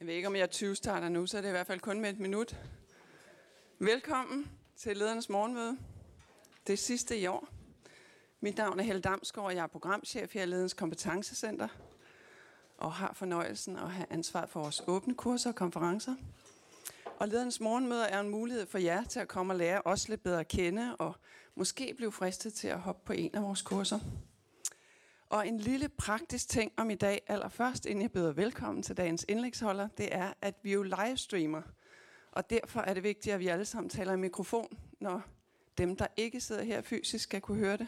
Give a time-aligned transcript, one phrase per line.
[0.00, 2.00] Jeg ved ikke, om jeg 20 starter nu, så er det i hvert fald kun
[2.00, 2.56] med et minut.
[3.78, 5.78] Velkommen til ledernes morgenmøde.
[6.66, 7.48] Det sidste i år.
[8.40, 11.68] Mit navn er Helle Damsgaard, og jeg er programchef her i Ledens Kompetencecenter
[12.76, 16.14] og har fornøjelsen at have ansvar for vores åbne kurser og konferencer.
[17.18, 20.22] Og ledernes morgenmøder er en mulighed for jer til at komme og lære os lidt
[20.22, 21.14] bedre at kende, og
[21.54, 23.98] måske blive fristet til at hoppe på en af vores kurser.
[25.30, 29.24] Og en lille praktisk ting om i dag, allerførst, inden jeg byder velkommen til dagens
[29.28, 31.62] indlægsholder, det er, at vi jo livestreamer.
[32.32, 35.22] Og derfor er det vigtigt, at vi alle sammen taler i mikrofon, når
[35.78, 37.86] dem, der ikke sidder her fysisk, skal kunne høre det.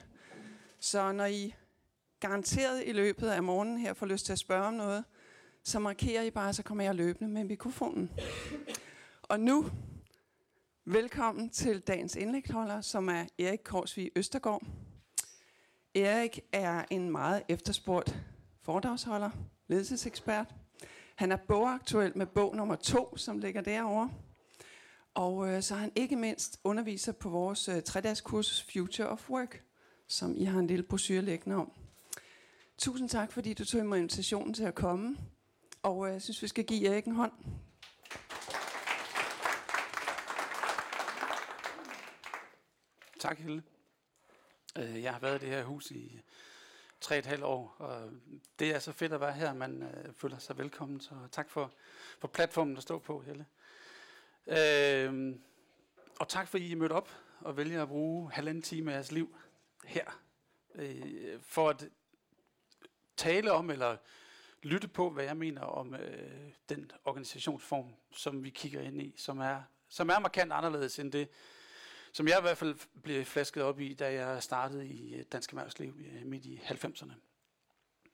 [0.78, 1.54] Så når I
[2.20, 5.04] garanteret i løbet af morgenen her får lyst til at spørge om noget,
[5.64, 8.10] så markerer I bare, så kommer jeg løbende med mikrofonen.
[9.22, 9.70] Og nu,
[10.84, 14.62] velkommen til dagens indlægsholder, som er Erik Korsvig Østergaard.
[15.94, 18.18] Erik er en meget efterspurgt
[18.62, 19.30] foredragsholder,
[19.68, 20.54] ledelsesekspert.
[21.16, 24.10] Han er bogaktuel med bog nummer to, som ligger derovre.
[25.14, 29.30] Og øh, så er han ikke mindst underviser på vores øh, 3-dages kursus Future of
[29.30, 29.62] Work,
[30.08, 31.72] som I har en lille brochure liggende om.
[32.78, 35.16] Tusind tak, fordi du tog imod invitationen til at komme.
[35.82, 37.32] Og øh, jeg synes, vi skal give Erik en hånd.
[43.20, 43.62] Tak, Helle.
[44.78, 46.20] Øh, Jeg har været i det her hus i
[47.00, 48.10] tre et halvt år, og
[48.58, 51.72] det er så fedt at være her, man øh, føler sig velkommen, så tak for,
[52.18, 53.46] for platformen at stå på, Helle.
[54.46, 55.36] Øh,
[56.20, 57.10] og tak fordi I mødte op
[57.40, 59.36] og vælger at bruge halvanden time af jeres liv
[59.84, 60.20] her,
[60.74, 61.88] øh, for at
[63.16, 63.96] tale om eller
[64.62, 69.38] lytte på, hvad jeg mener om øh, den organisationsform, som vi kigger ind i, som
[69.38, 71.28] er, som er markant anderledes end det,
[72.12, 75.50] som jeg i hvert fald blev flasket op i, da jeg startede i øh, Dansk
[75.50, 77.12] Erhvervsliv øh, midt i 90'erne.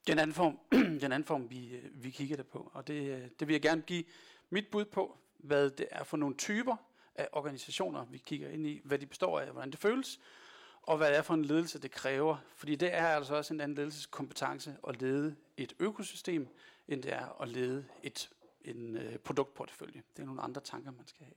[0.07, 0.59] Den anden form,
[1.01, 3.83] den anden form vi, øh, vi kigger det på, og det, det vil jeg gerne
[3.83, 4.05] give
[4.51, 6.77] mit bud på, hvad det er for nogle typer
[7.15, 10.21] af organisationer, vi kigger ind i, hvad de består af, hvordan det føles,
[10.83, 12.37] og hvad det er for en ledelse, det kræver.
[12.55, 16.49] Fordi det er altså også en anden ledelseskompetence at lede et økosystem,
[16.89, 18.31] end det er at lede et,
[18.65, 20.03] en øh, produktportefølje.
[20.17, 21.35] Det er nogle andre tanker, man skal have.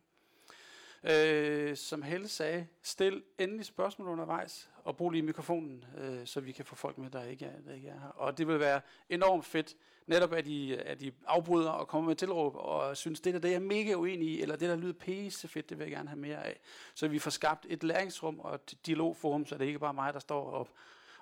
[1.03, 6.51] Øh, som Helle sagde, stil endelig spørgsmål undervejs, og brug lige mikrofonen, øh, så vi
[6.51, 8.07] kan få folk med, der ikke er, der ikke er her.
[8.07, 9.75] Og det vil være enormt fedt,
[10.07, 13.47] netop at I, at I afbryder og kommer med tilråb, og synes, det der det
[13.47, 16.09] er jeg mega uenig i, eller det der lyder pisse fedt, det vil jeg gerne
[16.09, 16.59] have mere af.
[16.95, 20.19] Så vi får skabt et læringsrum og et dialogforum, så det ikke bare mig, der
[20.19, 20.67] står og,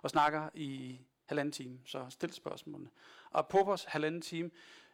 [0.02, 1.80] og snakker i halvanden time.
[1.86, 2.90] Så stil spørgsmålene.
[3.32, 4.52] Og på vores halvanden time,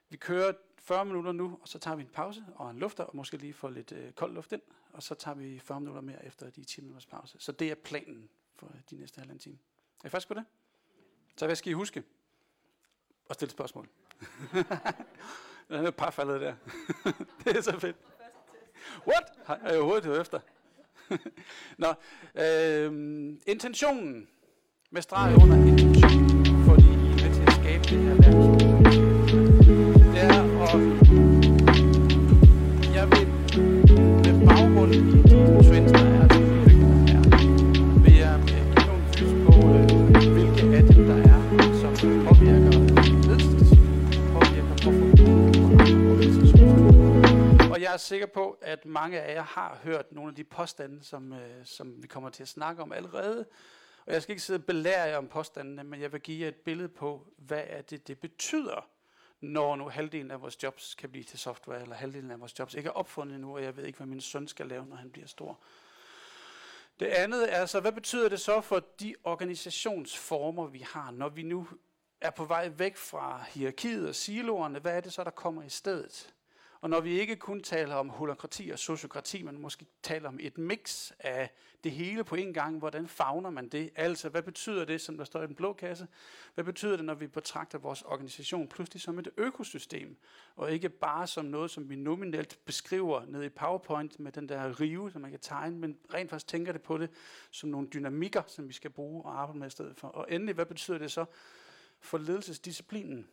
[0.10, 3.16] vi kører 40 minutter nu, og så tager vi en pause og en lufter, og
[3.16, 4.62] måske lige få lidt øh, kold luft ind,
[4.94, 7.38] og så tager vi 40 minutter mere efter de 10 minutters pause.
[7.40, 9.58] Så det er planen for de næste halvanden time.
[10.04, 10.46] Er I friske på det?
[11.36, 12.04] Så hvad skal I huske?
[13.30, 13.90] Og stille spørgsmål.
[15.70, 16.56] Der er et par faldet der.
[17.44, 17.96] det er så fedt.
[19.08, 19.24] What?
[19.46, 20.40] Har jeg overhovedet hørt efter?
[21.84, 21.88] Nå,
[22.42, 24.28] øh, intentionen
[24.92, 28.73] med streg under intentionen, fordi I er med til at skabe det her læringsrum.
[47.94, 51.34] Jeg er sikker på, at mange af jer har hørt nogle af de påstande, som,
[51.34, 53.46] øh, som vi kommer til at snakke om allerede.
[54.06, 56.48] Og jeg skal ikke sidde og belære jer om påstandene, men jeg vil give jer
[56.48, 58.90] et billede på, hvad er det, det betyder,
[59.42, 62.74] når nu halvdelen af vores jobs kan blive til software, eller halvdelen af vores jobs
[62.74, 65.10] ikke er opfundet endnu, og jeg ved ikke, hvad min søn skal lave, når han
[65.10, 65.60] bliver stor.
[67.00, 71.44] Det andet er så, hvad betyder det så for de organisationsformer, vi har, når vi
[71.44, 71.68] nu
[72.22, 75.70] er på vej væk fra hierarkiet og siloerne, hvad er det så, der kommer i
[75.70, 76.34] stedet?
[76.84, 80.58] Og når vi ikke kun taler om holokrati og sociokrati, men måske taler om et
[80.58, 81.50] mix af
[81.84, 83.90] det hele på en gang, hvordan fagner man det?
[83.96, 86.08] Altså, hvad betyder det, som der står i den blå kasse?
[86.54, 90.18] Hvad betyder det, når vi betragter vores organisation pludselig som et økosystem,
[90.56, 94.80] og ikke bare som noget, som vi nominelt beskriver ned i PowerPoint med den der
[94.82, 97.10] rive, som man kan tegne, men rent faktisk tænker det på det
[97.52, 100.08] som nogle dynamikker, som vi skal bruge og arbejde med i stedet for.
[100.08, 101.26] Og endelig, hvad betyder det så
[102.00, 103.28] for ledelsesdisciplinen?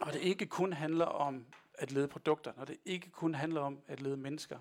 [0.00, 1.46] Og det ikke kun handler om
[1.78, 4.58] at lede produkter, når det ikke kun handler om at lede mennesker,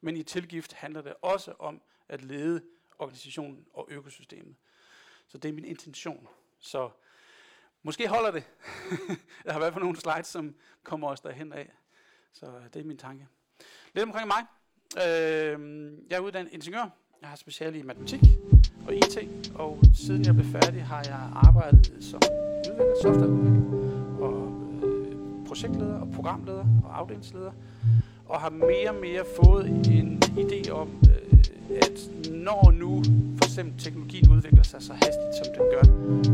[0.00, 2.62] men i tilgift handler det også om at lede
[2.98, 4.56] organisationen og økosystemet.
[5.26, 6.28] Så det er min intention.
[6.58, 6.90] Så
[7.82, 8.44] måske holder det.
[9.44, 11.72] Jeg har i hvert fald nogle slides, som kommer os derhen af.
[12.32, 13.28] Så øh, det er min tanke.
[13.94, 14.44] Lidt omkring mig.
[14.96, 16.90] Øhm, jeg er uddannet ingeniør.
[17.20, 18.20] Jeg har speciale i matematik
[18.86, 19.18] og IT,
[19.54, 23.87] og siden jeg blev færdig, har jeg arbejdet som udvikler, softwareudvikler,
[25.48, 27.52] projektleder og programleder og afdelingsleder,
[28.26, 31.98] og har mere og mere fået en idé om, øh, at
[32.30, 33.02] når nu
[33.38, 35.84] for eksempel teknologien udvikler sig så hastigt, som den gør,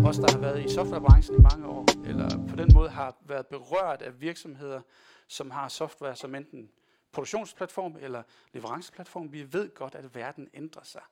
[0.09, 3.47] os der har været i softwarebranchen i mange år, eller på den måde har været
[3.47, 4.81] berørt af virksomheder,
[5.29, 6.69] som har software som enten
[7.13, 8.23] produktionsplatform eller
[8.53, 11.03] leveranceplatform, vi ved godt, at verden ændrer sig.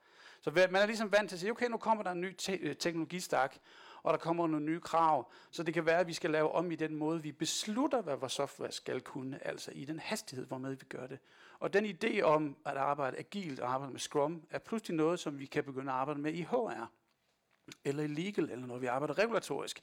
[0.40, 2.75] Så man er ligesom vant til at sige, okay, nu kommer der en ny te-
[2.75, 3.56] teknologistak,
[4.02, 6.70] og der kommer nogle nye krav, så det kan være, at vi skal lave om
[6.70, 10.75] i den måde, vi beslutter, hvad vores software skal kunne, altså i den hastighed, hvormed
[10.75, 11.19] vi gør det.
[11.58, 15.38] Og den idé om at arbejde agilt og arbejde med Scrum, er pludselig noget, som
[15.38, 16.90] vi kan begynde at arbejde med i HR,
[17.84, 19.82] eller i legal, eller når vi arbejder regulatorisk.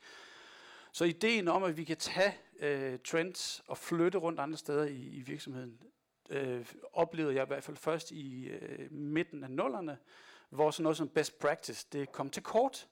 [0.92, 5.08] Så ideen om, at vi kan tage øh, trends og flytte rundt andre steder i,
[5.08, 5.82] i virksomheden,
[6.30, 9.98] øh, oplevede jeg i hvert fald først i øh, midten af nullerne,
[10.50, 12.88] hvor sådan noget som best practice, det kom til kort.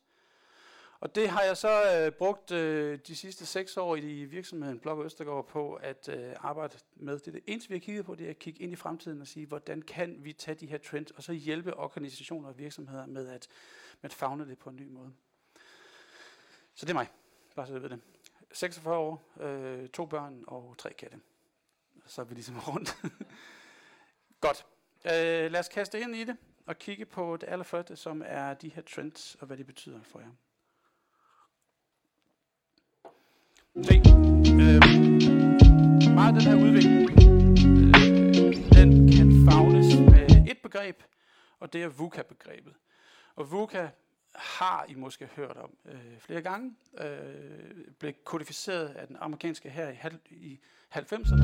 [1.00, 5.06] Og det har jeg så øh, brugt øh, de sidste seks år i virksomheden Blok
[5.06, 7.20] Østergaard på at øh, arbejde med.
[7.20, 9.28] Det, det eneste, vi har kigget på, det er at kigge ind i fremtiden og
[9.28, 13.28] sige, hvordan kan vi tage de her trends, og så hjælpe organisationer og virksomheder med
[13.28, 13.48] at,
[14.02, 15.14] med at fagne det på en ny måde.
[16.76, 17.08] Så det er mig,
[17.56, 18.00] bare så jeg ved det.
[18.52, 21.20] 46 år, øh, to børn og tre katte.
[22.06, 22.98] Så er vi ligesom rundt.
[24.42, 24.66] Godt.
[25.06, 28.70] Øh, lad os kaste ind i det og kigge på det allerførste, som er de
[28.70, 30.32] her trends og hvad de betyder for jer.
[33.84, 34.02] Se,
[34.64, 34.82] øh,
[36.14, 41.04] meget af den her udvikling, øh, den kan fagnes med et begreb,
[41.60, 42.74] og det er VUCA-begrebet.
[43.36, 43.88] Og VUCA
[44.36, 46.72] har I måske hørt om øh, flere gange,
[47.02, 47.08] øh,
[48.00, 49.96] blev kodificeret af den amerikanske her i,
[50.32, 50.60] i
[50.96, 51.44] 90'erne,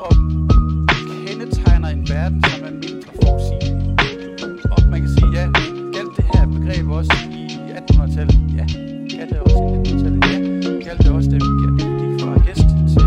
[0.00, 0.12] og
[1.26, 3.82] kendetegner en verden, som er mindre forudsigelig.
[4.72, 5.44] Og man kan sige, ja,
[5.96, 7.46] galt det her begreb også i
[7.78, 8.36] 1800-tallet?
[8.58, 8.64] Ja,
[9.18, 10.21] ja det er også i 1800-tallet.
[10.92, 11.50] Ja, det også, da vi
[12.00, 13.06] gik fra hest til,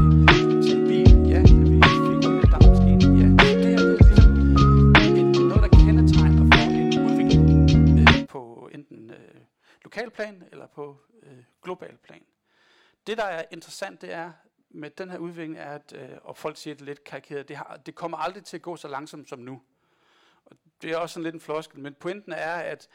[0.67, 1.11] til bil?
[1.33, 3.11] Ja, da vi fik dampmaskinen?
[3.21, 4.31] Ja, det her det er ligesom
[5.19, 7.45] en, noget, der kendetegner for en udvikling
[7.99, 9.41] øh, på enten øh,
[9.83, 12.23] lokalplan eller på øh, global plan.
[13.07, 14.31] Det, der er interessant, det er,
[14.69, 17.81] med den her udvikling er, at, øh, og folk siger det lidt karikeret, det, har,
[17.85, 19.61] det kommer aldrig til at gå så langsomt som nu.
[20.45, 22.87] Og det er også sådan lidt en floskel, men pointen er, at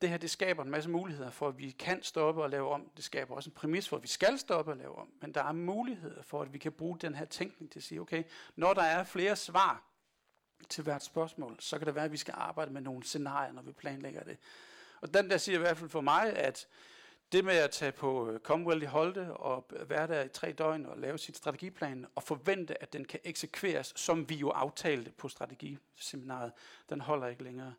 [0.00, 2.90] det her det skaber en masse muligheder for, at vi kan stoppe og lave om.
[2.96, 5.08] Det skaber også en præmis for, at vi skal stoppe og lave om.
[5.20, 8.00] Men der er muligheder for, at vi kan bruge den her tænkning til at sige,
[8.00, 8.24] okay,
[8.56, 9.82] når der er flere svar
[10.68, 13.62] til hvert spørgsmål, så kan det være, at vi skal arbejde med nogle scenarier, når
[13.62, 14.36] vi planlægger det.
[15.00, 16.66] Og den der siger i hvert fald for mig, at
[17.32, 20.86] det med at tage på øh, Commonwealth i Holte og være der i tre døgn
[20.86, 25.28] og lave sit strategiplan og forvente, at den kan eksekveres, som vi jo aftalte på
[25.28, 26.52] strategiseminaret,
[26.88, 27.74] den holder ikke længere.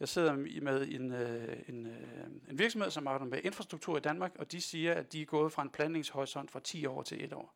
[0.00, 0.32] Jeg sidder
[0.62, 4.60] med en, øh, en, øh, en virksomhed, som arbejder med infrastruktur i Danmark, og de
[4.60, 7.54] siger, at de er gået fra en planlægningshorisont fra 10 år til 1 år.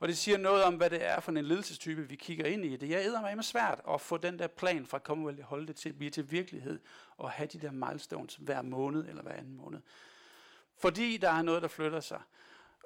[0.00, 2.76] Og det siger noget om, hvad det er for en ledelsestype, vi kigger ind i.
[2.76, 5.98] Det er med svært at få den der plan fra Commonwealth holde det til at
[5.98, 6.80] blive til virkelighed
[7.16, 9.80] og have de der milestones hver måned eller hver anden måned.
[10.78, 12.20] Fordi der er noget, der flytter sig.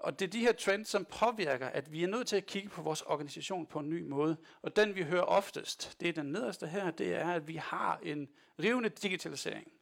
[0.00, 2.68] Og det er de her trends, som påvirker, at vi er nødt til at kigge
[2.68, 4.36] på vores organisation på en ny måde.
[4.62, 8.00] Og den vi hører oftest, det er den nederste her, det er, at vi har
[8.02, 8.28] en
[8.62, 9.72] rivende digitalisering.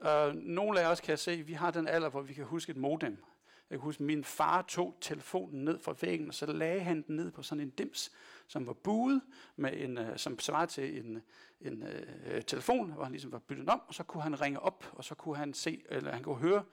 [0.00, 2.70] Uh, nogle af os kan se, at vi har den alder, hvor vi kan huske
[2.70, 3.24] et modem.
[3.70, 7.02] Jeg kan huske, at min far tog telefonen ned fra væggen, og så lagde han
[7.02, 8.12] den ned på sådan en dims,
[8.46, 9.20] som var buet,
[9.56, 11.22] med en, uh, som svarede til en,
[11.60, 14.84] en uh, telefon, hvor han ligesom var byttet om, og så kunne han ringe op,
[14.92, 16.64] og så kunne han se, eller han kunne høre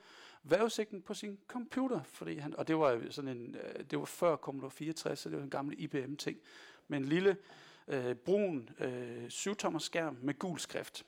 [0.50, 4.36] vejrudsigten på sin computer, fordi han, og det var sådan en, øh, det var før
[4.36, 6.38] Commodore 64, så det var en gammel IBM-ting,
[6.88, 7.36] med en lille
[7.88, 11.06] øh, brun øh, syvtommer skærm med gul skrift.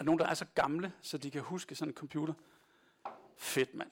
[0.00, 2.34] Er nogen, der er så gamle, så de kan huske sådan en computer?
[3.36, 3.90] Fedt, mand.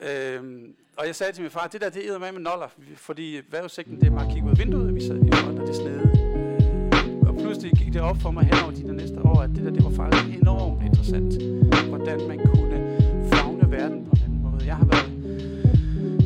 [0.00, 3.40] Øhm, og jeg sagde til min far, det der, det er med med noller, fordi
[3.50, 5.76] vejrudsigten, det er bare at kigge ud af vinduet, og vi sad i og det
[5.76, 6.02] snede.
[7.04, 9.64] Øh, og pludselig gik det op for mig henover de der næste år, at det
[9.64, 11.32] der, det var faktisk enormt interessant,
[11.88, 12.67] hvordan man kunne
[13.70, 14.66] verden på en anden måde.
[14.66, 15.18] Jeg har været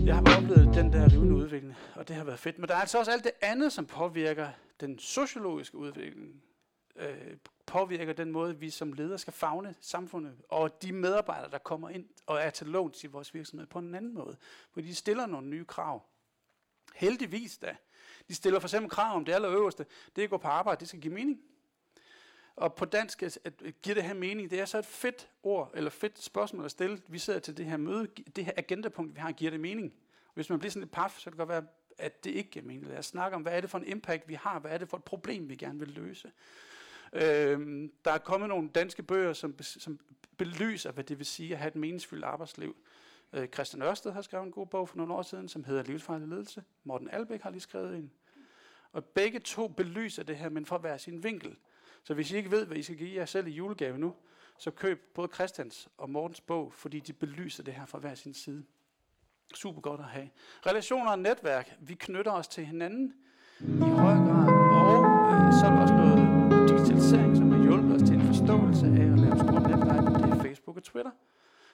[0.07, 2.59] jeg har oplevet den der rivende udvikling, og det har været fedt.
[2.59, 4.49] Men der er altså også alt det andet, som påvirker
[4.81, 6.43] den sociologiske udvikling.
[6.97, 11.89] Øh, påvirker den måde, vi som ledere skal fagne samfundet, og de medarbejdere, der kommer
[11.89, 14.37] ind og er til låns i vores virksomhed på en anden måde.
[14.73, 16.03] fordi de stiller nogle nye krav.
[16.95, 17.77] Heldigvis da.
[18.29, 19.87] De stiller for eksempel krav om det allerøverste.
[20.17, 21.41] Det at gå på arbejde, det skal give mening.
[22.57, 24.51] Og på dansk at, at giver det her mening.
[24.51, 27.03] Det er så et fedt ord, eller fedt spørgsmål at stille.
[27.09, 28.07] Vi sidder til det her møde,
[28.37, 29.95] det her agendapunkt, vi har, giver det mening.
[30.35, 31.67] Hvis man bliver sådan lidt paf, så kan det godt være,
[31.99, 32.87] at det ikke giver mening.
[32.87, 34.59] Lad os snakke om, hvad er det for en impact, vi har?
[34.59, 36.33] Hvad er det for et problem, vi gerne vil løse?
[37.13, 40.01] Øhm, der er kommet nogle danske bøger, som, som
[40.37, 42.77] belyser, hvad det vil sige at have et meningsfyldt arbejdsliv.
[43.33, 46.29] Øh, Christian Ørsted har skrevet en god bog for nogle år siden, som hedder Livsfarlig
[46.29, 46.65] ledelse.
[46.85, 48.11] Morten Albæk har lige skrevet en.
[48.93, 51.57] Og begge to belyser det her, men fra hver sin vinkel.
[52.05, 54.15] Så hvis I ikke ved, hvad I skal give jer selv i julegave nu,
[54.59, 58.35] så køb både Christians og Mortens bog, fordi de belyser det her fra hver sin
[58.35, 58.65] side.
[59.55, 60.31] Super godt at have.
[60.67, 61.77] Relationer og netværk.
[61.81, 63.15] Vi knytter os til hinanden
[63.61, 64.49] i høj grad.
[64.81, 64.99] Og
[65.35, 69.13] øh, så er der også noget digitalisering, som har hjulpet os til en forståelse af
[69.13, 70.23] at lave store netværk.
[70.23, 71.11] Det er Facebook og Twitter,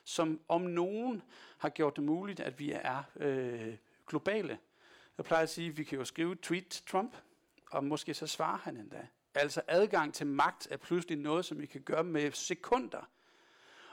[0.05, 1.23] som om nogen
[1.59, 3.75] har gjort det muligt, at vi er øh,
[4.07, 4.59] globale.
[5.17, 7.17] Jeg plejer at sige, at vi kan jo skrive tweet til Trump,
[7.71, 9.07] og måske så svarer han endda.
[9.38, 13.09] Altså adgang til magt er pludselig noget, som vi kan gøre med sekunder.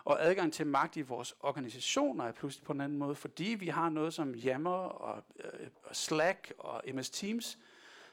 [0.03, 3.67] Og adgang til magt i vores organisationer er pludselig på en anden måde, fordi vi
[3.67, 7.57] har noget som Yammer og, øh, og Slack og MS Teams,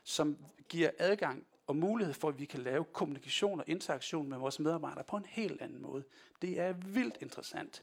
[0.05, 0.37] som
[0.69, 5.05] giver adgang og mulighed for, at vi kan lave kommunikation og interaktion med vores medarbejdere
[5.05, 6.05] på en helt anden måde.
[6.43, 7.83] Det er vildt interessant.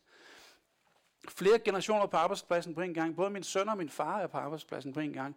[1.29, 3.15] Flere generationer på arbejdspladsen på en gang.
[3.15, 5.35] Både min søn og min far er på arbejdspladsen på en gang.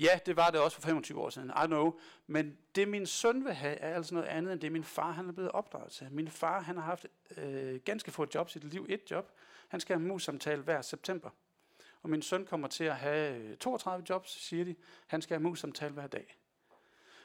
[0.00, 1.98] Ja, det var det også for 25 år siden, I know.
[2.26, 5.28] Men det min søn vil have, er altså noget andet end det min far han
[5.28, 6.08] er blevet opdraget til.
[6.10, 8.86] Min far han har haft øh, ganske få jobs i sit liv.
[8.88, 9.32] Et job.
[9.68, 11.30] Han skal have mus-samtale hver september.
[12.02, 14.74] Og min søn kommer til at have øh, 32 jobs, siger de.
[15.06, 16.36] Han skal have mus-samtale hver dag.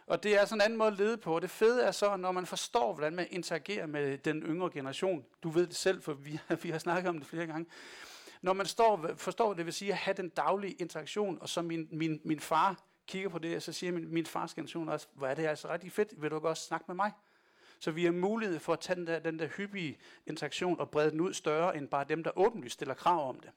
[0.08, 1.36] Og det er sådan en anden måde at lede på.
[1.36, 5.26] Og det fede er så, når man forstår, hvordan man interagerer med den yngre generation.
[5.44, 7.66] Du ved det selv, for vi, vi har snakket om det flere gange.
[8.46, 11.88] Når man står, forstår, det vil sige at have den daglige interaktion, og så min,
[11.92, 15.28] min, min far kigger på det, og så siger min, min fars generation også, hvor
[15.28, 17.12] er det altså rigtig fedt, vil du også snakke med mig?
[17.80, 21.12] Så vi har mulighed for at tage den der, den der hyppige interaktion og brede
[21.12, 23.52] den ud større, end bare dem, der åbenlyst stiller krav om det.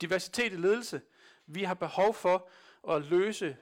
[0.00, 1.00] Diversitet i ledelse.
[1.46, 2.48] Vi har behov for
[2.88, 3.56] at løse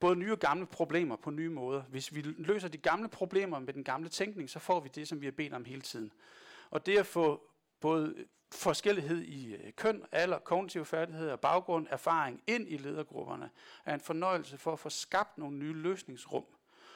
[0.00, 1.82] både nye og gamle problemer på nye måder.
[1.82, 5.20] Hvis vi løser de gamle problemer med den gamle tænkning, så får vi det, som
[5.20, 6.12] vi har bedt om hele tiden.
[6.70, 7.48] Og det at få
[7.80, 8.14] både
[8.52, 13.50] forskellighed i øh, køn, alder, kognitive færdigheder, baggrund, erfaring ind i ledergrupperne,
[13.84, 16.44] er en fornøjelse for at få skabt nogle nye løsningsrum,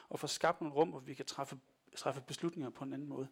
[0.09, 1.57] og få skabt nogle rum, hvor vi kan træffe,
[1.95, 3.27] træffe beslutninger på en anden måde.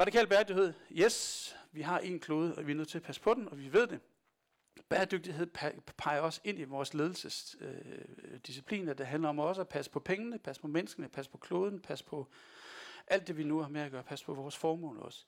[0.00, 3.34] Radikal bæredygtighed, yes, vi har en klode, og vi er nødt til at passe på
[3.34, 4.00] den, og vi ved det.
[4.88, 5.46] Bæredygtighed
[5.96, 8.92] peger også ind i vores ledelsesdiscipliner.
[8.92, 11.80] Øh, det handler om også at passe på pengene, passe på menneskene, passe på kloden,
[11.80, 12.28] passe på
[13.06, 15.26] alt det, vi nu har med at gøre, passe på vores formål også.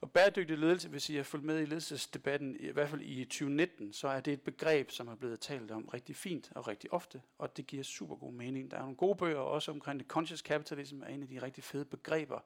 [0.00, 3.92] Og bæredygtig ledelse, hvis I har fulgt med i ledelsesdebatten, i hvert fald i 2019,
[3.92, 7.22] så er det et begreb, som er blevet talt om rigtig fint og rigtig ofte,
[7.38, 8.70] og det giver super god mening.
[8.70, 10.08] Der er nogle gode bøger også omkring det.
[10.08, 12.40] Conscious Capitalism er en af de rigtig fede begreber,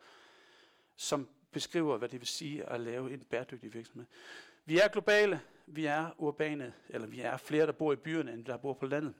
[0.97, 4.07] som beskriver, hvad det vil sige at lave en bæredygtig virksomhed.
[4.65, 8.45] Vi er globale, vi er urbane, eller vi er flere, der bor i byerne, end
[8.45, 9.15] der bor på landet.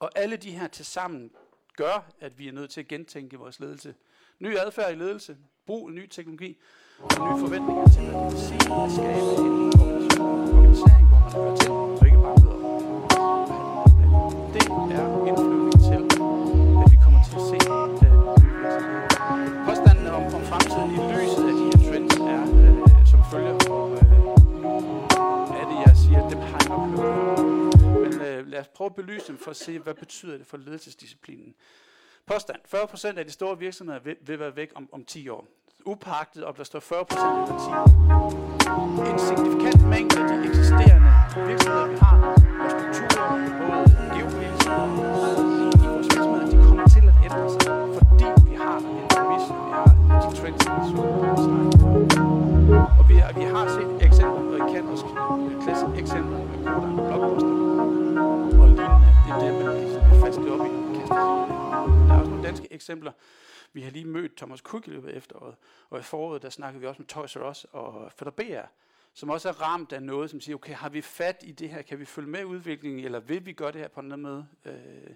[0.00, 1.30] Og alle de her til sammen
[1.76, 3.94] gør, at vi er nødt til at gentænke vores ledelse.
[4.38, 5.36] Ny adfærd i ledelse,
[5.68, 6.50] brug ny teknologi,
[6.98, 9.52] og nye forventninger til, hvad det vil sige at skabe en
[10.58, 11.70] organisering, hvor man hører til,
[12.00, 12.58] og ikke bare møder
[14.54, 14.64] Det
[14.98, 16.00] er indflyvning til,
[16.82, 17.58] at vi kommer til at se
[18.06, 19.08] øh, nye virksomheder.
[19.68, 22.76] Påstanden om, om fremtiden i lyset af de her trends er øh,
[23.12, 24.06] som følger, og øh,
[24.64, 27.40] nu er det, jeg siger, at dem har jeg nok hørt
[28.04, 30.56] Men øh, lad os prøve at belyse dem for at se, hvad betyder det for
[30.56, 31.54] ledelsesdisciplinen.
[32.26, 32.60] Påstand.
[32.74, 36.54] 40% af de store virksomheder vil, vil være væk om, om 10 år upagtet, om
[36.54, 37.70] der står 40 procent i parti.
[39.10, 41.10] En signifikant mængde af de eksisterende
[41.48, 42.16] virksomheder, vi har,
[42.58, 43.30] vores strukturer,
[43.68, 44.86] både geopolitisk og
[45.82, 47.64] i vores virksomheder, de kommer til at ændre sig,
[47.98, 49.90] fordi vi har en præmis, vi har
[50.22, 50.98] de trends, som
[52.98, 55.06] Og vi, vi har set eksempler, og I kender også
[55.64, 57.54] klassiske eksempler med Kodak og Blockbuster
[58.62, 59.08] og lignende.
[59.24, 60.70] Det er det, man ligesom er fastet op i.
[62.08, 63.12] Der er også nogle danske eksempler,
[63.72, 65.56] vi har lige mødt Thomas Cook i løbet af efteråret,
[65.90, 68.68] og i foråret der snakkede vi også med Toys R Us og Fætter BR,
[69.14, 71.82] som også er ramt af noget, som siger, okay, har vi fat i det her?
[71.82, 74.48] Kan vi følge med udviklingen, eller vil vi gøre det her på en anden måde?
[74.64, 75.14] Øh,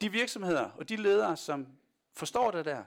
[0.00, 1.66] de virksomheder og de ledere, som
[2.12, 2.84] forstår det der,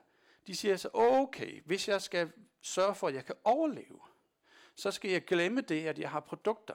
[0.48, 2.31] de siger så, okay, hvis jeg skal
[2.62, 4.00] sørge for, at jeg kan overleve,
[4.75, 6.74] så skal jeg glemme det, at jeg har produkter.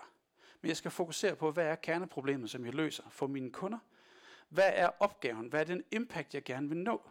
[0.60, 3.78] Men jeg skal fokusere på, hvad er kerneproblemet, som jeg løser for mine kunder?
[4.48, 5.48] Hvad er opgaven?
[5.48, 7.02] Hvad er den impact, jeg gerne vil nå?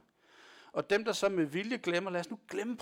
[0.74, 2.78] Og dem, der så med vilje glemmer, lad os nu glemme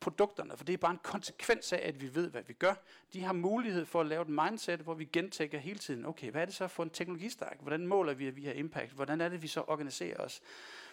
[0.00, 2.74] produkterne, for det er bare en konsekvens af, at vi ved, hvad vi gør.
[3.12, 6.40] De har mulighed for at lave et mindset, hvor vi gentænker hele tiden, okay, hvad
[6.40, 7.56] er det så for en teknologistak?
[7.60, 8.92] Hvordan måler vi, at vi har impact?
[8.92, 10.40] Hvordan er det, vi så organiserer os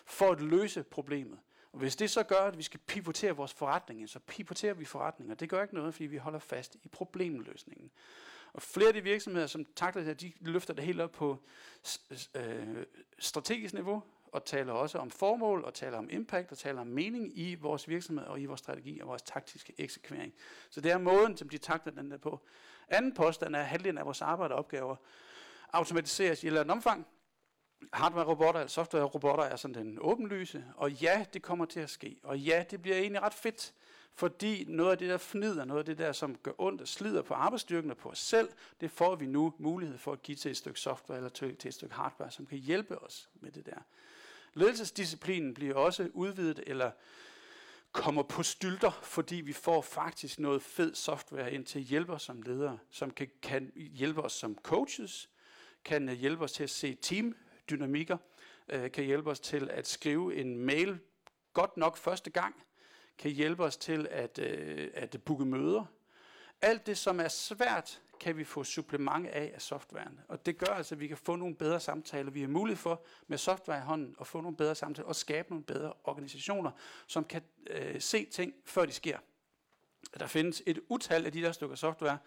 [0.06, 1.40] for at løse problemet?
[1.72, 5.36] Og hvis det så gør, at vi skal pivotere vores forretning, så pivoterer vi forretninger.
[5.36, 7.92] Det gør ikke noget, fordi vi holder fast i problemløsningen.
[8.54, 11.44] Og flere af de virksomheder, som takler det her, de løfter det helt op på
[12.36, 12.86] øh,
[13.20, 17.38] strategisk niveau, og taler også om formål, og taler om impact, og taler om mening
[17.38, 20.34] i vores virksomhed, og i vores strategi, og vores taktiske eksekvering.
[20.70, 22.40] Så det er måden, som de takter den der på.
[22.88, 24.96] Anden påstand er, at halvdelen af vores arbejde og opgaver
[25.74, 27.08] automatiseres i et eller andet omfang.
[27.94, 32.20] Hardware-robotter eller software-robotter er sådan den åbenlyse, og ja, det kommer til at ske.
[32.24, 33.74] Og ja, det bliver egentlig ret fedt,
[34.14, 37.22] fordi noget af det der fnider, noget af det der, som gør ondt og slider
[37.22, 38.50] på arbejdsstyrken og på os selv,
[38.82, 41.68] det får vi nu mulighed for at give til et stykke software eller til, til
[41.68, 43.82] et stykke hardware, som kan hjælpe os med det der.
[44.54, 46.92] Ledelsesdisciplinen bliver også udvidet eller
[47.92, 52.22] kommer på stylter, fordi vi får faktisk noget fed software ind til at hjælpe os
[52.24, 55.30] som ledere, som kan, kan hjælpe os som coaches,
[55.86, 58.18] kan øh, hjælpe os til at se teamdynamikker,
[58.70, 61.00] øh, kan hjælpe os til at skrive en mail
[61.54, 62.56] godt nok første gang,
[63.18, 65.86] kan hjælpe os til at, øh, at booke møder.
[66.62, 70.20] Alt det, som er svært, kan vi få supplement af af softwaren.
[70.28, 72.32] Og det gør altså, at vi kan få nogle bedre samtaler.
[72.32, 75.50] Vi har mulighed for med software i hånden at få nogle bedre samtaler og skabe
[75.50, 76.72] nogle bedre organisationer,
[77.08, 79.18] som kan øh, se ting, før de sker.
[80.20, 82.18] Der findes et utal af de der stykker software.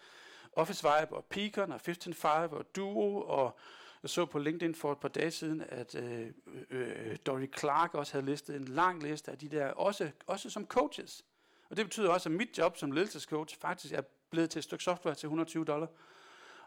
[0.53, 3.57] Office Vibe og Peakon og 15.5 og Duo og
[4.03, 6.27] jeg så på LinkedIn for et par dage siden, at øh,
[6.69, 10.49] øh, øh, Dory Clark også havde listet en lang liste af de der, også, også
[10.49, 11.25] som coaches.
[11.69, 14.83] Og det betyder også, at mit job som ledelsescoach faktisk er blevet til et stykke
[14.83, 15.87] software til 120 dollar.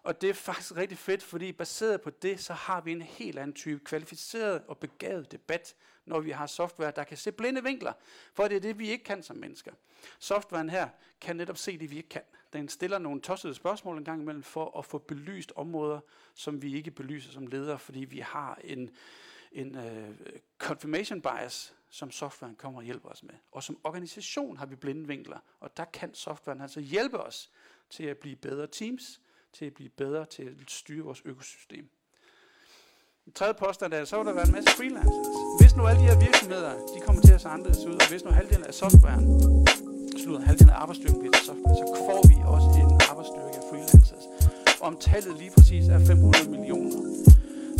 [0.03, 3.39] Og det er faktisk rigtig fedt, fordi baseret på det, så har vi en helt
[3.39, 5.75] anden type kvalificeret og begavet debat,
[6.07, 7.93] når vi har software, der kan se blinde vinkler.
[8.35, 9.73] For det er det, vi ikke kan som mennesker.
[10.19, 10.89] Softwaren her
[11.21, 12.23] kan netop se det, vi ikke kan.
[12.53, 16.01] Den stiller nogle tossede spørgsmål en gang imellem for at få belyst områder,
[16.35, 18.91] som vi ikke belyser som ledere, fordi vi har en,
[19.53, 20.15] en uh,
[20.59, 23.35] confirmation bias, som softwaren kommer og hjælper os med.
[23.53, 27.51] Og som organisation har vi blinde vinkler, og der kan softwaren altså hjælpe os
[27.91, 29.21] til at blive bedre teams,
[29.53, 31.89] til at blive bedre til at styre vores økosystem.
[33.25, 35.27] Den tredje påstand er, at så vil der være en masse freelancers.
[35.61, 38.25] Hvis nu alle de her virksomheder, de kommer til at se anderledes ud, og hvis
[38.25, 39.25] nu halvdelen af softwaren,
[40.23, 44.25] slutter halvdelen af arbejdsstyrken bliver til software, så får vi også en arbejdsstyrke af freelancers.
[44.81, 47.01] Om tallet lige præcis er 500 millioner,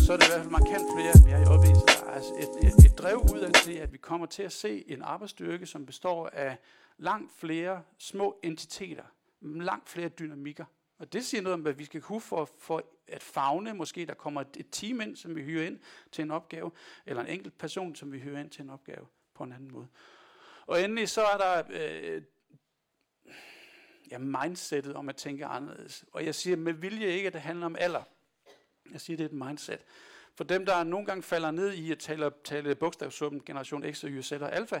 [0.03, 2.67] så er det i hvert fald markant flere, end vi er i øjeblikket altså et,
[2.67, 5.85] et, et drev ud af det, at vi kommer til at se en arbejdsstyrke, som
[5.85, 6.57] består af
[6.97, 9.03] langt flere små entiteter,
[9.41, 10.65] langt flere dynamikker,
[10.99, 13.73] og det siger noget om, hvad vi skal kunne for, for at fagne.
[13.73, 15.79] Måske der kommer et, et team ind, som vi hyrer ind
[16.11, 16.71] til en opgave,
[17.05, 19.87] eller en enkelt person, som vi hyrer ind til en opgave på en anden måde.
[20.65, 22.21] Og endelig så er der øh,
[24.11, 26.05] ja, mindsetet om at tænke anderledes.
[26.11, 28.03] Og jeg siger med vilje ikke, at det handler om alder.
[28.91, 29.85] Jeg siger, det er et mindset.
[30.39, 34.09] For dem, der nogle gange falder ned i at tale, tale bogstavsummen, generation X og
[34.09, 34.79] Y, Z og alfa,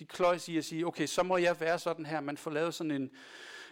[0.00, 2.20] de kløjs i at sige, okay, så må jeg være sådan her.
[2.20, 3.10] Man får lavet sådan en,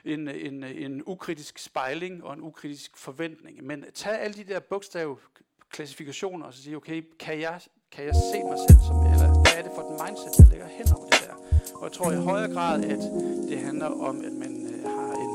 [0.04, 3.64] en, en, en ukritisk spejling og en ukritisk forventning.
[3.64, 7.60] Men tag alle de der bogstavklassifikationer og så sige, okay, kan jeg,
[7.92, 10.66] kan jeg se mig selv som, eller hvad er det for et mindset, der ligger
[10.66, 11.34] hen over det der?
[11.74, 13.02] Og jeg tror i højere grad, at
[13.48, 15.32] det handler om, at man øh, har en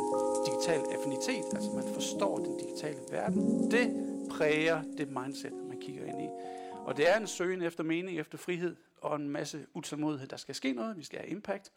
[0.47, 3.71] digital affinitet, altså man forstår den digitale verden.
[3.71, 6.27] Det præger det mindset, man kigger ind i.
[6.85, 10.27] Og det er en søgen efter mening, efter frihed og en masse utålmodighed.
[10.27, 11.71] Der skal ske noget, vi skal have impact.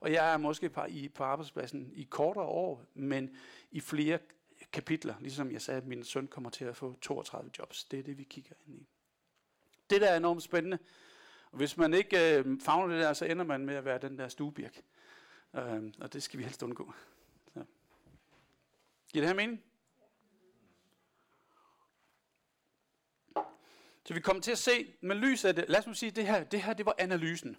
[0.00, 3.36] Og jeg er måske på, i, på arbejdspladsen i kortere år, men
[3.70, 4.18] i flere
[4.72, 7.84] kapitler, ligesom jeg sagde, at min søn kommer til at få 32 jobs.
[7.84, 8.88] Det er det, vi kigger ind i.
[9.90, 10.78] Det der er enormt spændende.
[11.50, 14.18] Og hvis man ikke øh, fagner det der, så ender man med at være den
[14.18, 14.82] der stuebirk.
[15.54, 16.92] Øh, og det skal vi helst undgå.
[17.54, 17.64] Så.
[19.12, 19.62] Giver det her mening?
[24.06, 25.64] Så vi kommer til at se med lys af det.
[25.68, 27.56] Lad os nu sige, det her, det her det var analysen.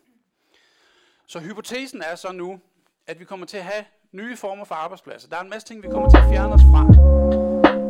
[1.27, 2.59] Så hypotesen er så nu,
[3.07, 5.29] at vi kommer til at have nye former for arbejdspladser.
[5.29, 6.81] Der er en masse ting, vi kommer til at fjerne os fra.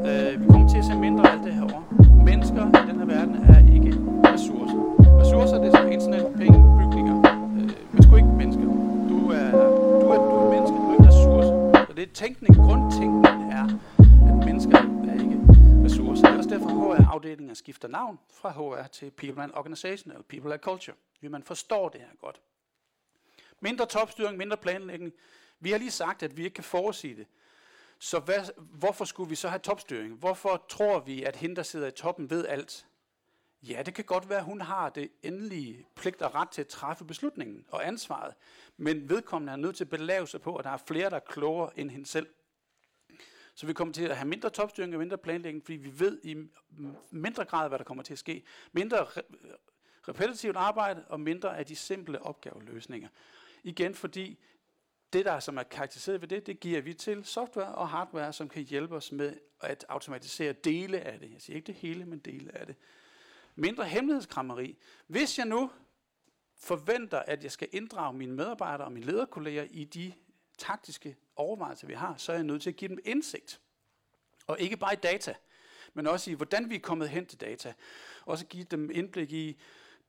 [0.09, 1.81] Øh, vi kommer til at se mindre af alt det her over.
[2.25, 3.91] Mennesker i den her verden er ikke
[4.33, 4.79] ressourcer.
[5.21, 7.15] Ressourcer det er som internet, penge, bygninger.
[7.57, 8.65] Øh, man sgu ikke mennesker.
[9.11, 9.51] Du er,
[10.01, 11.47] du er, du er menneske, du er ikke ressource.
[11.87, 13.65] Så det er tænkning, grundtænkning er,
[14.29, 14.84] at mennesker
[16.59, 20.95] derfor, HR-afdelingen skifter navn fra HR til People and Organization, eller People and Culture.
[21.13, 22.41] Fordi man forstår det her godt.
[23.59, 25.13] Mindre topstyring, mindre planlægning.
[25.59, 27.27] Vi har lige sagt, at vi ikke kan forudsige det.
[27.99, 30.13] Så hvad, hvorfor skulle vi så have topstyring?
[30.13, 32.87] Hvorfor tror vi, at hende, der sidder i toppen, ved alt?
[33.63, 36.67] Ja, det kan godt være, at hun har det endelige pligt og ret til at
[36.67, 38.33] træffe beslutningen og ansvaret.
[38.77, 41.19] Men vedkommende er nødt til at belave sig på, at der er flere, der er
[41.19, 42.27] klogere end hende selv.
[43.55, 46.35] Så vi kommer til at have mindre topstyring og mindre planlægning, fordi vi ved i
[47.11, 48.43] mindre grad, hvad der kommer til at ske.
[48.71, 49.05] Mindre
[50.07, 53.09] repetitivt arbejde og mindre af de simple opgaveløsninger.
[53.63, 54.39] Igen fordi
[55.13, 58.49] det, der som er karakteriseret ved det, det giver vi til software og hardware, som
[58.49, 61.31] kan hjælpe os med at automatisere dele af det.
[61.31, 62.75] Jeg siger ikke det hele, men dele af det.
[63.55, 64.77] mindre hemmelighedskrammeri.
[65.07, 65.71] Hvis jeg nu
[66.55, 70.13] forventer, at jeg skal inddrage mine medarbejdere og mine lederkolleger i de
[70.57, 73.61] taktiske overvejelser, vi har, så er jeg nødt til at give dem indsigt.
[74.47, 75.33] Og ikke bare i data,
[75.93, 77.73] men også i, hvordan vi er kommet hen til data.
[78.25, 79.59] Også give dem indblik i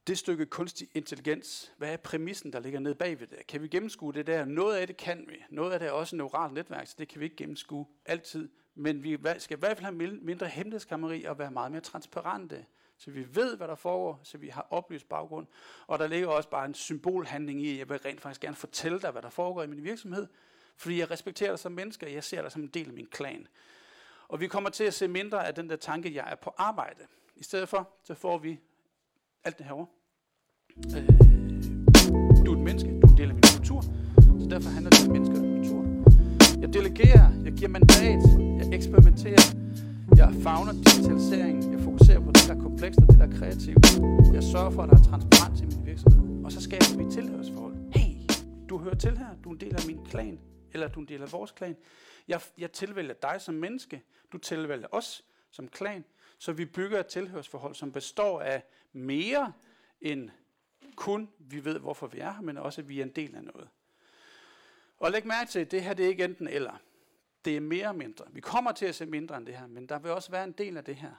[0.06, 1.72] det stykke kunstig intelligens.
[1.76, 3.46] Hvad er præmissen, der ligger nede bagved det?
[3.46, 4.44] Kan vi gennemskue det der?
[4.44, 5.44] Noget af det kan vi.
[5.50, 8.48] Noget af det er også neuralt netværk, så det kan vi ikke gennemskue altid.
[8.74, 12.66] Men vi skal i hvert fald have mindre hemmelighedskammeri og være meget mere transparente.
[12.98, 15.46] Så vi ved, hvad der foregår, så vi har oplyst baggrund.
[15.86, 19.00] Og der ligger også bare en symbolhandling i, at jeg vil rent faktisk gerne fortælle
[19.00, 20.26] dig, hvad der foregår i min virksomhed.
[20.76, 23.06] Fordi jeg respekterer dig som menneske, og jeg ser dig som en del af min
[23.06, 23.46] klan.
[24.28, 27.00] Og vi kommer til at se mindre af den der tanke, jeg er på arbejde.
[27.36, 28.60] I stedet for, så får vi
[29.44, 29.86] alt det herovre.
[30.76, 31.08] Øh,
[32.46, 33.80] du er et menneske, du er en del af min kultur,
[34.40, 35.80] så derfor handler det om mennesker og kultur.
[36.60, 38.22] Jeg delegerer, jeg giver mandat,
[38.58, 39.44] jeg eksperimenterer,
[40.16, 41.72] jeg fagner digitaliseringen.
[41.72, 43.86] jeg fokuserer på det, der er komplekst og det, der er kreativt.
[44.32, 46.44] Jeg sørger for, at der er transparens i min virksomhed.
[46.44, 47.74] Og så skaber vi et tilhørsforhold.
[47.94, 48.12] Hey,
[48.68, 50.40] du hører til her, du er en del af min klan,
[50.72, 51.76] eller du er en del af vores klan.
[52.28, 54.02] Jeg, jeg tilvælger dig som menneske,
[54.32, 56.04] du tilvælger os som klan,
[56.38, 59.52] så vi bygger et tilhørsforhold, som består af mere
[60.00, 60.30] end
[60.96, 63.44] kun vi ved, hvorfor vi er her, men også, at vi er en del af
[63.44, 63.68] noget.
[64.98, 66.80] Og læg mærke til, at det her det er ikke enten eller.
[67.46, 68.24] Det er mere og mindre.
[68.30, 70.52] Vi kommer til at se mindre end det her, men der vil også være en
[70.52, 71.12] del af det her.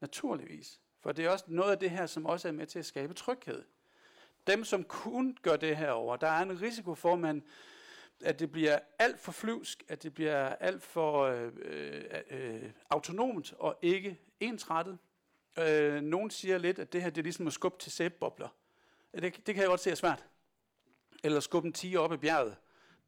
[0.00, 0.80] Naturligvis.
[1.02, 3.14] For det er også noget af det her, som også er med til at skabe
[3.14, 3.64] tryghed.
[4.46, 7.42] Dem, som kun gør det her over, der er en risiko for, at, man,
[8.24, 13.52] at det bliver alt for flyvsk, at det bliver alt for øh, øh, øh autonomt
[13.52, 14.98] og ikke ensrettet.
[15.58, 18.48] Øh, nogen siger lidt, at det her det er ligesom at skubbe til sæbebobler.
[19.14, 20.24] Det, det kan jeg godt se er svært.
[21.24, 22.56] Eller skubbe en tiger op i bjerget.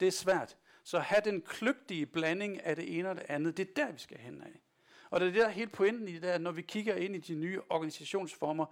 [0.00, 0.56] Det er svært.
[0.88, 3.98] Så have den kløgtige blanding af det ene og det andet, det er der, vi
[3.98, 4.60] skal hen af.
[5.10, 7.34] Og det er der helt pointen i det, at når vi kigger ind i de
[7.34, 8.66] nye organisationsformer,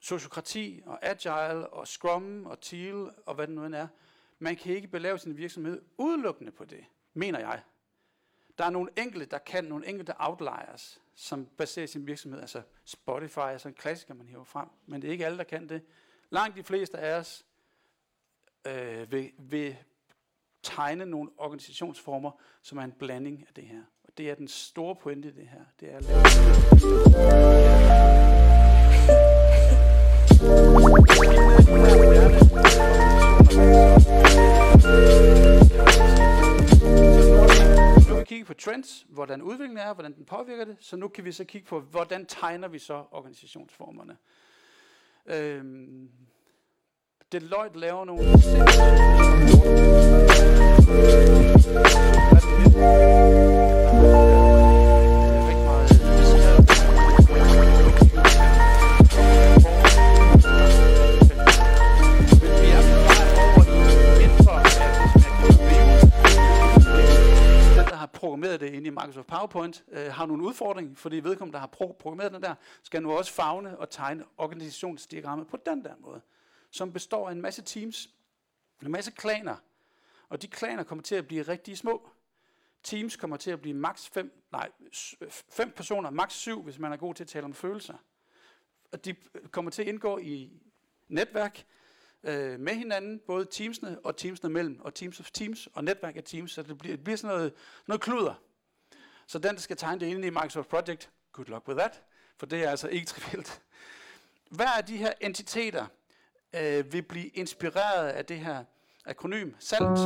[0.00, 3.88] sociokrati og agile og scrum og teal og hvad det nu end er,
[4.38, 7.62] man kan ikke belave sin virksomhed udelukkende på det, mener jeg.
[8.58, 12.40] Der er nogle enkelte, der kan, nogle enkelte outliers, som baserer sin virksomhed.
[12.40, 15.44] Altså Spotify er sådan en klassiker, man hæver frem, men det er ikke alle, der
[15.44, 15.82] kan det.
[16.30, 17.46] Langt de fleste af os
[18.66, 19.76] øh, vil, vil
[20.68, 22.30] tegne nogle organisationsformer,
[22.62, 23.82] som er en blanding af det her.
[24.04, 25.60] Og det er den store pointe i det her.
[25.80, 26.18] Det er at lave
[38.08, 40.76] nu kan vi kigge på trends, hvordan udviklingen er, hvordan den påvirker det.
[40.80, 44.16] Så nu kan vi så kigge på, hvordan tegner vi så organisationsformerne.
[45.26, 46.10] Øhm,
[47.32, 48.24] Deloitte laver nogle
[68.12, 71.66] programmeret det ind i Microsoft PowerPoint, øh, har nogle udfordringer, fordi vedkommende, der har
[71.98, 76.20] programmeret den der, skal nu også fagne og tegne organisationsdiagrammet på den der måde
[76.70, 78.10] som består af en masse teams,
[78.82, 79.56] en masse klaner,
[80.28, 82.10] og de klaner kommer til at blive rigtig små.
[82.82, 84.70] Teams kommer til at blive maks 5, nej,
[85.50, 87.94] 5 personer, maks 7, hvis man er god til at tale om følelser.
[88.92, 90.50] Og de øh, kommer til at indgå i
[91.08, 91.64] netværk
[92.22, 96.24] øh, med hinanden, både teamsene og teamsene mellem, og teams of teams og netværk af
[96.24, 97.54] teams, så det bliver, det bliver sådan noget,
[97.86, 98.34] noget kluder.
[99.26, 102.02] Så den, der skal tegne det ind i Microsoft Project, good luck with that,
[102.36, 103.62] for det er altså ikke trivielt.
[104.50, 105.86] Hver af de her entiteter
[106.56, 108.64] øh, vil blive inspireret af det her
[109.06, 109.98] akronym SALT,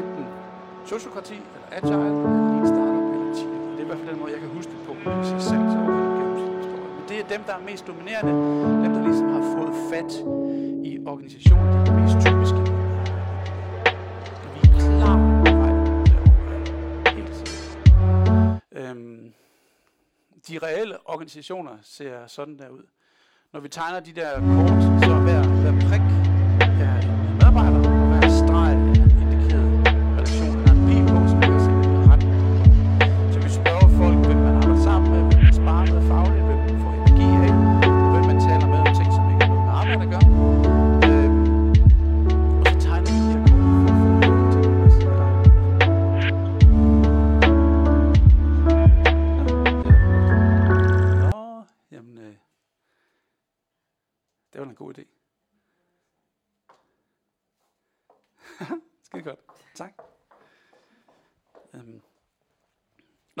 [0.00, 0.26] enten
[0.86, 3.70] sociokrati, eller agile, eller lean startup, eller team.
[3.70, 5.38] Det er i hvert fald den måde, jeg kan huske det på, når jeg siger
[5.38, 5.88] SALT, så det
[6.96, 8.32] Men det er dem, der er mest dominerende,
[8.84, 10.12] dem, der ligesom har fået fat
[10.84, 12.60] i organisationen, det er mest typiske.
[14.44, 15.44] Og vi er klar på
[17.16, 17.38] Helt.
[18.72, 19.32] Øhm,
[20.48, 22.82] de reelle organisationer ser sådan der ud.
[23.54, 26.13] Når vi tegner de der kort, så hver, hver prik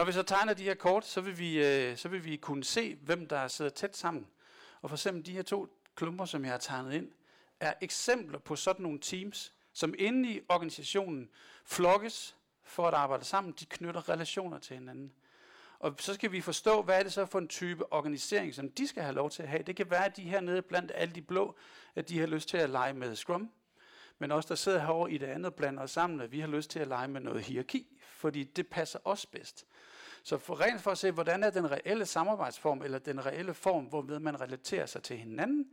[0.04, 2.64] Når vi så tegner de her kort, så vil vi, øh, så vil vi kunne
[2.64, 4.26] se, hvem der sidder tæt sammen.
[4.82, 7.10] Og for eksempel de her to klumper, som jeg har tegnet ind,
[7.60, 11.28] er eksempler på sådan nogle teams, som inde i organisationen
[11.64, 13.54] flokkes for at arbejde sammen.
[13.60, 15.12] De knytter relationer til hinanden.
[15.78, 18.88] Og så skal vi forstå, hvad er det så for en type organisering, som de
[18.88, 19.62] skal have lov til at have.
[19.62, 21.56] Det kan være, at de her nede blandt alle de blå,
[21.94, 23.50] at de har lyst til at lege med Scrum.
[24.18, 26.70] Men også der sidder herovre i det andet blander os sammen, at vi har lyst
[26.70, 29.66] til at lege med noget hierarki, fordi det passer os bedst.
[30.22, 33.84] Så for rent for at se, hvordan er den reelle samarbejdsform, eller den reelle form,
[33.84, 35.70] hvorved man relaterer sig til hinanden,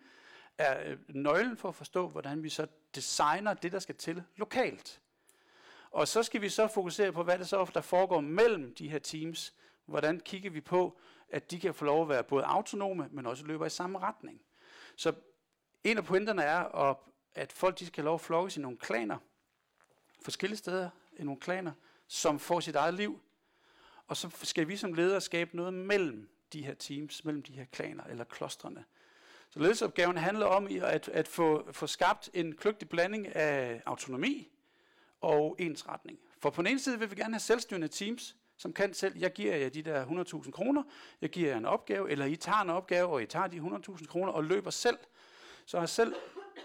[0.57, 5.01] er øh, nøglen for at forstå, hvordan vi så designer det, der skal til lokalt.
[5.91, 8.89] Og så skal vi så fokusere på, hvad det så ofte der foregår mellem de
[8.89, 9.53] her teams.
[9.85, 10.99] Hvordan kigger vi på,
[11.29, 14.41] at de kan få lov at være både autonome, men også løber i samme retning.
[14.95, 15.13] Så
[15.83, 16.97] en af pointerne er, at
[17.49, 19.17] folk de skal have lov at flokkes i nogle klaner,
[20.21, 21.71] forskellige steder i nogle klaner,
[22.07, 23.21] som får sit eget liv.
[24.07, 27.65] Og så skal vi som ledere skabe noget mellem de her teams, mellem de her
[27.65, 28.85] klaner eller klostrene.
[29.49, 34.49] Så ledelsesopgaven handler om at, at få, få skabt en kløgtig blanding af autonomi
[35.21, 36.19] og ensretning.
[36.39, 39.33] For på den ene side vil vi gerne have selvstyrende teams, som kan selv, jeg
[39.33, 40.83] giver jer de der 100.000 kroner,
[41.21, 44.05] jeg giver jer en opgave, eller I tager en opgave, og I tager de 100.000
[44.05, 44.97] kroner og løber selv.
[45.65, 46.15] Så har selv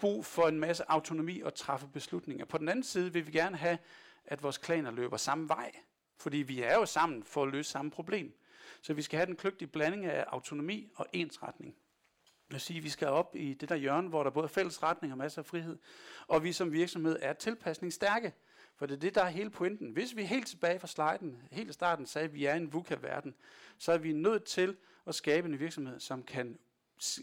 [0.01, 2.45] brug for en masse autonomi og træffe beslutninger.
[2.45, 3.79] På den anden side vil vi gerne have,
[4.25, 5.73] at vores klaner løber samme vej,
[6.17, 8.35] fordi vi er jo sammen for at løse samme problem.
[8.83, 11.75] Så vi skal have den kløgtige blanding af autonomi og ensretning.
[12.25, 14.49] Det vil sige, at vi skal op i det der hjørne, hvor der både er
[14.49, 15.79] fælles retning og masser af frihed,
[16.27, 18.33] og vi som virksomhed er tilpasningsstærke.
[18.77, 19.91] For det er det, der er hele pointen.
[19.91, 23.35] Hvis vi helt tilbage fra sliden, helt i starten sagde, at vi er en VUCA-verden,
[23.79, 26.59] så er vi nødt til at skabe en virksomhed, som kan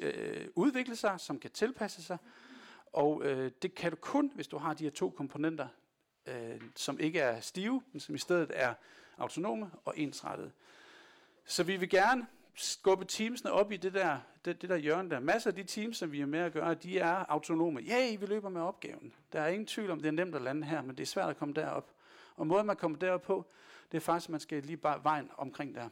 [0.02, 2.18] øh, udvikle sig, som kan tilpasse sig.
[2.94, 5.68] Og øh, det kan du kun, hvis du har de her to komponenter,
[6.26, 8.74] øh, som ikke er stive, men som i stedet er
[9.18, 10.52] autonome og ensrettede.
[11.46, 15.20] Så vi vil gerne skubbe teamsene op i det der, det, det der hjørne der.
[15.20, 17.82] Masser af de teams, som vi er med at gøre, de er autonome.
[17.82, 19.14] Ja, vi løber med opgaven.
[19.34, 21.30] Der er ingen tvivl om, det er nemt at lande her, men det er svært
[21.30, 21.92] at komme derop.
[22.36, 23.46] Og måden, man kommer derop på,
[23.92, 25.90] det er faktisk, at man skal lige bare vejen omkring der.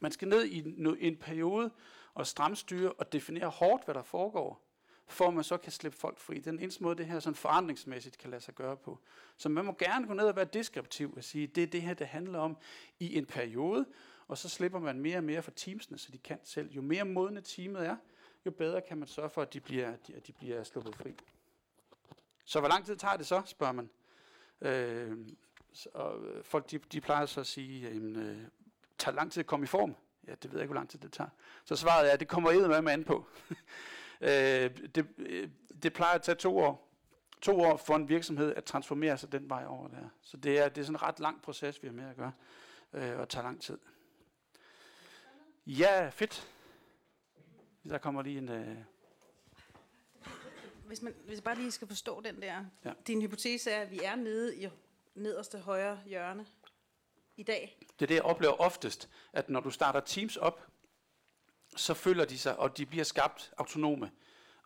[0.00, 1.70] Man skal ned i en periode
[2.14, 4.69] og stramstyre og definere hårdt, hvad der foregår,
[5.12, 6.34] for at man så kan slippe folk fri.
[6.34, 8.98] Det er den eneste måde, det her sådan forandringsmæssigt kan lade sig gøre på.
[9.36, 11.94] Så man må gerne gå ned og være deskriptiv og sige, det er det her,
[11.94, 12.56] det handler om
[12.98, 13.86] i en periode,
[14.28, 16.70] og så slipper man mere og mere for teamsene, så de kan selv.
[16.70, 17.96] Jo mere modne teamet er,
[18.46, 21.14] jo bedre kan man sørge for, at de bliver, at de bliver sluppet fri.
[22.44, 23.90] Så hvor lang tid tager det så, spørger man.
[24.60, 25.18] Øh,
[25.94, 28.38] og øh, folk de, de plejer så at sige, at øh,
[28.98, 29.96] tager lang tid at komme i form.
[30.26, 31.30] Ja, det ved jeg ikke, hvor lang tid det tager.
[31.64, 33.26] Så svaret er, at det kommer eddermame med an på.
[34.20, 35.48] øh, det, øh,
[35.82, 36.86] det plejer at tage to år.
[37.40, 40.08] To år for en virksomhed at transformere sig den vej over der.
[40.22, 42.32] Så det er, det er sådan en ret lang proces, vi har med at gøre,
[42.92, 43.78] øh, og tager lang tid.
[45.66, 46.48] Ja, fedt.
[47.88, 48.48] Der kommer lige en...
[48.48, 48.76] Øh...
[50.86, 52.64] Hvis, man, hvis jeg bare lige skal forstå den der.
[52.84, 52.92] Ja.
[53.06, 54.68] Din hypotese er, at vi er nede i
[55.14, 56.46] nederste højre hjørne
[57.36, 57.78] i dag.
[57.80, 60.69] Det er det, jeg oplever oftest, at når du starter teams op,
[61.76, 64.10] så føler de sig, og de bliver skabt autonome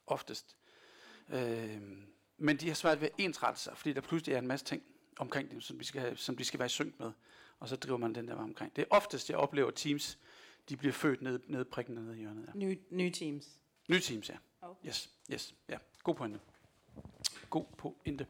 [0.06, 0.56] oftest.
[1.28, 1.82] Øh,
[2.36, 4.82] men de har svært ved at ensrette sig, fordi der pludselig er en masse ting
[5.18, 7.12] omkring dem, som de skal, som de skal være i synk med.
[7.60, 8.76] Og så driver man den der omkring.
[8.76, 10.18] Det er oftest, jeg oplever teams,
[10.68, 12.46] de bliver født ned, ned prikken ned i hjørnet.
[12.46, 12.58] Ja.
[12.58, 13.46] Nye, nye teams.
[13.88, 14.36] Nye teams, ja.
[14.62, 14.88] Okay.
[14.88, 15.78] Yes, yes, ja.
[16.02, 16.40] God pointe.
[17.50, 18.26] God pointe.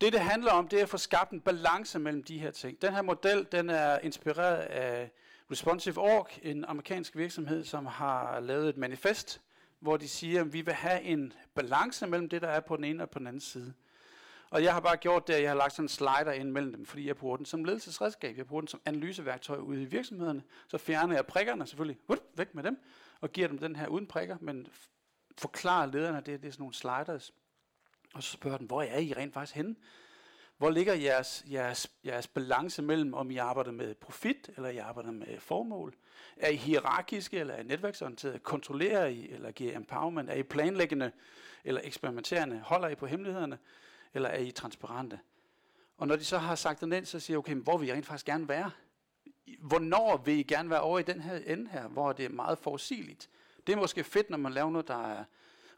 [0.00, 2.82] Det, det handler om, det er at få skabt en balance mellem de her ting.
[2.82, 5.10] Den her model, den er inspireret af
[5.50, 9.40] Responsive Org, en amerikansk virksomhed, som har lavet et manifest,
[9.80, 12.84] hvor de siger, at vi vil have en balance mellem det, der er på den
[12.84, 13.74] ene og på den anden side.
[14.50, 16.74] Og jeg har bare gjort det, at jeg har lagt sådan en slider ind mellem
[16.74, 18.36] dem, fordi jeg bruger den som ledelsesredskab.
[18.36, 20.42] Jeg bruger den som analyseværktøj ude i virksomhederne.
[20.68, 22.78] Så fjerner jeg prikkerne selvfølgelig, Hup, væk med dem,
[23.20, 24.66] og giver dem den her uden prikker, men
[25.38, 27.34] forklarer lederne, at det, det er sådan nogle sliders.
[28.14, 29.76] Og så spørger den, hvor er I rent faktisk henne?
[30.58, 35.10] Hvor ligger jeres, jeres, jeres balance mellem, om I arbejder med profit, eller I arbejder
[35.10, 35.94] med formål?
[36.36, 38.38] Er I hierarkiske, eller er I netværksorienterede?
[38.38, 40.30] Kontrollerer I, eller giver I empowerment?
[40.30, 41.12] Er I planlæggende,
[41.64, 42.60] eller eksperimenterende?
[42.64, 43.58] Holder I på hemmelighederne?
[44.14, 45.20] eller er I transparente?
[45.98, 47.92] Og når de så har sagt den ind, så siger jeg, okay, hvor vil I
[47.92, 48.70] rent faktisk gerne være?
[49.58, 52.58] Hvornår vil I gerne være over i den her ende her, hvor det er meget
[52.58, 53.30] forudsigeligt?
[53.66, 55.24] Det er måske fedt, når man laver noget, der er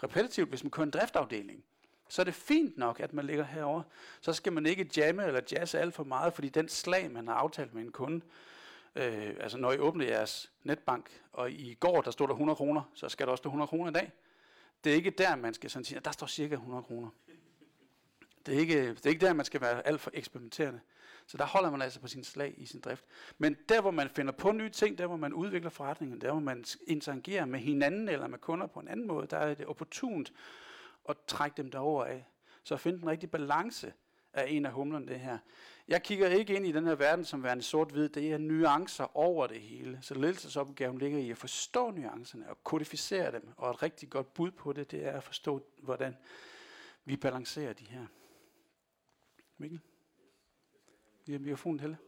[0.03, 1.65] repetitivt, hvis man kører en driftafdeling.
[2.11, 3.83] Så er det fint nok, at man ligger herover.
[4.21, 7.35] Så skal man ikke jamme eller jazze alt for meget, fordi den slag, man har
[7.35, 8.21] aftalt med en kunde,
[8.97, 12.83] øh, altså når I åbner jeres netbank, og i går der stod der 100 kroner,
[12.95, 14.13] så skal der også stå 100 kroner i dag.
[14.85, 17.09] Det er ikke der, man skal sådan sige, at der står cirka 100 kroner.
[18.47, 20.81] Det er ikke, det er ikke der, man skal være alt for eksperimenterende.
[21.27, 23.05] Så der holder man altså på sin slag i sin drift.
[23.39, 26.41] Men der, hvor man finder på nye ting, der, hvor man udvikler forretningen, der, hvor
[26.41, 30.33] man interagerer med hinanden eller med kunder på en anden måde, der er det opportunt
[31.11, 32.27] og trække dem derover af.
[32.65, 33.93] Så at finde den rigtige balance
[34.33, 35.39] er en af humlerne det her.
[35.89, 38.09] Jeg kigger ikke ind i den her verden som værende sort-hvid.
[38.09, 39.99] Det er nuancer over det hele.
[40.03, 43.49] Så ledelsesopgaven ligger i at forstå nuancerne og kodificere dem.
[43.57, 46.17] Og et rigtig godt bud på det, det er at forstå, hvordan
[47.05, 48.07] vi balancerer de her.
[49.59, 49.81] Mikkel?
[51.27, 51.99] Vi har mikrofonen, Helle.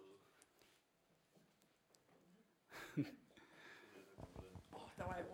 [4.97, 5.27] Der var jeg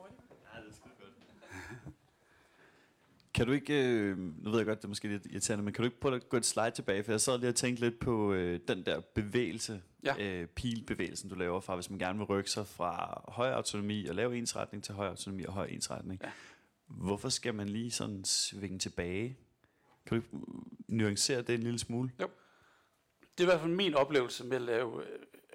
[3.39, 5.83] kan du ikke, øh, nu ved jeg godt, det er måske lidt irriterende, men kan
[5.83, 7.05] du ikke prøve at gå et slide tilbage?
[7.05, 10.15] For jeg sad lige og tænkte lidt på øh, den der bevægelse, Ja.
[10.21, 14.15] øh, pilbevægelsen, du laver fra, hvis man gerne vil rykke sig fra høj autonomi og
[14.15, 16.21] lave ensretning til høj autonomi og høj ensretning.
[16.25, 16.31] Ja.
[16.87, 19.39] Hvorfor skal man lige sådan svinge tilbage?
[20.07, 20.47] Kan du ikke
[20.89, 22.11] nuancere det en lille smule?
[22.19, 22.25] Det
[23.39, 25.03] er i hvert fald min oplevelse med at lave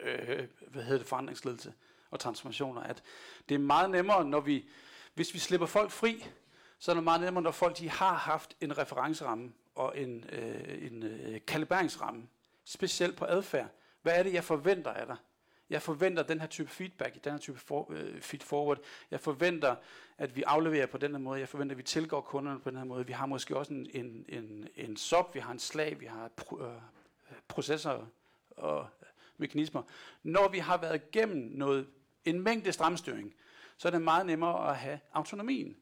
[0.03, 1.73] øh, øh, hvad hedder det, forandringsledelse
[2.11, 3.03] og transformationer, at
[3.49, 4.65] det er meget nemmere, når vi,
[5.13, 6.25] hvis vi slipper folk fri,
[6.79, 10.85] så er det meget nemmere, når folk de har haft en referenceramme og en, øh,
[10.85, 12.27] en øh, kalibreringsramme,
[12.65, 13.67] specielt på adfærd.
[14.01, 15.15] Hvad er det, jeg forventer af dig?
[15.69, 18.79] Jeg forventer den her type feedback, den her type for, øh, feed forward.
[19.11, 19.75] Jeg forventer,
[20.17, 21.39] at vi afleverer på den her måde.
[21.39, 23.07] Jeg forventer, at vi tilgår kunderne på den her måde.
[23.07, 26.27] Vi har måske også en, en, en, en SOP, vi har en slag, vi har
[26.27, 26.71] pro, øh,
[27.47, 28.07] processer
[28.57, 28.87] og
[29.37, 29.83] mekanismer.
[30.23, 31.87] Når vi har været igennem noget,
[32.25, 33.33] en mængde stramstyring,
[33.77, 35.77] så er det meget nemmere at have autonomien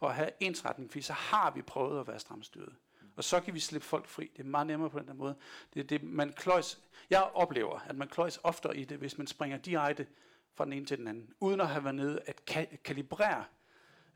[0.00, 2.74] og have ensretning, fordi så har vi prøvet at være stramstyret.
[3.16, 4.30] Og så kan vi slippe folk fri.
[4.36, 5.34] Det er meget nemmere på den der måde.
[5.74, 9.26] Det, er det, man kløjs, jeg oplever, at man kløjs oftere i det, hvis man
[9.26, 10.06] springer direkte
[10.54, 13.44] fra den ene til den anden, uden at have været nede at ka- kalibrere,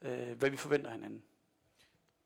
[0.02, 1.22] øh, hvad vi forventer af hinanden.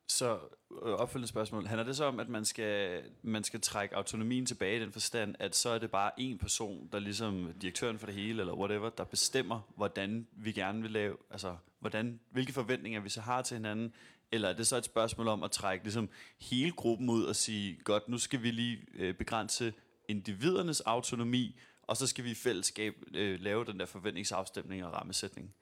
[0.09, 0.39] Så
[0.83, 1.67] øh, opfølgende spørgsmål.
[1.67, 5.35] Handler det så om, at man skal, man skal trække autonomien tilbage i den forstand,
[5.39, 8.91] at så er det bare en person, der ligesom direktøren for det hele, eller whatever,
[8.91, 13.57] der bestemmer, hvordan vi gerne vil lave, altså hvordan, hvilke forventninger vi så har til
[13.57, 13.93] hinanden,
[14.33, 16.09] eller er det så et spørgsmål om at trække ligesom
[16.41, 19.73] hele gruppen ud og sige, godt, nu skal vi lige øh, begrænse
[20.09, 25.55] individernes autonomi, og så skal vi i fællesskab øh, lave den der forventningsafstemning og rammesætning.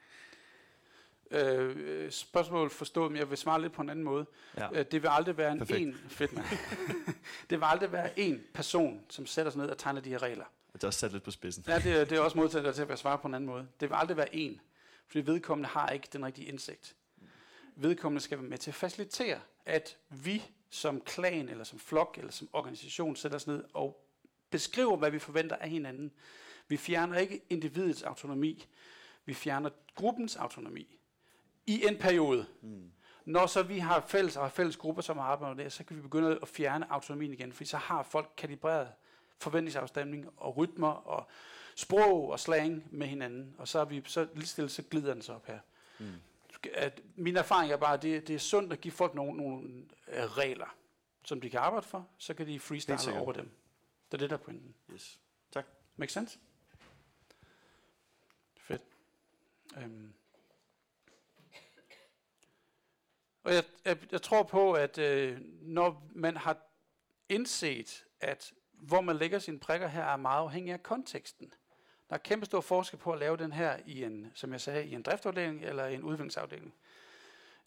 [1.30, 4.26] Øh, spørgsmål forstået, men jeg vil svare lidt på en anden måde.
[4.56, 4.68] Ja.
[4.72, 5.80] Øh, det vil aldrig være en, Perfekt.
[5.80, 6.30] en fedt
[7.50, 10.44] det vil aldrig være en person, som sætter sig ned og tegner de her regler.
[10.72, 11.64] Det er også sat lidt på spidsen.
[11.68, 13.66] Ja, det, er- det er også modtaget til at svare på en anden måde.
[13.80, 14.60] Det vil aldrig være en,
[15.06, 16.96] fordi vedkommende har ikke den rigtige indsigt.
[17.76, 22.32] Vedkommende skal være med til at facilitere, at vi som klan, eller som flok, eller
[22.32, 24.06] som organisation sætter os ned og
[24.50, 26.12] beskriver, hvad vi forventer af hinanden.
[26.68, 28.66] Vi fjerner ikke individets autonomi.
[29.24, 30.98] Vi fjerner gruppens autonomi.
[31.66, 32.46] I en periode.
[32.60, 32.90] Mm.
[33.24, 35.96] Når så vi har fælles og har fælles grupper, som arbejder med det, så kan
[35.96, 38.88] vi begynde at fjerne autonomien igen, fordi så har folk kalibreret
[39.38, 41.28] forventningsafstemning og rytmer og
[41.76, 45.22] sprog og slang med hinanden, og så er vi så lige stille, så glider den
[45.22, 45.58] så op her.
[45.98, 46.12] Mm.
[46.74, 49.86] At min erfaring er bare, at det, det er sundt at give folk nogle, nogle
[50.08, 50.76] øh, regler,
[51.24, 53.50] som de kan arbejde for, så kan de freestyle over dem.
[54.10, 54.74] Det er det, der er pointen.
[54.92, 55.20] Yes.
[55.52, 55.66] Tak.
[55.96, 56.38] Make sense?
[58.56, 58.82] Fedt.
[59.76, 60.12] Øhm.
[63.44, 66.56] Og jeg, jeg, jeg tror på, at øh, når man har
[67.28, 71.52] indset, at hvor man lægger sine prikker her, er meget afhængig af konteksten.
[72.08, 74.86] Der er kæmpe stor forskel på at lave den her i en, som jeg sagde,
[74.86, 76.74] i en driftafdeling, eller i en udviklingsafdeling,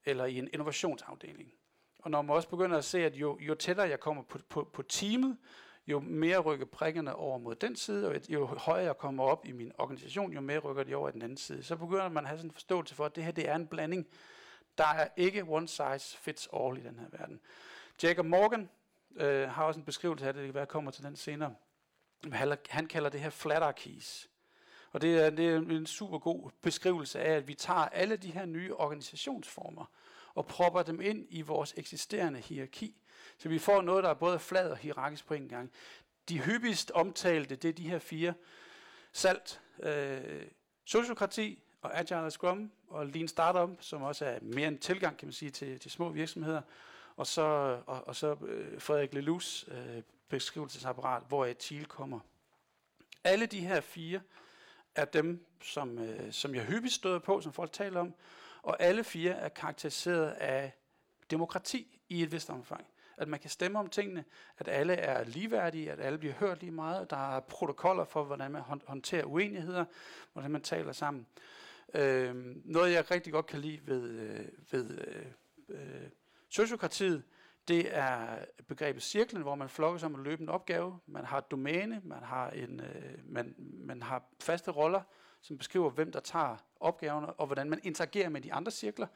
[0.05, 1.53] eller i en innovationsafdeling.
[1.99, 4.69] Og når man også begynder at se, at jo, jo tættere jeg kommer på, på,
[4.73, 5.37] på teamet,
[5.87, 9.51] jo mere rykker prikkerne over mod den side, og jo højere jeg kommer op i
[9.51, 11.63] min organisation, jo mere rykker de over i den anden side.
[11.63, 13.67] Så begynder man at have sådan en forståelse for, at det her det er en
[13.67, 14.07] blanding.
[14.77, 17.39] Der er ikke one size fits all i den her verden.
[18.03, 18.69] Jacob Morgan
[19.15, 21.55] øh, har også en beskrivelse af det, det kan være, jeg kommer til den senere.
[22.31, 24.28] Han, han kalder det her flatarkies.
[24.91, 28.31] Og det er, det er en super god beskrivelse af, at vi tager alle de
[28.31, 29.85] her nye organisationsformer
[30.35, 32.95] og propper dem ind i vores eksisterende hierarki.
[33.37, 35.71] Så vi får noget, der er både flad og hierarkisk på en gang.
[36.29, 38.33] De hyppigst omtalte, det er de her fire.
[39.13, 40.41] Salt, øh,
[40.85, 45.33] sociokrati og agile scrum og lean startup, som også er mere en tilgang, kan man
[45.33, 46.61] sige, til, til små virksomheder.
[47.15, 47.41] Og så,
[47.85, 52.19] og, og så øh, Frederik Lelus øh, beskrivelsesapparat, hvor et kommer.
[53.23, 54.21] Alle de her fire
[54.95, 58.13] er dem, som, øh, som jeg hyppigst støder på, som folk taler om,
[58.61, 60.73] og alle fire er karakteriseret af
[61.31, 62.85] demokrati i et vist omfang.
[63.17, 64.25] At man kan stemme om tingene,
[64.57, 68.51] at alle er ligeværdige, at alle bliver hørt lige meget, der er protokoller for, hvordan
[68.51, 69.85] man håndterer uenigheder,
[70.33, 71.27] hvordan man taler sammen.
[71.93, 72.35] Øh,
[72.65, 75.25] noget, jeg rigtig godt kan lide ved, øh, ved øh,
[75.69, 76.09] øh,
[76.49, 77.23] sociokratiet,
[77.69, 80.99] det er begrebet cirklen, hvor man flokkes om at løbe en opgave.
[81.05, 85.01] Man har et domæne, man har, en, øh, man, man har faste roller,
[85.41, 89.07] som beskriver, hvem der tager opgaverne, og hvordan man interagerer med de andre cirkler.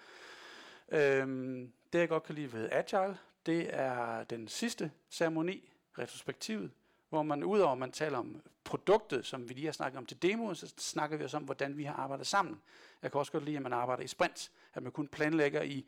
[0.92, 6.72] Øhm, det jeg godt kan lide ved Agile, det er den sidste ceremoni, retrospektivet,
[7.10, 10.22] hvor man udover at man taler om produktet, som vi lige har snakket om til
[10.22, 12.62] demoen, så snakker vi også om, hvordan vi har arbejdet sammen.
[13.02, 15.86] Jeg kan også godt lide, at man arbejder i sprints, at man kun planlægger i,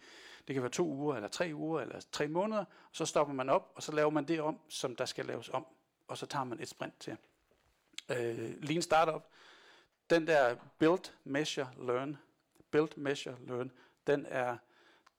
[0.47, 3.49] det kan være to uger, eller tre uger, eller tre måneder, og så stopper man
[3.49, 5.65] op, og så laver man det om, som der skal laves om,
[6.07, 7.17] og så tager man et sprint til.
[8.09, 9.23] Øh, Lean Startup,
[10.09, 12.17] den der build, measure, learn,
[12.71, 13.71] build, measure, learn,
[14.07, 14.57] den er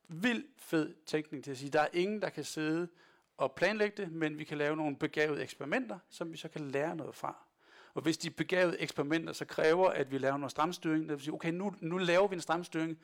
[0.09, 2.89] vild fed tænkning til at sige, der er ingen, der kan sidde
[3.37, 6.97] og planlægge det, men vi kan lave nogle begavede eksperimenter, som vi så kan lære
[6.97, 7.37] noget fra.
[7.95, 11.35] Og hvis de begavede eksperimenter så kræver, at vi laver noget stramstyring, det vil sige,
[11.35, 12.99] okay, nu, nu laver vi en stramstyring,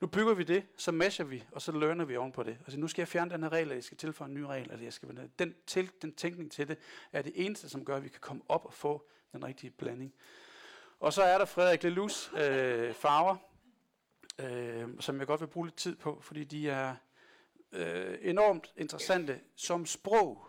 [0.00, 2.58] nu bygger vi det, så matcher vi, og så lønner vi oven på det.
[2.60, 4.70] Altså nu skal jeg fjerne den her regel, eller jeg skal tilføje en ny regel,
[4.70, 6.78] eller jeg skal den, til, den tænkning til det,
[7.12, 10.14] er det eneste, som gør, at vi kan komme op og få den rigtige blanding.
[11.00, 13.36] Og så er der Frederik Lelus øh, farver,
[14.38, 16.94] øh, som jeg godt vil bruge lidt tid på, fordi de er
[17.72, 20.46] øh, enormt interessante som sprog.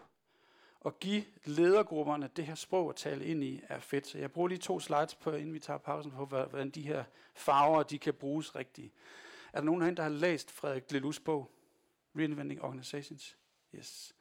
[0.86, 4.08] At give ledergrupperne det her sprog at tale ind i er fedt.
[4.08, 7.04] Så jeg bruger lige to slides på, inden vi tager pausen, på hvordan de her
[7.34, 8.94] farver de kan bruges rigtigt.
[9.54, 11.52] Er der nogen herinde, der har læst Frederik Lelus bog?
[12.16, 13.38] Reinventing Organizations?
[13.76, 14.16] Yes.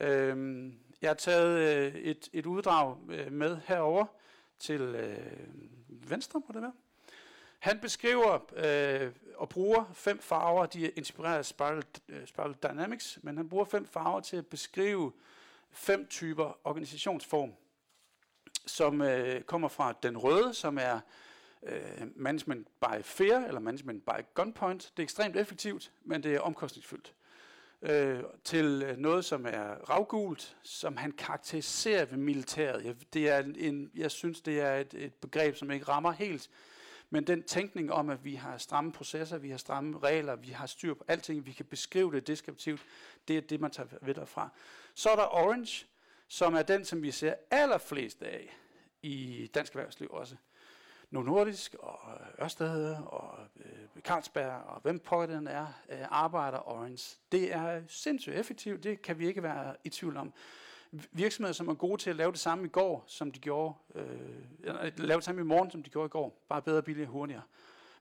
[0.00, 4.06] Øhm, jeg har taget øh, et, et uddrag øh, med herover
[4.58, 5.48] til øh,
[5.88, 6.72] venstre, må det være.
[7.62, 13.18] Han beskriver øh, og bruger fem farver, de er inspireret af Spiral, uh, Spiral Dynamics,
[13.22, 15.12] men han bruger fem farver til at beskrive
[15.70, 17.52] fem typer organisationsform,
[18.66, 21.00] som øh, kommer fra den røde, som er
[21.62, 24.92] øh, management by fear, eller management by gunpoint.
[24.96, 27.14] Det er ekstremt effektivt, men det er omkostningsfyldt.
[27.82, 32.84] Øh, til øh, noget, som er ravgult, som han karakteriserer ved militæret.
[32.84, 36.50] Jeg, det er en, jeg synes, det er et, et begreb, som ikke rammer helt
[37.12, 40.66] men den tænkning om, at vi har stramme processer, vi har stramme regler, vi har
[40.66, 42.80] styr på alting, vi kan beskrive det deskriptivt,
[43.28, 44.48] det er det, man tager ved derfra.
[44.94, 45.86] Så er der Orange,
[46.28, 48.56] som er den, som vi ser allerflest af
[49.02, 50.36] i dansk erhvervsliv også.
[51.12, 56.68] Novo Nordisk og øh, Ørsted og øh, Carlsberg og hvem pokker den er, øh, arbejder
[56.68, 57.16] Orange.
[57.32, 60.32] Det er sindssygt effektivt, det kan vi ikke være i tvivl om
[61.12, 64.04] virksomheder, som er gode til at lave det samme i går, som de gjorde, øh,
[64.64, 67.42] øh lave det samme i morgen, som de gjorde i går, bare bedre, billigere, hurtigere.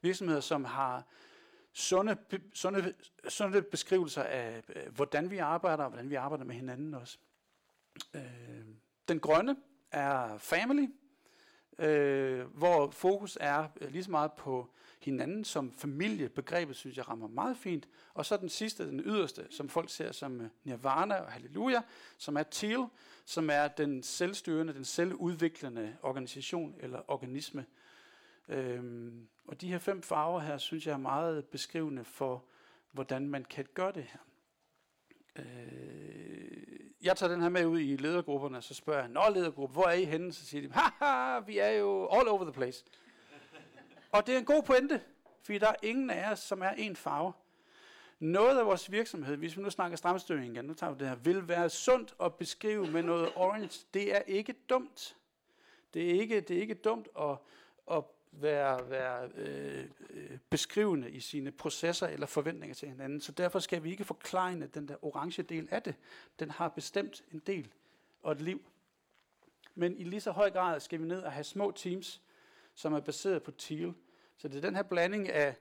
[0.01, 1.03] Virksomheder, som har
[1.74, 2.18] sunde,
[2.53, 2.93] sunde,
[3.28, 7.18] sunde beskrivelser af, øh, hvordan vi arbejder, og hvordan vi arbejder med hinanden også.
[8.14, 8.22] Øh,
[9.07, 9.55] den grønne
[9.91, 10.88] er family,
[11.82, 14.69] øh, hvor fokus er øh, lige så meget på
[14.99, 16.29] hinanden som familie.
[16.29, 17.88] Begrebet synes jeg rammer meget fint.
[18.13, 21.82] Og så den sidste, den yderste, som folk ser som øh, nirvana og halleluja,
[22.17, 22.86] som er teal,
[23.25, 27.65] som er den selvstyrende, den selvudviklende organisation eller organisme.
[28.49, 32.43] Øhm, og de her fem farver her, synes jeg er meget beskrivende for,
[32.91, 34.19] hvordan man kan gøre det her.
[35.36, 36.20] Øh,
[37.04, 39.93] jeg tager den her med ud i ledergrupperne, så spørger jeg, Nå ledergruppe, hvor er
[39.93, 40.34] I henne?
[40.34, 42.86] Så siger de, haha, vi er jo all over the place.
[44.12, 45.02] Og det er en god pointe,
[45.43, 47.34] fordi der er ingen af os, som er en farve.
[48.20, 51.16] Noget af vores virksomhed, hvis vi nu snakker stramstyring igen, nu tager vi det her,
[51.16, 53.86] vil være sundt at beskrive med noget orange.
[53.93, 55.18] Det er ikke dumt.
[55.93, 57.38] Det er ikke, det er ikke dumt at,
[57.91, 63.21] at være, være øh, øh, beskrivende i sine processer eller forventninger til hinanden.
[63.21, 65.95] Så derfor skal vi ikke forklare den der orange del af det.
[66.39, 67.71] Den har bestemt en del
[68.23, 68.61] og et liv.
[69.75, 72.21] Men i lige så høj grad skal vi ned og have små teams,
[72.75, 73.93] som er baseret på teal.
[74.38, 75.55] Så det er den her blanding af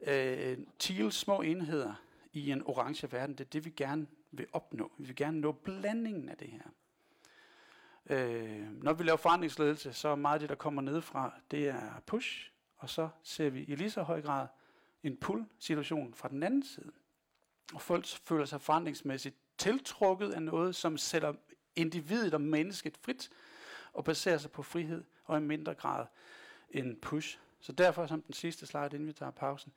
[0.00, 1.94] øh, teal små enheder
[2.32, 4.92] i en orange verden, det er det, vi gerne vil opnå.
[4.98, 6.60] Vi vil gerne nå blandingen af det her.
[8.10, 11.68] Øh, når vi laver forandringsledelse, så er meget af det, der kommer ned fra, det
[11.68, 14.46] er push, og så ser vi i lige så høj grad
[15.02, 16.92] en pull-situation fra den anden side.
[17.74, 21.34] Og folk føler sig forandringsmæssigt tiltrukket af noget, som sætter
[21.76, 23.30] individet og mennesket frit,
[23.92, 26.06] og baserer sig på frihed, og i mindre grad
[26.70, 27.38] en push.
[27.60, 29.72] Så derfor, som den sidste slide, inden vi tager pausen,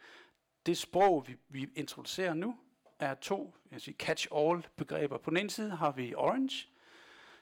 [0.66, 2.58] det sprog, vi, vi introducerer nu,
[3.00, 3.56] er to
[4.04, 5.18] catch-all begreber.
[5.18, 6.68] På den ene side har vi Orange,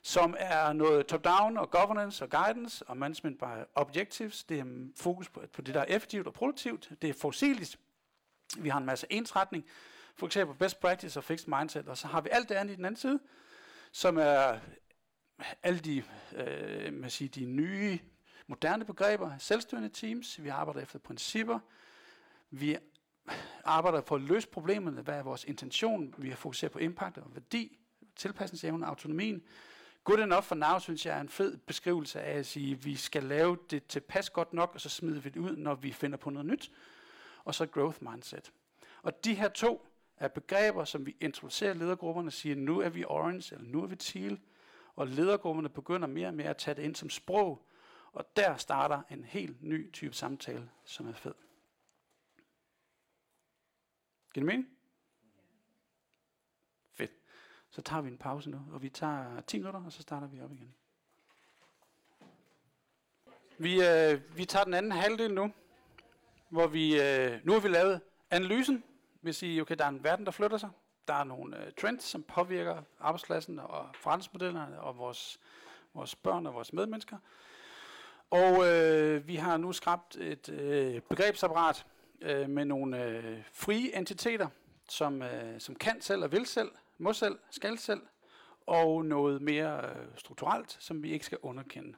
[0.05, 4.43] som er noget top-down og governance og guidance og management by objectives.
[4.43, 6.91] Det er fokus på, på det, der er effektivt og produktivt.
[7.01, 7.79] Det er fossiligt.
[8.57, 9.65] Vi har en masse ensretning.
[10.15, 11.87] For eksempel best practice og fixed mindset.
[11.87, 13.19] Og så har vi alt det andet i den anden side,
[13.91, 14.59] som er
[15.63, 16.03] alle de,
[16.35, 17.99] øh, man siger, de nye
[18.47, 21.59] moderne begreber, selvstyrende teams, vi arbejder efter principper,
[22.49, 22.77] vi
[23.63, 25.01] arbejder på at løse problemerne.
[25.01, 26.15] Hvad er vores intention?
[26.17, 27.79] Vi har fokuseret på impact og værdi,
[28.15, 29.43] tilpasningsevne, autonomien.
[30.05, 32.95] Good enough for now, synes jeg, er en fed beskrivelse af at sige, at vi
[32.95, 36.17] skal lave det tilpas godt nok, og så smider vi det ud, når vi finder
[36.17, 36.71] på noget nyt.
[37.43, 38.53] Og så growth mindset.
[39.01, 39.87] Og de her to
[40.17, 43.95] er begreber, som vi introducerer ledergrupperne, siger, nu er vi orange, eller nu er vi
[43.95, 44.39] teal,
[44.95, 47.67] og ledergrupperne begynder mere og mere at tage det ind som sprog,
[48.11, 51.33] og der starter en helt ny type samtale, som er fed.
[54.33, 54.69] Giver det mening?
[56.93, 57.11] Fedt.
[57.75, 60.41] Så tager vi en pause nu, og vi tager 10 minutter, og så starter vi
[60.41, 60.73] op igen.
[63.57, 65.51] Vi, øh, vi tager den anden halvdel nu,
[66.49, 68.01] hvor vi, øh, nu har vi lavet
[68.31, 68.83] analysen.
[69.21, 70.69] Vi siger, okay, der er en verden, der flytter sig.
[71.07, 75.39] Der er nogle øh, trends, som påvirker arbejdspladsen og forretningsmodellerne og vores,
[75.93, 77.17] vores børn og vores medmennesker.
[78.29, 81.85] Og øh, vi har nu skabt et øh, begrebsapparat
[82.21, 84.47] øh, med nogle øh, frie entiteter,
[84.89, 88.01] som, øh, som kan selv og vil selv, må selv, skal selv,
[88.67, 91.95] og noget mere øh, strukturelt, som vi ikke skal underkende.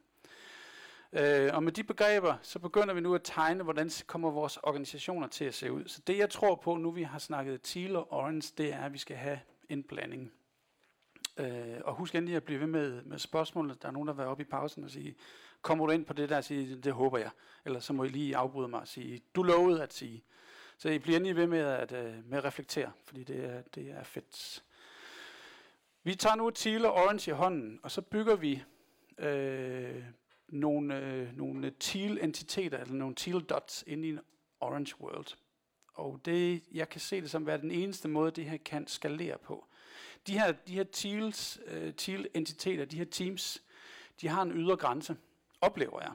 [1.13, 5.27] Øh, og med de begreber, så begynder vi nu at tegne, hvordan kommer vores organisationer
[5.27, 5.87] til at se ud.
[5.87, 8.93] Så det jeg tror på, nu vi har snakket teal og orange, det er, at
[8.93, 9.39] vi skal have
[9.69, 10.31] en blanding.
[11.37, 13.75] Øh, og husk endelig at blive ved med, med spørgsmålene.
[13.81, 15.15] Der er nogen, der har været oppe i pausen og sige,
[15.61, 17.29] kommer du ind på det der og sige, det håber jeg.
[17.65, 20.23] Eller så må I lige afbryde mig og sige, du lovede at sige.
[20.77, 23.91] Så I bliver endelig ved med at, øh, med at reflektere, fordi det er, det
[23.91, 24.63] er fedt.
[26.07, 28.63] Vi tager nu teal og orange i hånden, og så bygger vi
[29.17, 30.03] øh,
[30.47, 34.19] nogle, øh, nogle teal entiteter, eller nogle teal dots ind i en
[34.59, 35.37] orange world.
[35.93, 39.37] Og det, jeg kan se det som være den eneste måde, det her kan skalere
[39.37, 39.65] på.
[40.27, 43.63] De her, de her teals, øh, teal entiteter, de her teams,
[44.21, 45.15] de har en ydre grænse,
[45.61, 46.13] oplever jeg.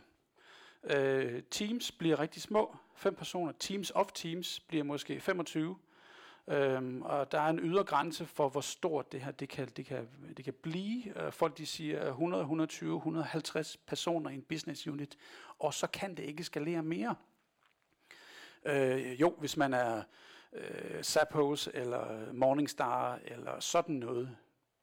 [0.97, 3.53] Øh, teams bliver rigtig små, fem personer.
[3.53, 5.77] Teams of teams bliver måske 25.
[6.49, 9.87] Øhm, og der er en ydre grænse for, hvor stort det her det kan, det
[9.87, 11.23] kan, det kan blive.
[11.23, 15.19] Øh, folk de siger 100, 120, 150 personer i en business unit,
[15.59, 17.15] og så kan det ikke skalere mere.
[18.65, 20.03] Øh, jo, hvis man er
[20.53, 24.37] øh, Zappos eller Morningstar eller sådan noget.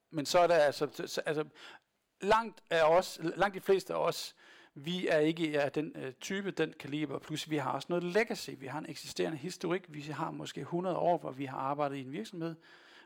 [0.09, 0.85] Men så er der altså,
[1.25, 1.45] altså
[2.21, 4.35] langt, af os, langt de fleste af os,
[4.85, 8.49] vi er ikke af den øh, type, den kaliber, plus vi har også noget legacy.
[8.57, 9.85] Vi har en eksisterende historik.
[9.87, 12.55] Vi har måske 100 år, hvor vi har arbejdet i en virksomhed.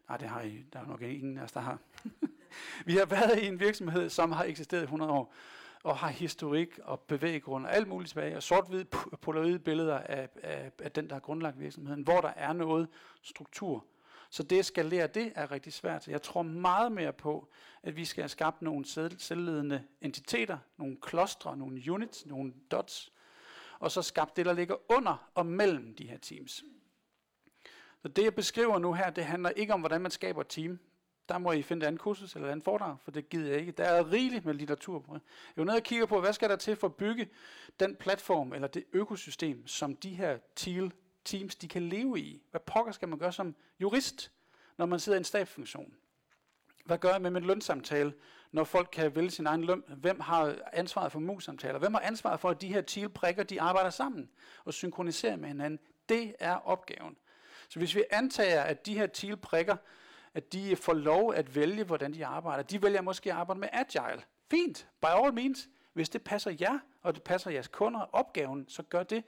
[0.09, 1.79] Nej, det har I, der er nok ingen af os, der har.
[2.85, 5.33] vi har været i en virksomhed, som har eksisteret i 100 år,
[5.83, 8.85] og har historik og bevæggrund og alt muligt tilbage, og sort-hvid
[9.21, 12.87] polaroid billeder af, af, af den, der har grundlagt virksomheden, hvor der er noget
[13.21, 13.85] struktur.
[14.33, 16.07] Så det at skalere det er rigtig svært.
[16.07, 17.47] Jeg tror meget mere på,
[17.83, 18.85] at vi skal have skabt nogle
[19.17, 23.11] selvledende entiteter, nogle klostre, nogle units, nogle dots,
[23.79, 26.63] og så skabt det, der ligger under og mellem de her teams.
[28.01, 30.79] Så det, jeg beskriver nu her, det handler ikke om, hvordan man skaber et team.
[31.29, 33.59] Der må I finde et andet kursus eller et andet foredrag, for det gider jeg
[33.59, 33.71] ikke.
[33.71, 35.21] Der er rigeligt med litteratur på det.
[35.55, 37.29] Jeg er nede og kigger på, hvad skal der til for at bygge
[37.79, 40.91] den platform eller det økosystem, som de her teal
[41.25, 42.41] teams de kan leve i.
[42.51, 44.31] Hvad pokker skal man gøre som jurist,
[44.77, 45.93] når man sidder i en stabsfunktion?
[46.85, 48.13] Hvad gør jeg med min lønsamtale,
[48.51, 49.83] når folk kan vælge sin egen løn?
[49.87, 51.79] Hvem har ansvaret for mus-samtaler?
[51.79, 54.29] Hvem har ansvaret for, at de her teal-prikker, de arbejder sammen
[54.65, 55.79] og synkroniserer med hinanden?
[56.09, 57.17] Det er opgaven.
[57.69, 59.75] Så hvis vi antager, at de her teal-prikker,
[60.33, 62.63] at de får lov at vælge, hvordan de arbejder.
[62.63, 64.23] De vælger måske at arbejde med agile.
[64.51, 65.69] Fint, by all means.
[65.93, 69.23] Hvis det passer jer, og det passer jeres kunder opgaven, så gør det.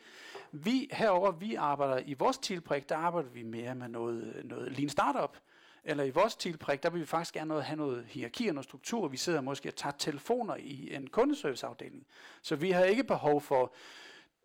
[0.52, 4.90] Vi herover vi arbejder i vores tilpræg, der arbejder vi mere med noget, noget lean
[4.90, 5.38] startup.
[5.84, 9.08] Eller i vores tilpræg, der vil vi faktisk gerne have noget hierarki og noget struktur.
[9.08, 12.08] Vi sidder måske og tager telefoner i en kundeserviceafdeling.
[12.42, 13.74] Så vi har ikke behov for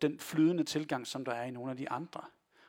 [0.01, 2.21] den flydende tilgang, som der er i nogle af de andre.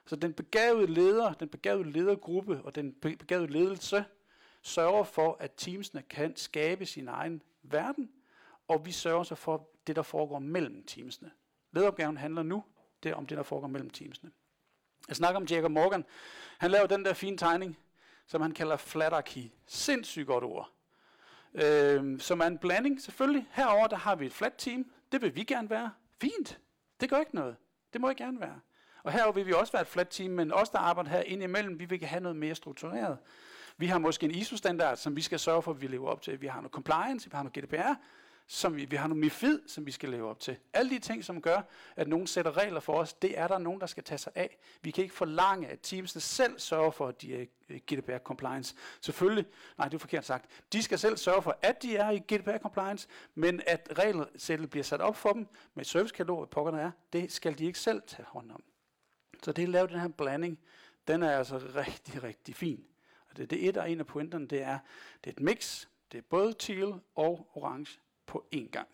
[0.06, 4.04] Så den begavede leder, den begavede ledergruppe og den begavede ledelse
[4.62, 8.10] sørger for, at teamsene kan skabe sin egen verden,
[8.72, 11.30] og vi sørger så for det, der foregår mellem teamsene.
[11.72, 12.64] Lederopgaven handler nu
[13.02, 14.30] det om det, der foregår mellem teamsene.
[15.08, 16.04] Jeg snakker om Jacob Morgan.
[16.58, 17.78] Han laver den der fine tegning,
[18.26, 19.50] som han kalder flatarchy.
[19.66, 20.72] Sindssygt godt ord.
[21.54, 23.48] Øh, som er en blanding, selvfølgelig.
[23.50, 24.92] Herover der har vi et flat team.
[25.12, 25.90] Det vil vi gerne være.
[26.20, 26.58] Fint.
[27.00, 27.56] Det gør ikke noget.
[27.92, 28.60] Det må jeg gerne være.
[29.02, 31.78] Og herover vil vi også være et flat team, men os, der arbejder her indimellem,
[31.78, 33.18] vi vil have noget mere struktureret.
[33.76, 36.40] Vi har måske en ISO-standard, som vi skal sørge for, at vi lever op til.
[36.40, 37.94] Vi har noget compliance, vi har noget GDPR,
[38.52, 40.56] som vi, vi har noget MIFID, som vi skal leve op til.
[40.72, 41.60] Alle de ting, som gør,
[41.96, 44.58] at nogen sætter regler for os, det er der nogen, der skal tage sig af.
[44.82, 48.74] Vi kan ikke forlange, at teamsene selv sørger for, at de er i GDPR compliance.
[49.00, 49.46] Selvfølgelig,
[49.78, 50.50] nej, det er forkert sagt.
[50.72, 54.84] De skal selv sørge for, at de er i GDPR compliance, men at regelsættet bliver
[54.84, 58.26] sat op for dem med et servicekatalog, hvad er, det skal de ikke selv tage
[58.26, 58.62] hånd om.
[59.42, 60.58] Så det er at lave den her blanding,
[61.08, 62.84] den er altså rigtig, rigtig fin.
[63.30, 64.78] Og det, det et og en af pointerne, det er,
[65.24, 68.88] det er et mix, det er både teal og orange på én gang.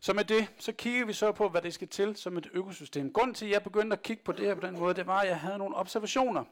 [0.00, 3.12] Så med det, så kigger vi så på, hvad det skal til som et økosystem.
[3.12, 5.20] Grunden til, at jeg begyndte at kigge på det her på den måde, det var,
[5.20, 6.44] at jeg havde nogle observationer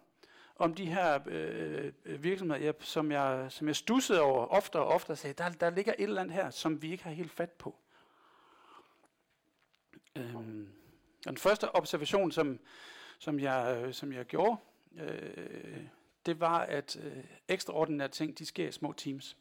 [0.56, 4.86] om de her øh, øh virksomheder, jeg, som, jeg, som jeg stussede over ofte og
[4.86, 7.32] ofte og sagde, der, der ligger et eller andet her, som vi ikke har helt
[7.32, 7.76] fat på.
[10.16, 10.68] Øhm,
[11.24, 12.60] den første observation, som,
[13.18, 14.56] som, jeg, øh, som jeg gjorde,
[15.00, 15.86] øh,
[16.26, 19.36] det var, at øh, ekstraordinære ting, de sker i små teams.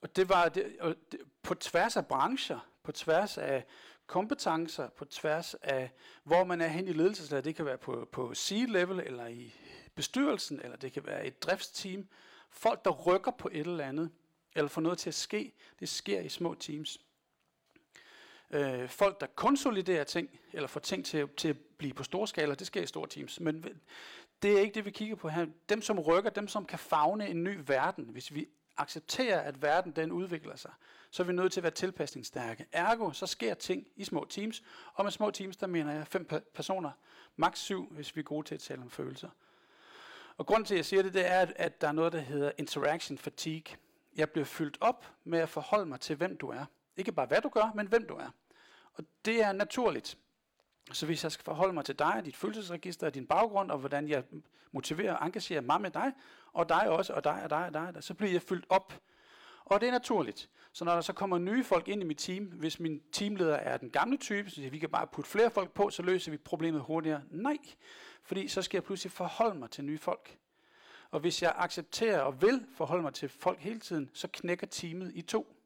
[0.00, 3.64] Og det var det, og det, på tværs af brancher, på tværs af
[4.06, 5.90] kompetencer, på tværs af,
[6.24, 7.44] hvor man er hen i ledelseslaget.
[7.44, 9.54] Det kan være på, på C-level, eller i
[9.94, 12.08] bestyrelsen, eller det kan være et driftsteam.
[12.50, 14.10] Folk, der rykker på et eller andet,
[14.54, 17.00] eller får noget til at ske, det sker i små teams.
[18.50, 22.54] Øh, folk, der konsoliderer ting, eller får ting til, til at blive på store skala,
[22.54, 23.40] det sker i store teams.
[23.40, 23.80] Men
[24.42, 25.46] det er ikke det, vi kigger på her.
[25.68, 29.92] Dem, som rykker, dem, som kan fagne en ny verden, hvis vi accepterer, at verden
[29.92, 30.70] den udvikler sig,
[31.10, 32.66] så er vi nødt til at være tilpasningsstærke.
[32.72, 34.62] Ergo, så sker ting i små teams,
[34.94, 36.90] og med små teams, der mener jeg fem personer,
[37.36, 39.28] maks syv, hvis vi er gode til at tale om følelser.
[40.36, 42.52] Og grunden til, at jeg siger det, det er, at der er noget, der hedder
[42.58, 43.76] interaction fatigue.
[44.16, 46.64] Jeg bliver fyldt op med at forholde mig til, hvem du er.
[46.96, 48.30] Ikke bare hvad du gør, men hvem du er.
[48.94, 50.18] Og det er naturligt.
[50.92, 54.24] Så hvis jeg skal forholde mig til dig, dit følelsesregister, din baggrund, og hvordan jeg
[54.72, 56.12] motiverer og engagerer mig med dig,
[56.52, 59.00] og dig også, og dig, og dig, og dig, så bliver jeg fyldt op.
[59.64, 60.50] Og det er naturligt.
[60.72, 63.76] Så når der så kommer nye folk ind i mit team, hvis min teamleder er
[63.76, 66.36] den gamle type, så siger, vi kan bare putte flere folk på, så løser vi
[66.36, 67.22] problemet hurtigere.
[67.30, 67.56] Nej,
[68.22, 70.38] fordi så skal jeg pludselig forholde mig til nye folk.
[71.10, 75.12] Og hvis jeg accepterer og vil forholde mig til folk hele tiden, så knækker teamet
[75.14, 75.59] i to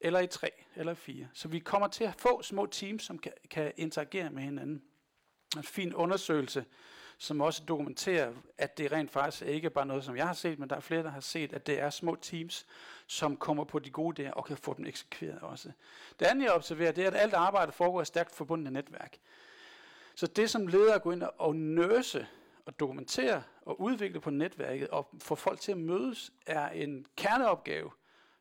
[0.00, 1.28] eller i tre, eller i fire.
[1.32, 4.82] Så vi kommer til at få små teams, som kan, kan interagere med hinanden.
[5.56, 6.64] En fin undersøgelse,
[7.18, 10.70] som også dokumenterer, at det rent faktisk ikke bare noget, som jeg har set, men
[10.70, 12.66] der er flere, der har set, at det er små teams,
[13.06, 15.72] som kommer på de gode idéer og kan få dem eksekveret også.
[16.20, 19.18] Det andet, jeg observerer, det er, at alt arbejde foregår i stærkt forbundne netværk.
[20.14, 22.26] Så det, som leder går ind og nøse
[22.66, 27.90] og dokumentere og udvikle på netværket og få folk til at mødes, er en kerneopgave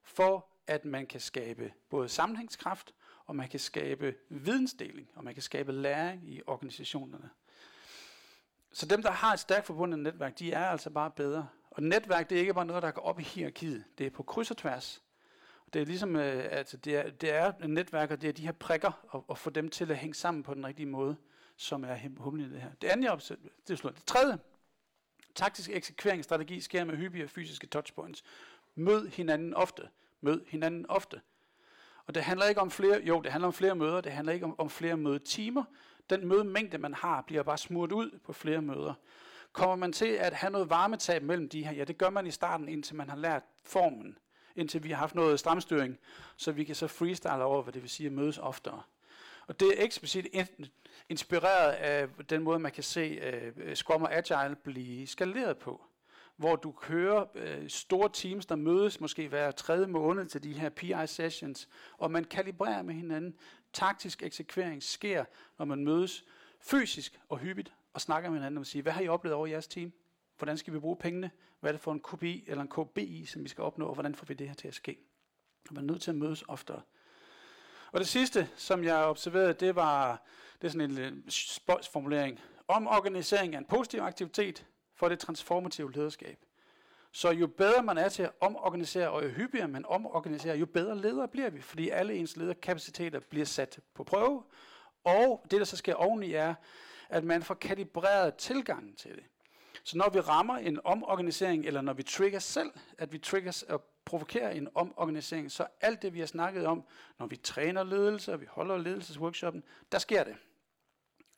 [0.03, 2.93] for at man kan skabe både sammenhængskraft,
[3.26, 7.30] og man kan skabe vidensdeling, og man kan skabe læring i organisationerne.
[8.72, 11.47] Så dem, der har et stærkt forbundet netværk, de er altså bare bedre.
[11.72, 13.84] Og netværk, det er ikke bare noget, der går op i hierarkiet.
[13.97, 15.01] Det er på kryds og tværs.
[15.74, 18.51] Det er ligesom, øh, altså det er, det er netværk, og det er de her
[18.51, 21.15] prikker, og, og få dem til at hænge sammen på den rigtige måde,
[21.55, 22.72] som er humlen i det her.
[22.82, 23.95] Det andet, jeg opsætter, det er slut.
[23.95, 24.38] Det tredje,
[25.36, 28.24] taktisk eksekveringsstrategi sker med hyppige fysiske touchpoints.
[28.76, 29.89] Mød hinanden ofte.
[30.22, 31.22] Mød hinanden ofte.
[32.07, 34.45] Og det handler ikke om flere, jo, det handler om flere møder, det handler ikke
[34.45, 35.63] om, om flere mødetimer.
[36.09, 38.93] Den mødemængde, man har, bliver bare smurt ud på flere møder.
[39.51, 41.72] Kommer man til at have noget varmetab mellem de her?
[41.72, 44.17] Ja, det gør man i starten, indtil man har lært formen.
[44.55, 45.99] Indtil vi har haft noget stramstyring,
[46.38, 48.82] så vi kan så freestyle over, hvad det vil sige at mødes oftere.
[49.47, 50.28] Og det er eksplicit
[51.09, 53.22] inspireret af den måde, man kan se
[53.67, 55.82] uh, Scrum og Agile blive skaleret på
[56.39, 60.69] hvor du kører øh, store teams, der mødes måske hver tredje måned til de her
[60.69, 61.67] PI-sessions,
[61.97, 63.35] og man kalibrerer med hinanden.
[63.73, 65.25] Taktisk eksekvering sker,
[65.57, 66.23] når man mødes
[66.61, 69.51] fysisk og hyppigt og snakker med hinanden og siger, hvad har I oplevet over i
[69.51, 69.93] jeres team?
[70.37, 71.31] Hvordan skal vi bruge pengene?
[71.59, 74.15] Hvad er det for en KPI eller en KBI, som vi skal opnå, og hvordan
[74.15, 74.97] får vi det her til at ske?
[75.69, 76.81] Og man er nødt til at mødes oftere.
[77.91, 80.23] Og det sidste, som jeg observerede, det var
[80.61, 82.39] det er sådan en øh, spøjsformulering.
[82.67, 84.65] Om organisering af en positiv aktivitet,
[84.99, 86.37] for det transformative lederskab.
[87.11, 90.97] Så jo bedre man er til at omorganisere, og jo hyppigere man omorganiserer, jo bedre
[90.97, 94.43] ledere bliver vi, fordi alle ens lederkapaciteter bliver sat på prøve.
[95.03, 96.55] Og det, der så sker oveni, er,
[97.09, 99.23] at man får kalibreret tilgangen til det.
[99.83, 103.83] Så når vi rammer en omorganisering, eller når vi trigger selv, at vi trigger og
[104.05, 106.83] provokerer en omorganisering, så alt det, vi har snakket om,
[107.19, 110.35] når vi træner ledelse, og vi holder ledelsesworkshoppen, der sker det.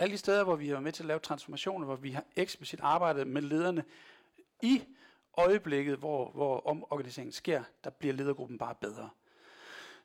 [0.01, 2.23] Alle de steder, hvor vi har været med til at lave transformationer, hvor vi har
[2.35, 3.83] eksplicit arbejdet med lederne
[4.61, 4.83] i
[5.37, 9.09] øjeblikket, hvor, hvor omorganiseringen sker, der bliver ledergruppen bare bedre.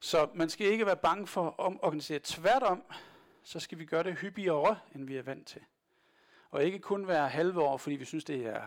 [0.01, 2.19] Så man skal ikke være bange for at omorganisere.
[2.25, 2.83] Tværtom,
[3.43, 5.61] så skal vi gøre det hyppigere, end vi er vant til.
[6.51, 8.63] Og ikke kun være halve år, fordi vi synes, det er,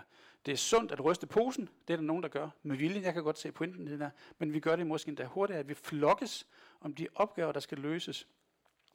[0.45, 1.69] det er sundt at ryste posen.
[1.87, 3.01] Det er der nogen, der gør med vilje.
[3.01, 4.09] Jeg kan godt se pointen i det der.
[4.37, 6.47] Men vi gør det måske endda hurtigere, at vi flokkes
[6.81, 8.27] om de opgaver, der skal løses.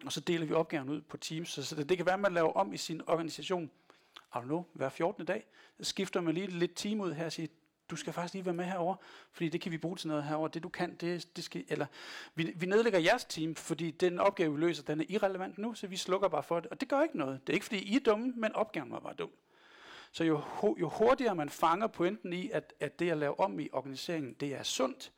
[0.04, 1.48] Og så deler vi opgaven ud på teams.
[1.48, 3.70] Så, så det, det kan være, at man laver om i sin organisation.
[4.34, 5.24] I don't know, hver 14.
[5.24, 5.46] dag.
[5.78, 8.44] Så skifter man lige lidt team ud her og siger, du du skal faktisk lige
[8.44, 8.96] være med herover,
[9.32, 10.48] fordi det kan vi bruge til noget herover.
[10.48, 11.86] Det du kan, det, det skal, eller
[12.34, 15.86] vi, vi nedlægger jeres team, fordi den opgave, vi løser, den er irrelevant nu, så
[15.86, 16.70] vi slukker bare for det.
[16.70, 17.40] Og det gør ikke noget.
[17.46, 19.30] Det er ikke, fordi I er dumme, men opgaven var bare dum.
[20.12, 20.42] Så jo,
[20.80, 24.54] jo hurtigere man fanger pointen i, at, at det at lave om i organiseringen, det
[24.54, 25.12] er sundt,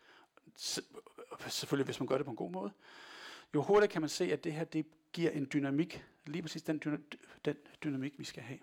[1.48, 2.72] selvfølgelig hvis man gør det på en god måde,
[3.56, 6.82] jo hurtigere kan man se, at det her det giver en dynamik, lige præcis den,
[6.86, 8.58] dyna- den dynamik, vi skal have.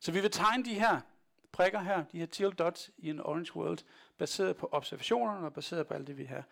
[0.00, 1.00] Så vi vil tegne de her
[1.52, 3.78] prikker her, de her teal dots i en orange world,
[4.18, 6.44] baseret på observationerne og baseret på alt det, vi har.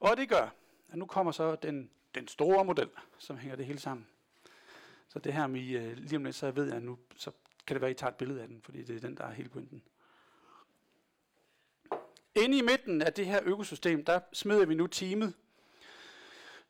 [0.00, 0.48] Og det gør,
[0.88, 4.06] at nu kommer så den, den store model, som hænger det hele sammen.
[5.08, 7.30] Så det her med, uh, lige om lidt, så ved jeg, nu så
[7.66, 9.24] kan det være, at I tager et billede af den, fordi det er den, der
[9.24, 9.82] er hele pointen.
[12.34, 15.34] Inde i midten af det her økosystem, der smider vi nu teamet.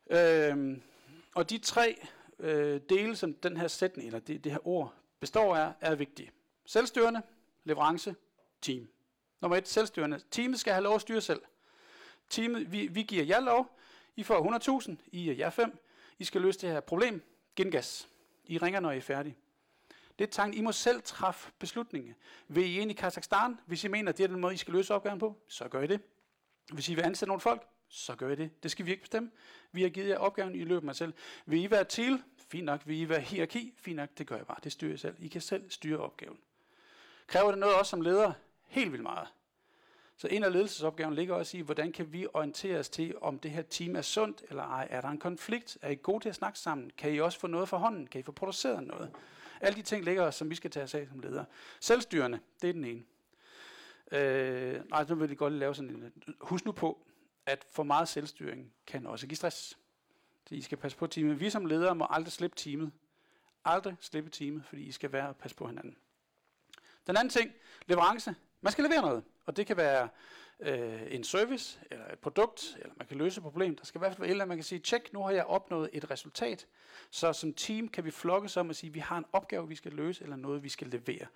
[0.09, 0.81] Øhm,
[1.35, 2.07] og de tre
[2.39, 6.31] øh, dele, som den her sætning, eller det, det her ord, består af, er vigtige.
[6.65, 7.21] Selvstyrende,
[7.63, 8.15] leverance,
[8.61, 8.87] team.
[9.41, 10.19] Nummer et, selvstyrende.
[10.31, 11.41] Teamet skal have lov at styre selv.
[12.29, 13.77] Teamet, vi, vi giver jer lov.
[14.15, 14.95] I får 100.000.
[15.11, 15.77] I er jer fem.
[16.19, 17.21] I skal løse det her problem.
[17.55, 18.07] Gengas.
[18.45, 19.35] I ringer, når I er færdige.
[20.19, 20.59] Det er tanken.
[20.59, 22.13] I må selv træffe beslutninger.
[22.47, 23.59] Vil I ind i Kazakhstan?
[23.65, 25.81] Hvis I mener, at det er den måde, I skal løse opgaven på, så gør
[25.81, 26.01] I det.
[26.73, 28.63] Hvis I vil ansætte nogle folk, så gør I det.
[28.63, 29.31] Det skal vi ikke bestemme.
[29.71, 31.13] Vi har givet jer opgaven, I løber mig selv.
[31.45, 32.23] Vil I være til?
[32.37, 32.81] Fint nok.
[32.85, 33.73] Vil I være hierarki?
[33.77, 34.09] Fint nok.
[34.17, 34.57] Det gør jeg bare.
[34.63, 35.15] Det styrer jeg selv.
[35.19, 36.37] I kan selv styre opgaven.
[37.27, 38.33] Kræver det noget også som leder?
[38.67, 39.27] Helt vildt meget.
[40.17, 43.51] Så en af ledelsesopgaven ligger også i, hvordan kan vi orientere os til, om det
[43.51, 44.87] her team er sundt eller ej.
[44.89, 45.77] Er der en konflikt?
[45.81, 46.91] Er I gode til at snakke sammen?
[46.97, 48.07] Kan I også få noget fra hånden?
[48.07, 49.11] Kan I få produceret noget?
[49.61, 51.45] Alle de ting ligger som vi skal tage os af som ledere.
[51.79, 53.03] Selvstyrende, det er den ene.
[54.11, 56.13] Øh, nej, nu vil jeg godt lave sådan en...
[56.39, 56.99] Husk nu på,
[57.49, 59.77] at for meget selvstyring kan også give stress.
[60.49, 61.39] Så I skal passe på teamet.
[61.39, 62.91] Vi som ledere må aldrig slippe teamet.
[63.65, 65.97] Aldrig slippe teamet, fordi I skal være og passe på hinanden.
[67.07, 67.51] Den anden ting,
[67.87, 68.35] leverance.
[68.61, 70.09] Man skal levere noget, og det kan være
[70.59, 73.75] øh, en service, eller et produkt, eller man kan løse et problem.
[73.75, 75.31] Der skal i hvert fald være et eller andet, man kan sige, tjek, nu har
[75.31, 76.67] jeg opnået et resultat.
[77.09, 79.91] Så som team kan vi flokke om og sige, vi har en opgave, vi skal
[79.91, 81.27] løse, eller noget, vi skal levere.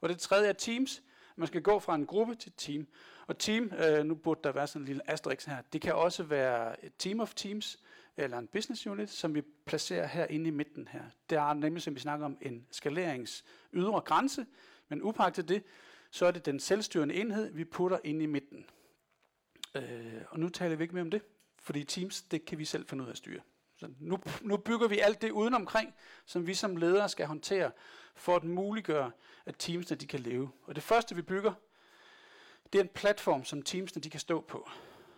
[0.00, 1.02] Og det tredje er teams.
[1.36, 2.86] Man skal gå fra en gruppe til et team.
[3.26, 6.22] Og team, øh, nu burde der være sådan en lille asterisk her, det kan også
[6.22, 7.78] være et team of teams,
[8.16, 11.02] eller en business unit, som vi placerer her inde i midten her.
[11.30, 14.46] Der er nemlig, som vi snakker om, en skalerings ydre grænse,
[14.88, 15.62] men upagtet det,
[16.10, 18.66] så er det den selvstyrende enhed, vi putter ind i midten.
[19.74, 21.22] Øh, og nu taler vi ikke mere om det,
[21.60, 23.40] fordi Teams, det kan vi selv finde ud af at styre.
[23.82, 25.94] Så nu, nu bygger vi alt det udenomkring,
[26.26, 27.70] som vi som ledere skal håndtere,
[28.14, 29.10] for at muliggøre,
[29.46, 30.50] at teamsene de kan leve.
[30.66, 31.52] Og det første, vi bygger,
[32.72, 34.68] det er en platform, som teamsene de kan stå på.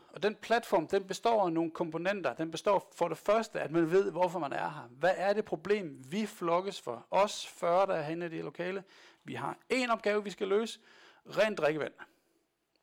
[0.09, 2.35] Og den platform, den består af nogle komponenter.
[2.35, 4.89] Den består for det første, at man ved, hvorfor man er her.
[4.91, 7.07] Hvad er det problem, vi flokkes for?
[7.11, 8.85] Os 40, der er henne i det lokale.
[9.25, 10.81] Vi har en opgave, vi skal løse.
[11.27, 11.93] Rent drikkevand.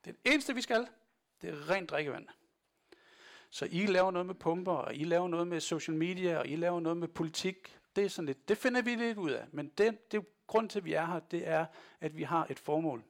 [0.05, 0.88] Det er det eneste, vi skal.
[1.41, 2.27] Det er rent drikkevand.
[3.53, 6.55] Så I laver noget med pumper, og I laver noget med social media, og I
[6.55, 7.79] laver noget med politik.
[7.95, 9.45] Det er sådan lidt, det finder vi lidt ud af.
[9.51, 11.65] Men det, det grund til, at vi er her, det er,
[12.01, 13.03] at vi har et formål.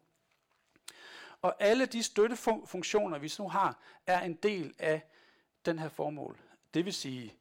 [1.42, 5.02] Og alle de støttefunktioner, vi nu har, er en del af
[5.66, 6.38] den her formål.
[6.74, 7.34] Det vil sige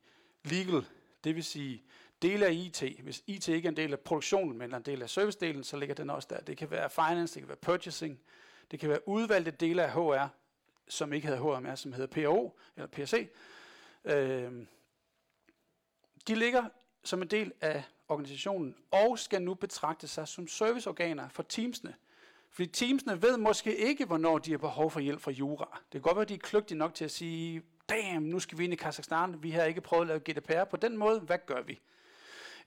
[0.44, 0.84] legal,
[1.24, 1.82] det vil sige
[2.22, 2.82] dele af IT.
[3.02, 5.76] Hvis IT ikke er en del af produktionen, men er en del af servicedelen, så
[5.76, 6.40] ligger den også der.
[6.40, 8.20] Det kan være finance, det kan være purchasing,
[8.70, 10.28] det kan være udvalgte dele af HR,
[10.90, 13.28] som ikke hedder HMR, som hedder PO eller PSC.
[14.04, 14.52] Øh,
[16.28, 16.64] de ligger
[17.04, 21.94] som en del af organisationen og skal nu betragte sig som serviceorganer for teamsene.
[22.50, 25.78] Fordi teamsene ved måske ikke, hvornår de har behov for hjælp fra jura.
[25.82, 28.58] Det kan godt være, at de er kløgtige nok til at sige, damn, nu skal
[28.58, 31.38] vi ind i Kazakhstan, vi har ikke prøvet at lave GDPR på den måde, hvad
[31.46, 31.80] gør vi?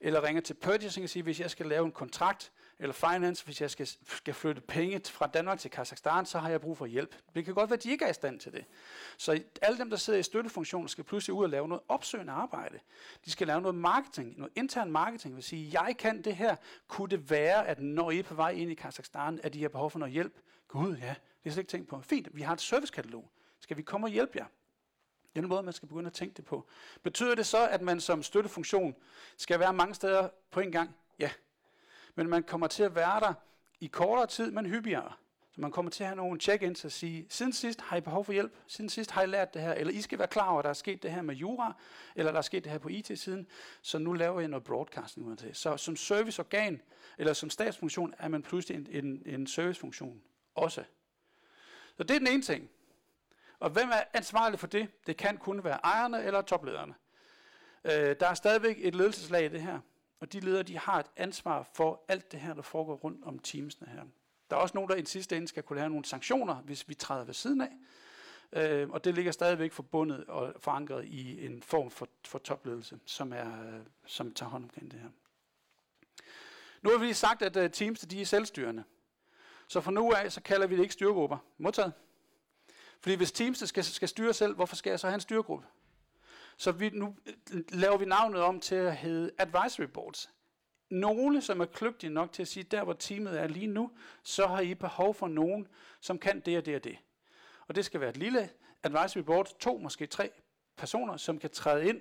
[0.00, 3.60] Eller ringer til purchasing og siger, hvis jeg skal lave en kontrakt, eller finance, hvis
[3.60, 7.16] jeg skal, skal flytte penge fra Danmark til Kazakhstan, så har jeg brug for hjælp.
[7.34, 8.64] Det kan godt være, at de ikke er i stand til det.
[9.16, 12.78] Så alle dem, der sidder i støttefunktionen, skal pludselig ud og lave noget opsøgende arbejde.
[13.24, 15.34] De skal lave noget marketing, noget intern marketing.
[15.34, 16.56] Vil sige, jeg kan det her.
[16.88, 19.68] Kunne det være, at når I er på vej ind i Kazakhstan, at de har
[19.68, 20.34] behov for noget hjælp?
[20.68, 21.14] Gud, ja,
[21.44, 22.00] det er slet ikke tænkt på.
[22.00, 23.30] Fint, vi har et servicekatalog.
[23.60, 24.46] Skal vi komme og hjælpe jer?
[25.34, 26.68] Det er en måde, man skal begynde at tænke det på.
[27.02, 28.94] Betyder det så, at man som støttefunktion
[29.36, 30.96] skal være mange steder på en gang?
[31.18, 31.30] Ja,
[32.14, 33.34] men man kommer til at være der
[33.80, 35.12] i kortere tid, men hyppigere.
[35.54, 38.24] Så man kommer til at have nogle check-ins og sige, siden sidst har I behov
[38.24, 40.58] for hjælp, siden sidst har I lært det her, eller I skal være klar over,
[40.58, 41.76] at der er sket det her med jura,
[42.16, 43.46] eller der er sket det her på IT-siden,
[43.82, 45.56] så nu laver jeg noget broadcasting ud af det.
[45.56, 46.82] Så som serviceorgan,
[47.18, 50.22] eller som statsfunktion, er man pludselig en, en, en servicefunktion
[50.54, 50.84] også.
[51.96, 52.70] Så det er den ene ting.
[53.58, 54.88] Og hvem er ansvarlig for det?
[55.06, 56.94] Det kan kun være ejerne eller toplederne.
[57.84, 59.80] Øh, der er stadigvæk et ledelseslag i det her.
[60.24, 63.38] Og de ledere, de har et ansvar for alt det her, der foregår rundt om
[63.38, 64.02] teamsene her.
[64.50, 66.94] Der er også nogen, der i sidste ende skal kunne have nogle sanktioner, hvis vi
[66.94, 67.72] træder ved siden af.
[68.52, 73.32] Øh, og det ligger stadigvæk forbundet og forankret i en form for, for topledelse, som,
[73.32, 75.08] er, som tager hånd omkring det her.
[76.82, 78.84] Nu har vi lige sagt, at øh, teams de er selvstyrende.
[79.68, 81.38] Så fra nu af, så kalder vi det ikke styregrupper.
[81.58, 81.92] Modtaget.
[83.00, 85.66] Fordi hvis teamsene skal, skal styre selv, hvorfor skal jeg så have en styregruppe?
[86.56, 87.16] Så vi, nu
[87.52, 90.30] øh, laver vi navnet om til at hedde Advisory Boards.
[90.90, 93.90] Nogle, som er kløgtige nok til at sige, der hvor teamet er lige nu,
[94.22, 95.68] så har I behov for nogen,
[96.00, 96.98] som kan det og det og det.
[97.66, 98.50] Og det skal være et lille
[98.82, 100.30] advisory board, to, måske tre
[100.76, 102.00] personer, som kan træde ind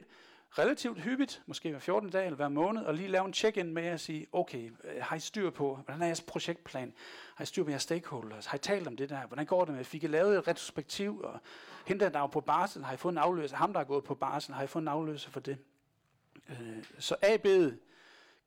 [0.60, 3.84] relativt hyppigt, måske hver 14 dag eller hver måned, og lige lave en check-in med
[3.84, 6.94] at sige, okay, øh, har I styr på, hvordan er jeres projektplan?
[7.36, 8.46] Har I styr på jeres stakeholders?
[8.46, 9.28] Har I talt om det der?
[9.28, 9.84] Hvordan går det med?
[9.84, 11.20] Fik I lavet et retrospektiv?
[11.20, 11.40] Og
[11.88, 13.56] hende, der er på barsel, har I fået en afløser?
[13.56, 15.58] Ham, der er gået på barsel, har I fået en afløser for det?
[16.50, 17.78] Øh, så AB'et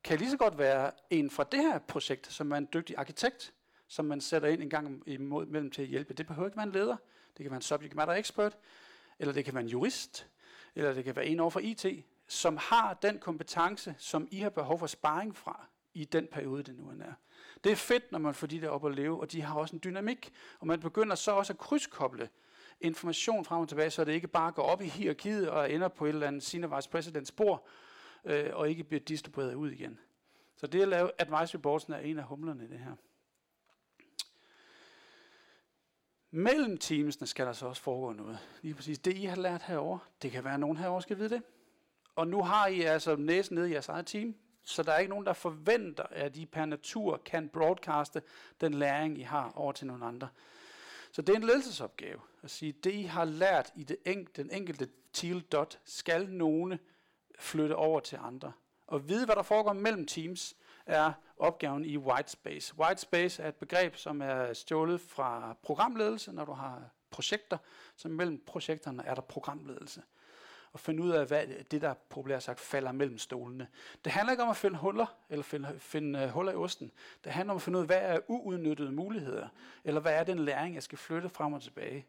[0.03, 3.53] kan lige så godt være en fra det her projekt, som er en dygtig arkitekt,
[3.87, 6.13] som man sætter ind en gang imod mellem til at hjælpe.
[6.13, 6.95] Det behøver ikke være en leder.
[7.37, 8.57] Det kan være en subject matter expert,
[9.19, 10.27] eller det kan være en jurist,
[10.77, 11.85] eller det kan være en over for IT,
[12.27, 16.75] som har den kompetence, som I har behov for sparring fra i den periode, det
[16.75, 17.13] nu er.
[17.63, 19.75] Det er fedt, når man får de der op at leve, og de har også
[19.75, 22.29] en dynamik, og man begynder så også at krydskoble
[22.81, 26.05] information frem og tilbage, så det ikke bare går op i hierarkiet og ender på
[26.05, 27.67] et eller andet senior vice presidents bord,
[28.25, 29.99] øh, og ikke bliver distribueret ud igen.
[30.55, 32.91] Så det at lave advisory boards er en af humlerne i det her.
[36.31, 38.39] Mellem teamsene skal der så også foregå noget.
[38.61, 39.97] Lige præcis det, I har lært herover.
[40.21, 41.41] Det kan være, at nogen herover skal vide det.
[42.15, 45.09] Og nu har I altså næsen nede i jeres eget team, så der er ikke
[45.09, 48.21] nogen, der forventer, at I per natur kan broadcaste
[48.61, 50.27] den læring, I har over til nogle andre.
[51.11, 54.31] Så det er en ledelsesopgave at sige, at det I har lært i det enk-
[54.35, 56.79] den enkelte teal dot, skal nogen
[57.39, 58.51] flytte over til andre.
[58.87, 60.55] Og vide, hvad der foregår mellem teams,
[60.87, 62.79] er opgaven i white space.
[62.79, 67.57] White space er et begreb, som er stjålet fra programledelse, når du har projekter,
[67.95, 70.01] så mellem projekterne er der programledelse.
[70.73, 73.67] Og finde ud af, hvad det der populært sagt falder mellem stolene.
[74.05, 76.91] Det handler ikke om at finde huller, eller finde, finde øh, huller i osten.
[77.23, 79.47] Det handler om at finde ud af, hvad er uudnyttede muligheder,
[79.83, 82.05] eller hvad er den læring, jeg skal flytte frem og tilbage.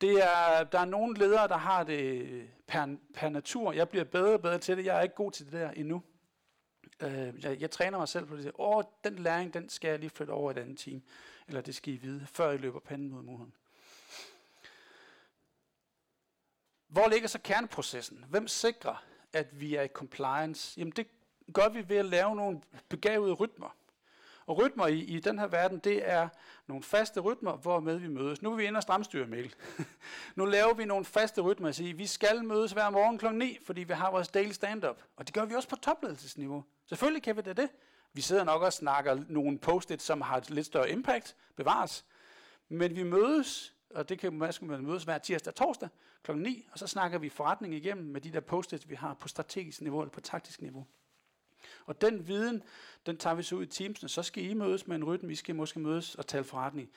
[0.00, 3.72] Det er, der er nogle ledere, der har det per, per natur.
[3.72, 4.84] Jeg bliver bedre og bedre til det.
[4.84, 6.02] Jeg er ikke god til det der endnu.
[7.00, 8.52] Øh, jeg, jeg træner mig selv på det.
[8.58, 11.02] Åh, den læring, den skal jeg lige flytte over i et andet team.
[11.48, 13.54] Eller det skal I vide, før I løber panden mod muren.
[16.88, 18.24] Hvor ligger så kerneprocessen?
[18.28, 20.78] Hvem sikrer, at vi er i compliance?
[20.78, 21.06] Jamen det
[21.52, 23.76] gør vi ved at lave nogle begavede rytmer.
[24.46, 26.28] Og rytmer i, i den her verden, det er
[26.66, 28.42] nogle faste rytmer, hvor med vi mødes.
[28.42, 29.54] Nu er vi inde og stramstyre, Mikkel.
[30.36, 33.32] nu laver vi nogle faste rytmer at sige, vi skal mødes hver morgen kl.
[33.32, 35.02] 9, fordi vi har vores daily stand-up.
[35.16, 36.64] Og det gør vi også på topledelsesniveau.
[36.86, 37.68] Selvfølgelig kan vi det det.
[38.12, 42.04] Vi sidder nok og snakker nogle post som har et lidt større impact, bevares.
[42.68, 45.88] Men vi mødes, og det kan man mødes hver tirsdag og torsdag
[46.22, 46.32] kl.
[46.32, 49.80] 9, og så snakker vi forretning igennem med de der post vi har på strategisk
[49.80, 50.86] niveau eller på taktisk niveau.
[51.86, 52.62] Og den viden,
[53.06, 54.08] den tager vi så ud i teamsene.
[54.08, 55.28] Så skal I mødes med en rytme.
[55.28, 56.90] Vi skal måske mødes og tale forretning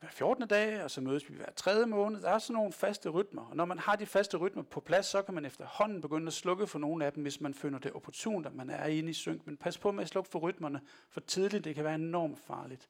[0.00, 0.48] hver 14.
[0.48, 2.22] dag, og så mødes vi hver tredje måned.
[2.22, 3.46] Der er sådan nogle faste rytmer.
[3.46, 6.32] Og når man har de faste rytmer på plads, så kan man efterhånden begynde at
[6.32, 9.12] slukke for nogle af dem, hvis man finder det opportunt, at man er inde i
[9.12, 9.46] synk.
[9.46, 11.64] Men pas på med at slukke for rytmerne for tidligt.
[11.64, 12.88] Det kan være enormt farligt.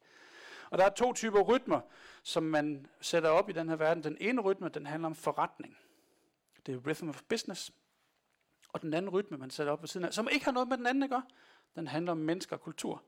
[0.70, 1.80] Og der er to typer rytmer,
[2.22, 4.04] som man sætter op i den her verden.
[4.04, 5.76] Den ene rytme, den handler om forretning.
[6.66, 7.72] Det er rhythm of business.
[8.68, 10.78] Og den anden rytme, man sætter op ved siden af, som ikke har noget med
[10.78, 11.22] den anden at gøre,
[11.76, 13.02] den handler om mennesker og kultur.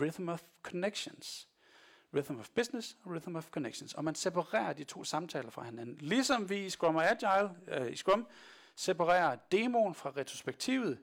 [0.00, 1.48] Rhythm of connections.
[2.14, 3.94] Rhythm of business og rhythm of connections.
[3.94, 5.96] Og man separerer de to samtaler fra hinanden.
[6.00, 8.26] Ligesom vi i Scrum og Agile, øh, i Scrum,
[8.74, 10.98] separerer demoen fra retrospektivet,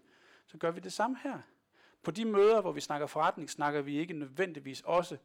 [0.48, 1.40] så gør vi det samme her.
[2.04, 5.18] På de møder, hvor vi snakker forretning, snakker vi ikke nødvendigvis også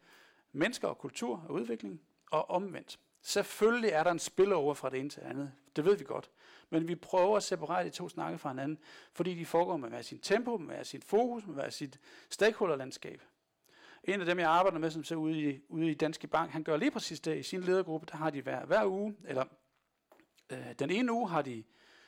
[0.53, 2.01] mennesker og kultur og udvikling,
[2.31, 2.99] og omvendt.
[3.23, 5.53] Selvfølgelig er der en spillover fra det ene til det andet.
[5.77, 6.31] Det ved vi godt.
[6.71, 8.79] Men vi prøver at separere de to snakke fra hinanden,
[9.13, 12.01] fordi de foregår med hver sin tempo, med hver sit fokus, med hver sit
[12.31, 13.23] stakeholderlandskab.
[14.05, 16.65] En af dem, jeg arbejder med, som ser ude i, ude i Danske Bank, han
[16.65, 18.07] gør lige præcis det i sin ledergruppe.
[18.11, 19.45] Der har de hver, hver uge, eller
[20.51, 21.65] øh, den ene uge har de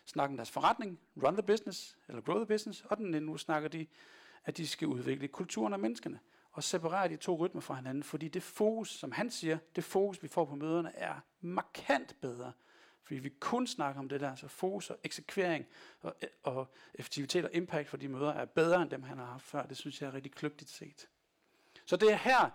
[0.07, 3.69] snakket deres forretning, run the business, eller grow the business, og den anden uge snakker
[3.69, 3.87] de,
[4.45, 6.21] at de skal udvikle kulturen og menneskene,
[6.53, 10.23] og separere de to rytmer fra hinanden, fordi det fokus, som han siger, det fokus,
[10.23, 12.53] vi får på møderne, er markant bedre,
[13.03, 15.67] fordi vi kun snakker om det der, så fokus og eksekvering
[16.01, 19.45] og, og effektivitet og impact for de møder er bedre end dem, han har haft
[19.45, 19.67] før.
[19.67, 21.09] Det synes jeg er rigtig kløgtigt set.
[21.87, 22.51] Så det er her,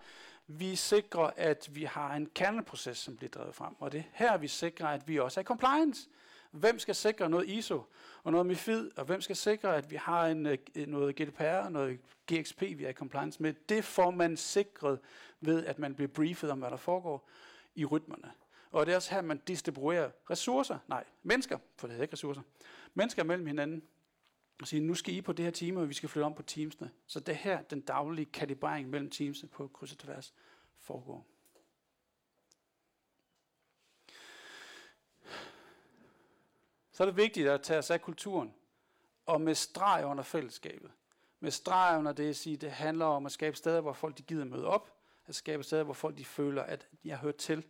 [0.47, 3.75] vi sikrer, at vi har en kerneproces, som bliver drevet frem.
[3.79, 6.09] Og det er her, vi sikrer, at vi også er compliance.
[6.51, 7.83] Hvem skal sikre noget ISO
[8.23, 11.71] og noget MIFID, og hvem skal sikre, at vi har en, øh, noget GDPR og
[11.71, 11.99] noget
[12.31, 13.53] GXP, vi er i compliance med?
[13.69, 14.99] Det får man sikret
[15.41, 17.29] ved, at man bliver briefet om, hvad der foregår
[17.75, 18.31] i rytmerne.
[18.71, 22.41] Og det er også her, man distribuerer ressourcer, nej, mennesker, for det hedder ikke ressourcer,
[22.93, 23.83] mennesker mellem hinanden,
[24.61, 26.43] og sige, nu skal I på det her team, og vi skal flytte om på
[26.43, 26.91] teamsene.
[27.07, 30.33] Så det her, den daglige kalibrering mellem teamsene på kryds og tværs,
[30.77, 31.25] foregår.
[36.91, 38.53] Så er det vigtigt at tage os af kulturen,
[39.25, 40.91] og med streg under fællesskabet.
[41.39, 44.23] Med streg under det at sige, det handler om at skabe steder, hvor folk de
[44.23, 47.65] gider møde op, at skabe steder, hvor folk de føler, at de hører til.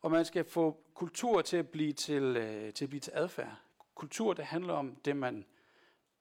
[0.00, 3.56] Og man skal få kultur til at blive til, øh, til, at blive til adfærd.
[3.94, 5.44] Kultur, det handler om det man,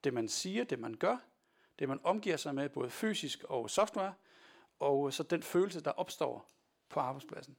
[0.06, 1.18] det, man siger, det man gør,
[1.80, 4.14] det man omgiver sig med, både fysisk og software,
[4.80, 6.50] og øh, så den følelse, der opstår
[6.90, 7.58] på arbejdspladsen.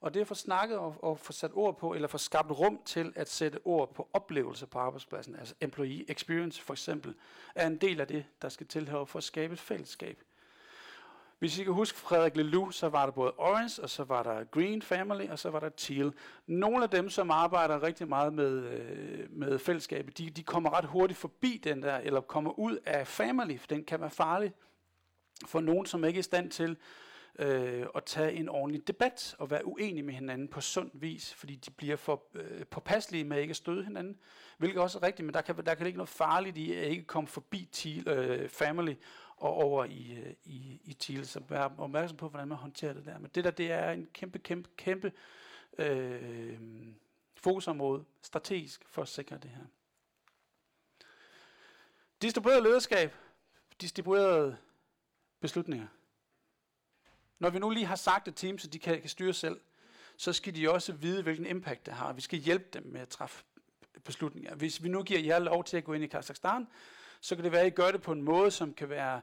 [0.00, 2.82] Og det at få snakket og, og få sat ord på, eller få skabt rum
[2.84, 7.14] til at sætte ord på oplevelser på arbejdspladsen, altså employee experience for eksempel,
[7.54, 10.22] er en del af det, der skal til her for at skabe et fællesskab.
[11.38, 14.44] Hvis I kan huske Frederik Lelou, så var der både Orange, og så var der
[14.44, 16.12] Green Family, og så var der Teal.
[16.46, 20.84] Nogle af dem, som arbejder rigtig meget med, øh, med fællesskabet, de, de kommer ret
[20.84, 24.52] hurtigt forbi den der, eller kommer ud af Family, for den kan være farlig
[25.46, 26.76] for nogen, som ikke er i stand til
[27.38, 31.56] øh, at tage en ordentlig debat og være uenige med hinanden på sund vis, fordi
[31.56, 34.16] de bliver for øh, påpasselige med ikke at støde hinanden,
[34.58, 37.04] hvilket også er rigtigt, men der kan, der kan ligge noget farligt i at ikke
[37.04, 38.94] komme forbi teal, øh, family
[39.36, 41.26] og over i, øh, i, i Thiel.
[41.26, 43.18] så vær opmærksom på, hvordan man håndterer det der.
[43.18, 45.12] Men det der, det er en kæmpe, kæmpe, kæmpe
[45.78, 46.58] øh,
[47.34, 49.64] fokusområde strategisk for at sikre det her.
[52.22, 53.14] Distribueret lederskab,
[53.80, 54.56] distribuerede
[55.40, 55.86] beslutninger.
[57.38, 59.60] Når vi nu lige har sagt, at teams at de kan, kan styre selv,
[60.16, 62.12] så skal de også vide, hvilken impact det har.
[62.12, 63.44] Vi skal hjælpe dem med at træffe
[64.04, 64.54] beslutninger.
[64.54, 66.66] Hvis vi nu giver jer lov til at gå ind i Kazakhstan,
[67.26, 69.20] så kan det være, at I gør det på en måde, som kan være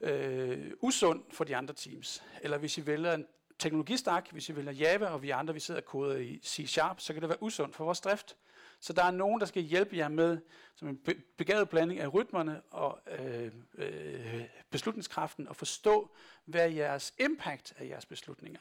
[0.00, 2.22] øh, usund for de andre teams.
[2.42, 3.26] Eller hvis I vælger en
[3.58, 7.12] teknologistak, hvis I vælger Java, og vi andre vi sidder og koder i C-Sharp, så
[7.12, 8.36] kan det være usundt for vores drift.
[8.80, 10.38] Så der er nogen, der skal hjælpe jer med,
[10.74, 11.00] som en
[11.36, 16.10] begavet blanding af rytmerne og øh, øh, beslutningskraften, og forstå,
[16.44, 18.60] hvad jeres impact af jeres beslutninger.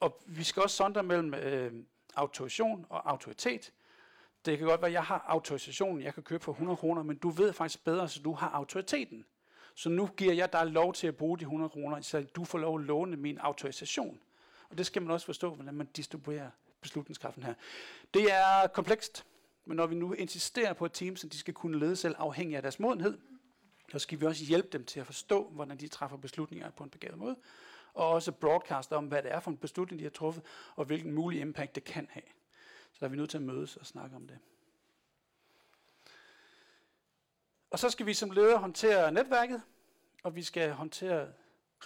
[0.00, 1.72] Og vi skal også sondre mellem øh,
[2.14, 3.72] autorisation og autoritet.
[4.44, 7.16] Det kan godt være, at jeg har autorisationen, jeg kan købe for 100 kroner, men
[7.16, 9.24] du ved faktisk bedre, så du har autoriteten.
[9.74, 12.58] Så nu giver jeg dig lov til at bruge de 100 kroner, så du får
[12.58, 14.20] lov at låne min autorisation.
[14.70, 17.54] Og det skal man også forstå, hvordan man distribuerer beslutningskraften her.
[18.14, 19.26] Det er komplekst,
[19.64, 22.62] men når vi nu insisterer på, at teams de skal kunne lede selv afhængig af
[22.62, 23.18] deres modenhed,
[23.92, 26.90] så skal vi også hjælpe dem til at forstå, hvordan de træffer beslutninger på en
[26.90, 27.36] begavet måde,
[27.94, 30.44] og også broadcast om, hvad det er for en beslutning, de har truffet,
[30.76, 32.24] og hvilken mulig impact det kan have.
[32.92, 34.38] Så der er vi nødt til at mødes og snakke om det.
[37.70, 39.62] Og så skal vi som leder håndtere netværket,
[40.22, 41.32] og vi skal håndtere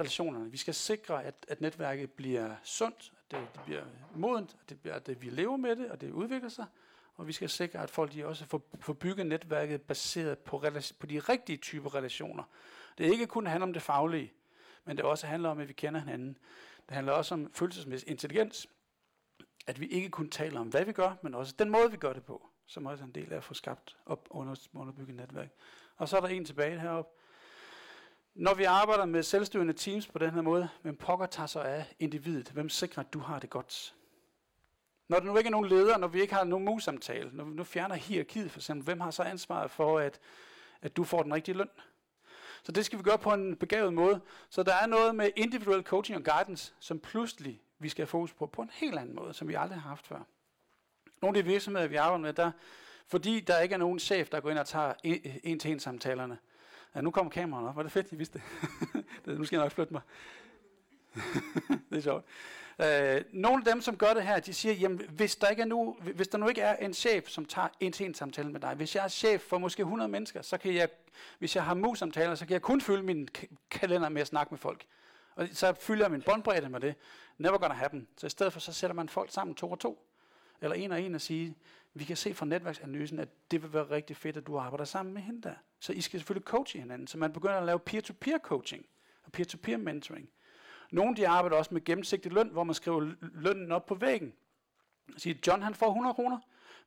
[0.00, 0.50] relationerne.
[0.50, 3.84] Vi skal sikre, at, at netværket bliver sundt, at det, det bliver
[4.14, 6.66] modent, at, det bliver, at det, vi lever med det, og det udvikler sig.
[7.16, 10.64] Og vi skal sikre, at folk de også får, får bygget netværket baseret på,
[10.98, 12.44] på de rigtige typer relationer.
[12.98, 14.32] Det er ikke kun handler om det faglige,
[14.84, 16.38] men det også handler om, at vi kender hinanden.
[16.88, 18.68] Det handler også om følelsesmæssig intelligens.
[19.66, 22.12] At vi ikke kun taler om, hvad vi gør, men også den måde, vi gør
[22.12, 25.48] det på, som også er en del af at få skabt op under, underbygget netværk.
[25.96, 27.10] Og så er der en tilbage heroppe.
[28.34, 31.94] Når vi arbejder med selvstyrende teams på den her måde, hvem pokker tager sig af
[31.98, 32.48] individet?
[32.48, 33.94] Hvem sikrer, at du har det godt?
[35.08, 37.54] Når der nu ikke er nogen leder, når vi ikke har nogen mus-samtale, når vi
[37.54, 40.20] nu fjerner hierarkiet for eksempel, hvem har så ansvaret for, at,
[40.82, 41.68] at du får den rigtige løn?
[42.62, 44.20] Så det skal vi gøre på en begavet måde.
[44.50, 48.32] Så der er noget med individuel coaching og guidance, som pludselig vi skal have fokus
[48.32, 50.20] på, på en helt anden måde, som vi aldrig har haft før.
[51.22, 52.50] Nogle af de virksomheder, vi arbejder med, der,
[53.06, 54.92] fordi der ikke er nogen chef, der går ind og tager
[55.44, 56.38] en-til-en samtalerne.
[56.94, 57.76] Ja, nu kommer kameraet op.
[57.76, 58.42] Var det fedt, I vidste
[59.24, 59.26] det?
[59.38, 60.02] nu skal jeg nok flytte mig.
[61.90, 62.24] det er sjovt.
[62.78, 65.66] Øh, nogle af dem, som gør det her, de siger, jamen, hvis der, ikke er
[65.66, 68.60] nu, hvis der nu ikke er en chef, som tager en til en samtale med
[68.60, 70.88] dig, hvis jeg er chef for måske 100 mennesker, så kan jeg,
[71.38, 73.28] hvis jeg har mus-samtaler, så kan jeg kun fylde min
[73.70, 74.86] kalender med at snakke med folk.
[75.34, 76.94] Og så fylder jeg min båndbredde med det.
[77.38, 78.08] Never gonna happen.
[78.16, 80.06] Så i stedet for, så sætter man folk sammen to og to.
[80.60, 81.56] Eller en og en og sige,
[81.94, 85.14] vi kan se fra netværksanalysen, at det vil være rigtig fedt, at du arbejder sammen
[85.14, 85.54] med hende der.
[85.80, 87.06] Så I skal selvfølgelig coache hinanden.
[87.06, 88.86] Så man begynder at lave peer-to-peer coaching
[89.24, 90.28] og peer-to-peer mentoring.
[90.90, 94.32] Nogle de arbejder også med gennemsigtig løn, hvor man skriver lønnen op på væggen.
[95.16, 96.38] Siger, John han får 100 kroner.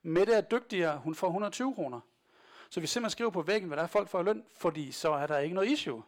[0.02, 2.00] Mette er dygtigere, hun får 120 kroner.
[2.70, 5.28] Så vi simpelthen skriver på væggen, hvad der er folk får løn, fordi så er
[5.28, 6.04] der ikke noget issue.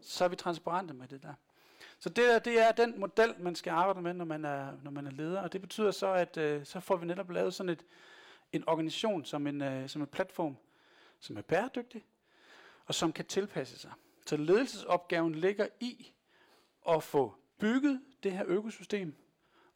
[0.00, 1.34] Så er vi transparente med det der.
[2.00, 5.06] Så det, det er den model, man skal arbejde med, når man er, når man
[5.06, 5.40] er leder.
[5.40, 7.84] Og det betyder så, at øh, så får vi netop lavet sådan et,
[8.52, 10.56] en organisation som en, øh, som en platform,
[11.18, 12.04] som er bæredygtig,
[12.86, 13.92] og som kan tilpasse sig.
[14.26, 16.12] Så ledelsesopgaven ligger i
[16.88, 19.14] at få bygget det her økosystem,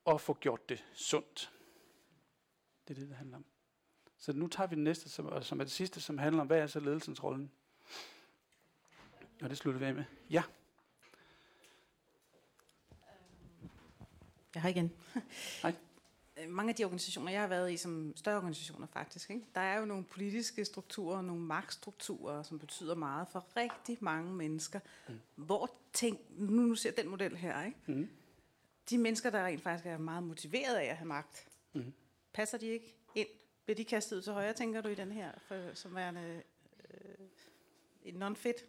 [0.04, 1.52] og få gjort det sundt.
[2.88, 3.44] Det er det, det handler om.
[4.18, 6.58] Så nu tager vi det næste, som, som er det sidste, som handler om, hvad
[6.58, 7.50] er så ledelsens rollen?
[9.42, 10.04] Og det slutter vi af med.
[10.30, 10.42] Ja.
[14.54, 14.92] Jeg har igen.
[15.62, 15.74] Hej.
[16.48, 19.44] Mange af de organisationer, jeg har været i, som større organisationer faktisk, ikke?
[19.54, 24.80] der er jo nogle politiske strukturer, nogle magtstrukturer, som betyder meget for rigtig mange mennesker.
[25.08, 25.14] Mm.
[25.34, 27.78] Hvor tænk, nu, ser den model her, ikke?
[27.86, 28.08] Mm.
[28.90, 31.92] de mennesker, der rent faktisk er meget motiveret af at have magt, Mm.
[32.32, 33.28] passer de ikke ind?
[33.64, 36.42] Bliver de kastet ud til højre, tænker du, i den her, for, som værende
[36.90, 37.26] øh,
[38.04, 38.64] en non-fit?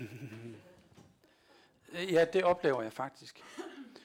[1.94, 3.42] Ja, det oplever jeg faktisk.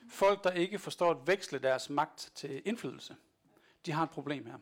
[0.10, 3.16] Folk, der ikke forstår at veksle deres magt til indflydelse,
[3.86, 4.58] de har et problem her.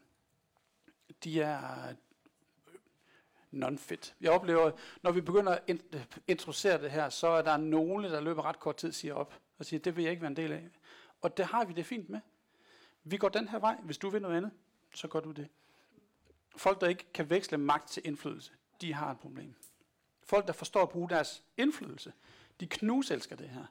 [1.24, 1.94] De er
[3.52, 4.16] non-fit.
[4.22, 4.72] Jeg oplever,
[5.02, 5.82] når vi begynder at
[6.28, 9.66] introducere det her, så er der nogle, der løber ret kort tid, siger op og
[9.66, 10.70] siger, det vil jeg ikke være en del af.
[11.22, 12.20] Og det har vi det fint med.
[13.04, 13.76] Vi går den her vej.
[13.84, 14.52] Hvis du vil noget andet,
[14.94, 15.48] så gør du det.
[16.58, 19.56] Folk, der ikke kan veksle magt til indflydelse, de har et problem.
[20.24, 22.14] Folk, der forstår at bruge deres indflydelse,
[22.60, 23.66] de knuselsker det her.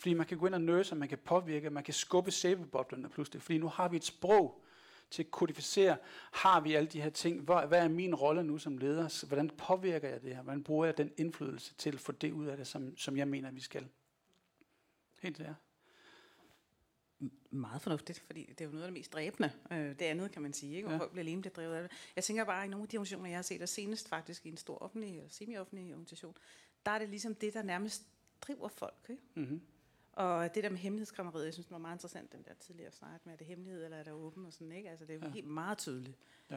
[0.00, 3.42] Fordi man kan gå ind og nøse, man kan påvirke, man kan skubbe sæbeboblerne pludselig.
[3.42, 4.62] Fordi nu har vi et sprog
[5.10, 5.96] til at kodificere,
[6.32, 9.50] har vi alle de her ting, hvad, hvad er min rolle nu som leder, hvordan
[9.50, 12.56] påvirker jeg det her, hvordan bruger jeg den indflydelse til at få det ud af
[12.56, 13.88] det, som, som jeg mener, vi skal.
[15.22, 15.54] Helt der.
[17.50, 19.52] Meget fornuftigt, fordi det er jo noget af det mest dræbende.
[19.72, 20.88] Øh, det andet kan man sige, ikke?
[20.88, 21.00] Hvor Ja.
[21.00, 21.92] folk bliver alene bliver drevet af det.
[22.16, 24.46] Jeg tænker bare, at i nogle af de organisationer, jeg har set, og senest faktisk
[24.46, 26.36] i en stor offentlig eller semi-offentlig organisation,
[26.86, 28.02] der er det ligesom det, der nærmest
[28.40, 29.06] driver folk.
[29.08, 29.22] Ikke?
[29.34, 29.60] Mm-hmm.
[30.20, 33.20] Og det der med hemmelighedskræmmeriet, jeg synes, det var meget interessant, den der tidligere snak
[33.24, 34.90] med, er det hemmelighed, eller er det åben og sådan, ikke?
[34.90, 35.26] Altså, det er jo Ja.
[35.26, 35.32] ja.
[35.32, 36.16] helt meget tydeligt.
[36.50, 36.56] Ja.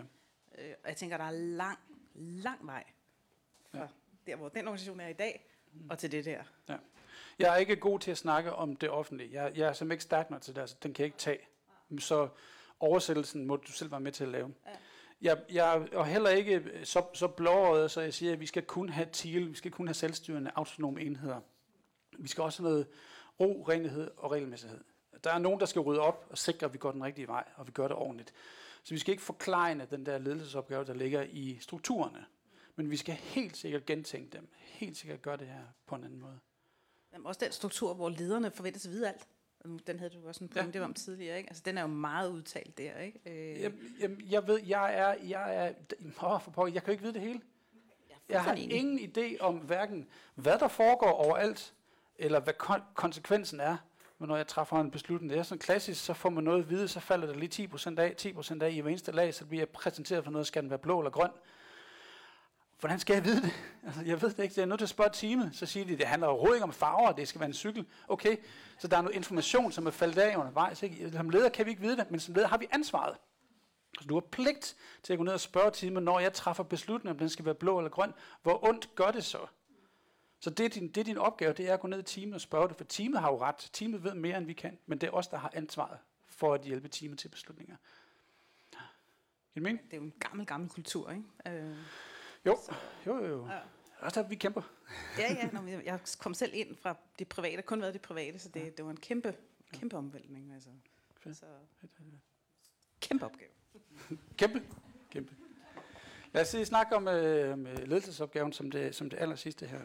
[0.57, 1.79] Øh, og jeg tænker, der er lang,
[2.15, 2.83] lang vej
[3.71, 3.83] fra Ja.
[3.83, 3.87] ja.
[4.27, 5.89] der, hvor den organisation er i dag, mm.
[5.89, 6.43] og til det der.
[7.39, 9.43] Jeg er ikke god til at snakke om det offentlige.
[9.43, 11.39] Jeg, jeg er simpelthen ikke stærk nok til det, altså, den kan jeg ikke tage.
[11.99, 12.29] Så
[12.79, 14.53] oversættelsen må du selv være med til at lave.
[14.65, 14.71] Ja.
[15.21, 18.89] Jeg, jeg er heller ikke så, så blåøjet, så jeg siger, at vi skal kun
[18.89, 21.39] have TIL, vi skal kun have selvstyrende autonome enheder.
[22.19, 22.87] Vi skal også have noget
[23.39, 24.79] ro, renlighed og regelmæssighed.
[25.23, 27.43] Der er nogen, der skal rydde op og sikre, at vi går den rigtige vej,
[27.55, 28.33] og vi gør det ordentligt.
[28.83, 32.25] Så vi skal ikke forklejne den der ledelsesopgave, der ligger i strukturerne.
[32.75, 34.47] Men vi skal helt sikkert gentænke dem.
[34.59, 36.39] Helt sikkert gøre det her på en anden måde.
[37.13, 39.27] Jamen, også den struktur, hvor lederne forventes at vide alt.
[39.87, 40.85] Den havde du også en pointe ja.
[40.85, 41.49] om tidligere, ikke?
[41.49, 43.19] Altså, den er jo meget udtalt der, ikke?
[43.25, 45.73] Øh, Jeg, jeg, jeg ved, jeg er, jeg er,
[46.33, 47.41] åh, for pokker, jeg kan jo ikke vide det hele.
[48.29, 49.01] Jeg har fuldstændig enig.
[49.01, 51.73] ingen idé om hverken, hvad der foregår overalt,
[52.17, 53.77] eller hvad kon- konsekvensen er,
[54.19, 55.29] når jeg træffer en beslutning.
[55.29, 57.99] Det er sådan klassisk, så får man noget at vide, så falder der lige 10%
[57.99, 60.69] af, 10% af i hver eneste lag, så bliver jeg præsenteret for noget, skal den
[60.69, 61.29] være blå eller grøn.
[62.79, 63.51] Hvordan skal jeg vide det?
[63.85, 64.53] Altså, jeg ved det ikke.
[64.57, 65.49] Jeg er nødt til at spørge teamet.
[65.53, 67.85] Så siger de, det handler overhovedet ikke om farver, det skal være en cykel.
[68.07, 68.37] Okay,
[68.79, 70.83] så der er noget information, som er faldet af undervejs.
[70.83, 71.11] Ikke?
[71.11, 73.17] Som leder kan vi ikke vide det, men som leder har vi ansvaret.
[74.01, 77.11] Så du har pligt til at gå ned og spørge teamet, når jeg træffer beslutningen,
[77.15, 78.13] om den skal være blå eller grøn.
[78.43, 79.37] Hvor ondt gør det så?
[80.43, 82.35] Så det er, din, det er din opgave, det er at gå ned i teamet
[82.35, 83.69] og spørge det, for teamet har jo ret.
[83.73, 86.61] Teamet ved mere, end vi kan, men det er os, der har ansvaret for at
[86.61, 87.75] hjælpe teamet til beslutninger.
[89.55, 89.85] Det mening?
[89.85, 91.23] Det er jo en gammel, gammel kultur, ikke?
[91.65, 91.75] Øh,
[92.45, 92.57] Jo,
[93.05, 93.25] jo, jo.
[93.25, 93.47] jo.
[93.47, 93.59] Ja.
[93.99, 94.61] Også der, vi kæmper.
[95.17, 95.49] ja, ja.
[95.51, 98.85] Nå, jeg- kom selv ind fra det private, kun været det private, så det, det
[98.85, 99.35] var en kæmpe,
[99.73, 100.53] kæmpe omvæltning.
[100.53, 100.69] Altså.
[101.17, 101.37] Fedt.
[101.37, 101.45] Så,
[103.01, 103.51] kæmpe opgave.
[104.37, 104.63] Kæmpe.
[105.11, 105.35] Kæmpe.
[106.33, 109.81] Lad os snakke om øh, ledelsesopgaven som det, som det aller sidste her.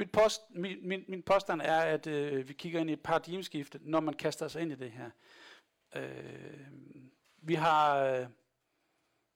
[0.00, 3.80] Mit post, min, min, min påstand er, at øh, vi kigger ind i et paradigmeskifte,
[3.82, 5.10] når man kaster sig ind i det her.
[5.96, 6.66] Øh,
[7.36, 8.26] vi har øh,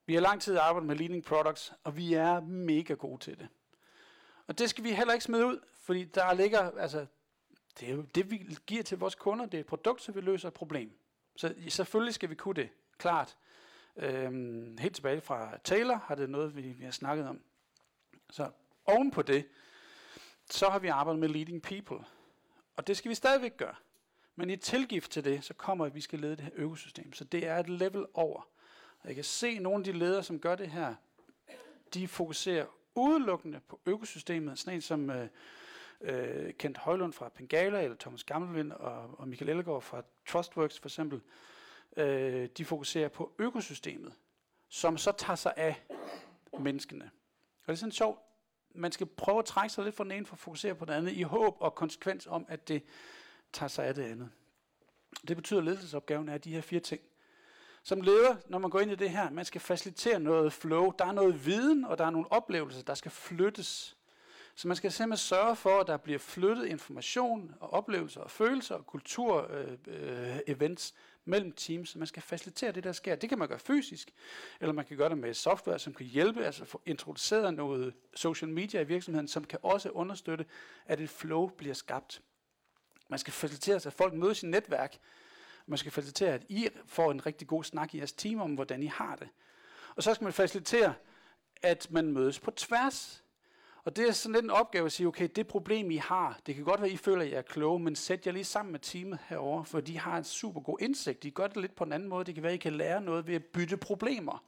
[0.06, 3.48] vi har lang tid arbejdet med leading products, og vi er mega gode til det.
[4.46, 7.06] Og det skal vi heller ikke smide ud, fordi der ligger, altså,
[7.80, 9.46] det er jo det, vi giver til vores kunder.
[9.46, 10.92] Det er et produkt, så vi løser et problem.
[11.36, 12.68] Så selvfølgelig skal vi kunne det,
[12.98, 13.36] klart.
[13.96, 17.40] Øhm, helt tilbage fra Taylor har det noget, vi, vi har snakket om.
[18.30, 18.50] Så
[18.84, 19.46] oven på det,
[20.50, 22.06] så har vi arbejdet med leading people.
[22.76, 23.74] Og det skal vi stadigvæk gøre.
[24.36, 27.12] Men i tilgift til det, så kommer, at vi skal lede det her økosystem.
[27.12, 28.48] Så det er et level over.
[29.00, 30.94] Og jeg kan se nogle af de ledere, som gør det her,
[31.94, 34.58] de fokuserer udelukkende på økosystemet.
[34.58, 35.28] Sådan en som øh,
[36.00, 40.86] øh, Kent Højlund fra Pengala, eller Thomas Gammelvind og, og Michael Ellegaard fra Trustworks for
[40.88, 41.20] eksempel,
[41.96, 44.12] øh, de fokuserer på økosystemet,
[44.68, 45.82] som så tager sig af
[46.58, 47.10] menneskene.
[47.60, 48.18] Og det er sådan sjovt.
[48.74, 50.92] Man skal prøve at trække sig lidt fra den ene for at fokusere på det
[50.92, 52.82] andet, i håb og konsekvens om, at det
[53.52, 54.30] tager sig af det andet.
[55.28, 57.00] Det betyder, at ledelsesopgaven er de her fire ting.
[57.82, 60.92] som leder, når man går ind i det her, man skal facilitere noget flow.
[60.98, 63.96] Der er noget viden, og der er nogle oplevelser, der skal flyttes.
[64.54, 68.74] Så man skal simpelthen sørge for, at der bliver flyttet information og oplevelser og følelser
[68.74, 70.94] og kultur, øh, øh, events
[71.24, 71.88] mellem teams.
[71.88, 73.14] Så man skal facilitere det, der sker.
[73.14, 74.10] Det kan man gøre fysisk,
[74.60, 78.48] eller man kan gøre det med software, som kan hjælpe, altså få introduceret noget social
[78.48, 80.46] media i virksomheden, som kan også understøtte,
[80.86, 82.22] at et flow bliver skabt.
[83.08, 84.98] Man skal facilitere, at folk møder i netværk.
[85.66, 88.82] Man skal facilitere, at I får en rigtig god snak i jeres team om, hvordan
[88.82, 89.28] I har det.
[89.96, 90.94] Og så skal man facilitere,
[91.62, 93.23] at man mødes på tværs
[93.84, 96.54] og det er sådan lidt en opgave at sige, okay, det problem I har, det
[96.54, 98.80] kan godt være, I føler, at I er kloge, men sæt jer lige sammen med
[98.80, 101.22] teamet herover, for de har en super god indsigt.
[101.22, 102.24] De gør det lidt på en anden måde.
[102.24, 104.44] Det kan være, at I kan lære noget ved at bytte problemer.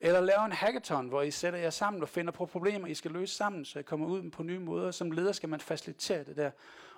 [0.00, 3.10] Eller lave en hackathon, hvor I sætter jer sammen og finder på problemer, I skal
[3.10, 4.90] løse sammen, så I kommer ud på nye måder.
[4.90, 6.50] Som leder skal man facilitere det der.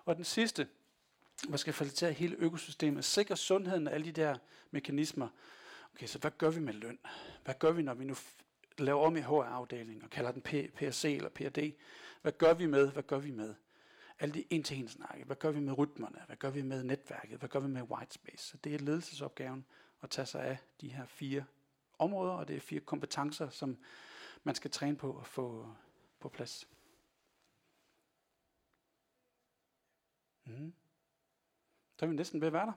[0.05, 0.69] Og den sidste,
[1.49, 4.37] man skal facilitere hele økosystemet, sikre sundheden af alle de der
[4.71, 5.29] mekanismer.
[5.95, 6.99] Okay, så hvad gør vi med løn?
[7.45, 8.15] Hvad gør vi, når vi nu
[8.79, 11.59] laver om i HR-afdelingen og kalder den PRC eller PRD.
[12.23, 12.93] Hvad gør vi med?
[12.93, 13.55] Hvad gør vi med?
[14.19, 15.25] Alle de en til en snakke.
[15.25, 16.23] Hvad gør vi med rytmerne?
[16.27, 17.39] Hvad gør vi med netværket?
[17.39, 18.45] Hvad gør vi med white space?
[18.45, 19.67] Så det er ledelsesopgaven
[20.03, 21.45] at tage sig af de her fire
[21.99, 23.79] områder, og det er fire kompetencer, som
[24.45, 25.75] man skal træne på at få
[26.21, 26.69] på plads.
[30.45, 30.73] Mm.
[31.97, 32.73] Så er vi næsten ved at være der.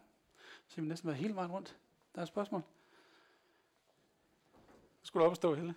[0.68, 1.78] Så er vi næsten været hele vejen rundt.
[2.16, 2.64] Der er et spørgsmål.
[5.02, 5.76] Skulle du op og stå, Helle?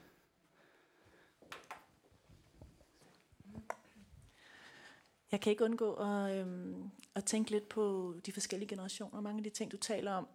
[5.32, 9.20] Jeg kan ikke undgå at, øhm, at tænke lidt på de forskellige generationer.
[9.20, 10.28] Mange af de ting, du taler om,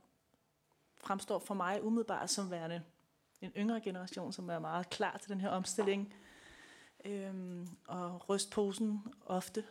[0.98, 2.82] fremstår for mig umiddelbart som værende
[3.42, 6.14] en yngre generation, som er meget klar til den her omstilling.
[7.06, 9.64] Øhm, og ryst posen ofte.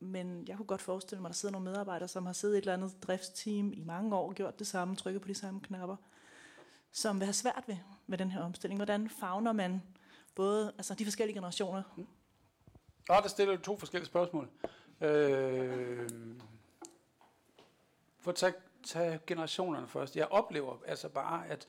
[0.00, 2.58] Men jeg kunne godt forestille mig, at der sidder nogle medarbejdere, som har siddet i
[2.58, 5.96] et eller andet driftsteam i mange år, gjort det samme, trykket på de samme knapper,
[6.92, 8.78] som vil have svært ved med den her omstilling.
[8.78, 9.82] Hvordan fagner man
[10.34, 11.82] både altså de forskellige generationer?
[13.08, 13.22] Mm.
[13.22, 14.48] Der stiller du to forskellige spørgsmål.
[15.00, 16.10] Øh,
[18.20, 18.54] for at tage,
[18.84, 20.16] tage generationerne først.
[20.16, 21.68] Jeg oplever altså bare, at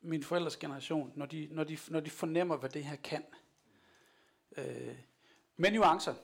[0.00, 3.24] min forældres generation, når de, når de, når de fornemmer, hvad det her kan,
[4.56, 4.96] øh,
[5.56, 6.14] med nuancer,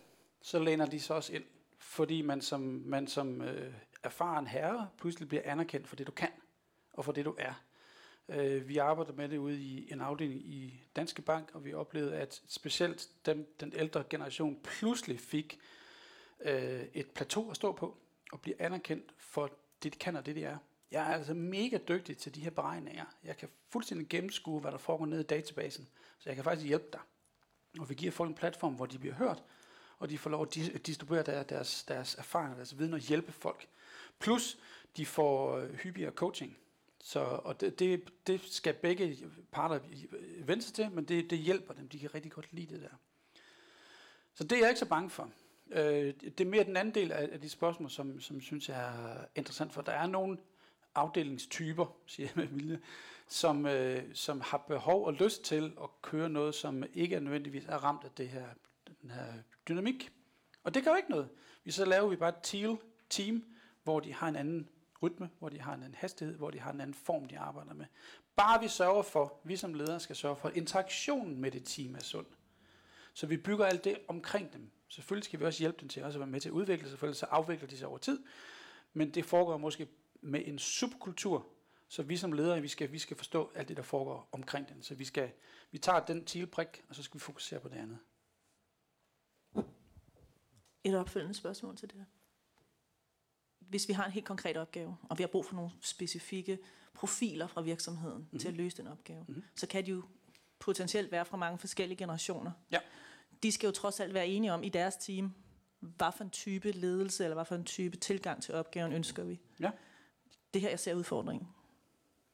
[0.43, 1.45] så læner de sig også ind,
[1.79, 6.31] fordi man som, man som øh, erfaren herre pludselig bliver anerkendt for det, du kan,
[6.93, 7.65] og for det, du er.
[8.29, 12.17] Øh, vi arbejder med det ude i en afdeling i Danske Bank, og vi oplevede,
[12.17, 15.61] at specielt dem, den ældre generation pludselig fik
[16.41, 17.97] øh, et plateau at stå på,
[18.33, 19.51] og blive anerkendt for
[19.83, 20.59] det, de kan og det, de er.
[20.91, 23.05] Jeg er altså mega dygtig til de her beregninger.
[23.25, 25.89] Jeg kan fuldstændig gennemskue, hvad der foregår nede i databasen,
[26.19, 27.01] så jeg kan faktisk hjælpe dig.
[27.81, 29.43] Og vi giver folk en platform, hvor de bliver hørt,
[29.99, 30.43] og de får lov
[30.75, 33.69] at distribuere deres, deres erfaringer, deres viden og hjælpe folk.
[34.19, 34.59] Plus,
[34.97, 36.57] de får øh, hyppigere coaching.
[37.07, 39.19] Så, og det, det, det skal begge
[39.53, 39.81] parter
[40.39, 41.89] vende sig til, men det, det hjælper dem.
[41.89, 42.97] De kan rigtig godt lide det der.
[44.35, 45.31] Så det er jeg ikke så bange for.
[45.71, 48.81] Øh, det er mere den anden del af, af de spørgsmål, som, som synes jeg
[48.81, 50.39] er interessant, for der er nogle
[50.95, 52.81] afdelingstyper, siger jeg med vilje,
[53.29, 57.65] som, øh, som har behov og lyst til at køre noget, som ikke er nødvendigvis
[57.65, 58.47] er ramt af det her,
[59.03, 59.33] den her
[59.69, 60.13] dynamik.
[60.63, 61.29] Og det gør jo ikke noget.
[61.65, 62.77] Vi så laver vi bare et teal
[63.11, 63.45] team,
[63.83, 64.69] hvor de har en anden
[65.05, 67.75] rytme, hvor de har en anden hastighed, hvor de har en anden form, de arbejder
[67.75, 67.87] med.
[68.37, 71.95] Bare vi sørger for, vi som ledere skal sørge for, at interaktionen med det team
[71.95, 72.27] er sund.
[73.15, 74.71] Så vi bygger alt det omkring dem.
[74.89, 76.99] Selvfølgelig skal vi også hjælpe dem til også at være med til at udvikle sig,
[76.99, 78.23] for så afvikler de sig over tid.
[78.93, 79.89] Men det foregår måske
[80.21, 81.47] med en subkultur,
[81.89, 84.83] så vi som ledere, vi skal, vi skal forstå alt det, der foregår omkring den.
[84.83, 85.31] Så vi, skal,
[85.71, 87.99] vi tager den tilprik, og så skal vi fokusere på det andet.
[90.85, 92.05] Et opfølgende spørgsmål til det her
[93.69, 96.59] hvis vi har en helt konkret opgave, og vi har brug for nogle specifikke
[96.95, 98.39] profiler fra virksomheden mm-hmm.
[98.39, 99.45] til at løse den opgave, mm-hmm.
[99.57, 100.03] så kan de jo
[100.59, 102.53] potentielt være fra mange forskellige generationer.
[102.71, 102.79] Ja.
[103.43, 105.35] De skal jo trods alt være enige om i deres team,
[105.81, 109.41] hvad for en type ledelse, eller hvad for en type tilgang til opgaven ønsker vi.
[109.61, 109.71] Ja.
[110.55, 111.49] Det her, jeg ser udfordringen.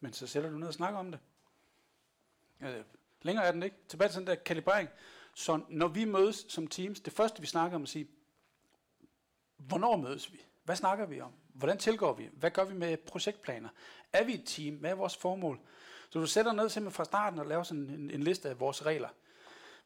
[0.00, 1.20] Men så sætter du ned og snakker om det.
[2.60, 2.82] Ja,
[3.22, 3.76] længere er den ikke.
[3.88, 4.88] Tilbage til den der kalibrering.
[5.34, 8.08] Så når vi mødes som teams, det første vi snakker om at sige,
[9.56, 10.40] hvornår mødes vi?
[10.70, 11.32] Hvad snakker vi om?
[11.54, 12.28] Hvordan tilgår vi?
[12.32, 13.68] Hvad gør vi med projektplaner?
[14.12, 14.74] Er vi et team?
[14.74, 15.60] Hvad er vores formål?
[16.10, 18.86] Så du sætter ned simpelthen fra starten og laver sådan en, en liste af vores
[18.86, 19.08] regler.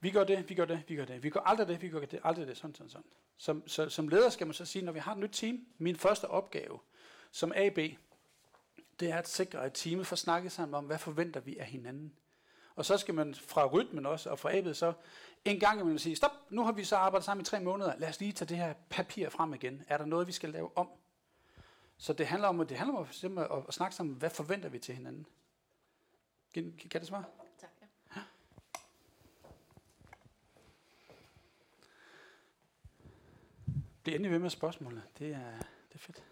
[0.01, 1.23] Vi gør det, vi gør det, vi gør det.
[1.23, 3.07] Vi gør aldrig det, vi gør det, aldrig det, sådan, sådan, sådan.
[3.37, 5.97] Som, så, som leder skal man så sige, når vi har et nyt team, min
[5.97, 6.79] første opgave
[7.31, 7.79] som AB,
[9.01, 12.13] det er at sikre, at teamet får snakket sammen om, hvad forventer vi af hinanden.
[12.77, 14.93] Og så skal man fra rytmen også, og fra Ab'et så,
[15.45, 18.09] en gang imellem sige, stop, nu har vi så arbejdet sammen i tre måneder, lad
[18.09, 19.85] os lige tage det her papir frem igen.
[19.89, 20.89] Er der noget, vi skal lave om?
[21.97, 24.95] Så det handler om, det handler om at, at, snakke sammen, hvad forventer vi til
[24.95, 25.27] hinanden?
[26.55, 27.25] Kan, kan det svare?
[27.61, 28.21] Tak, ja.
[34.03, 35.03] Bliv endelig ved med spørgsmålene.
[35.19, 36.25] Det er, det er fedt.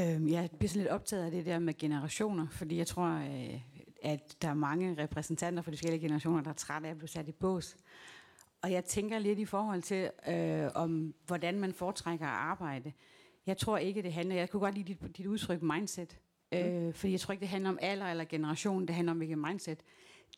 [0.00, 3.60] Øhm, jeg bliver sådan lidt optaget af det der med generationer, fordi jeg tror, øh,
[4.02, 7.08] at der er mange repræsentanter for de forskellige generationer, der er trætte af at blive
[7.08, 7.76] sat i bås.
[8.62, 12.92] Og jeg tænker lidt i forhold til, øh, om hvordan man foretrækker at arbejde.
[13.46, 14.36] Jeg tror ikke, det handler...
[14.36, 16.20] Jeg kunne godt lide dit, dit udtryk mindset.
[16.54, 18.86] Øh, fordi jeg tror ikke, det handler om alder eller generation.
[18.86, 19.80] Det handler om hvilket mindset.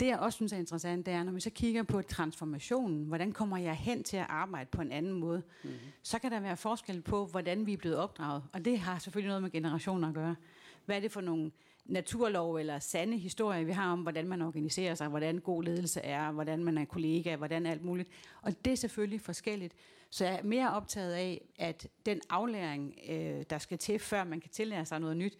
[0.00, 3.32] Det, jeg også synes er interessant, det er, når vi så kigger på transformationen, hvordan
[3.32, 5.78] kommer jeg hen til at arbejde på en anden måde, mm-hmm.
[6.02, 8.42] så kan der være forskel på, hvordan vi er blevet opdraget.
[8.52, 10.36] Og det har selvfølgelig noget med generationer at gøre.
[10.84, 11.50] Hvad er det for nogle
[11.84, 16.32] naturlov eller sande historier, vi har om, hvordan man organiserer sig, hvordan god ledelse er,
[16.32, 18.08] hvordan man er kollega, hvordan alt muligt.
[18.42, 19.74] Og det er selvfølgelig forskelligt.
[20.10, 24.40] Så jeg er mere optaget af, at den aflæring, øh, der skal til, før man
[24.40, 25.38] kan tillære sig noget nyt,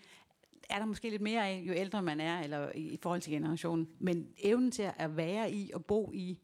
[0.71, 3.89] er der måske lidt mere af, jo ældre man er, eller i, forhold til generationen.
[3.99, 6.39] Men evnen til at være i og bo i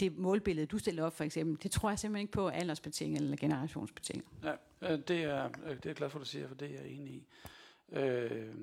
[0.00, 3.36] det målbillede, du stiller op for eksempel, det tror jeg simpelthen ikke på aldersbetinget eller
[3.36, 4.26] generationsbetinget.
[4.42, 4.52] Ja,
[4.82, 6.86] øh, det er, øh, det er glad for, at du siger, for det er jeg
[6.86, 7.26] enig i.
[7.92, 8.54] Øh,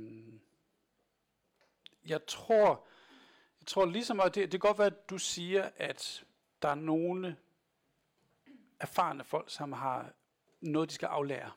[2.08, 2.88] jeg tror,
[3.60, 6.24] jeg tror ligesom, at det, det kan godt være, at du siger, at
[6.62, 7.36] der er nogle
[8.80, 10.14] erfarne folk, som har
[10.62, 11.52] noget, de skal aflære.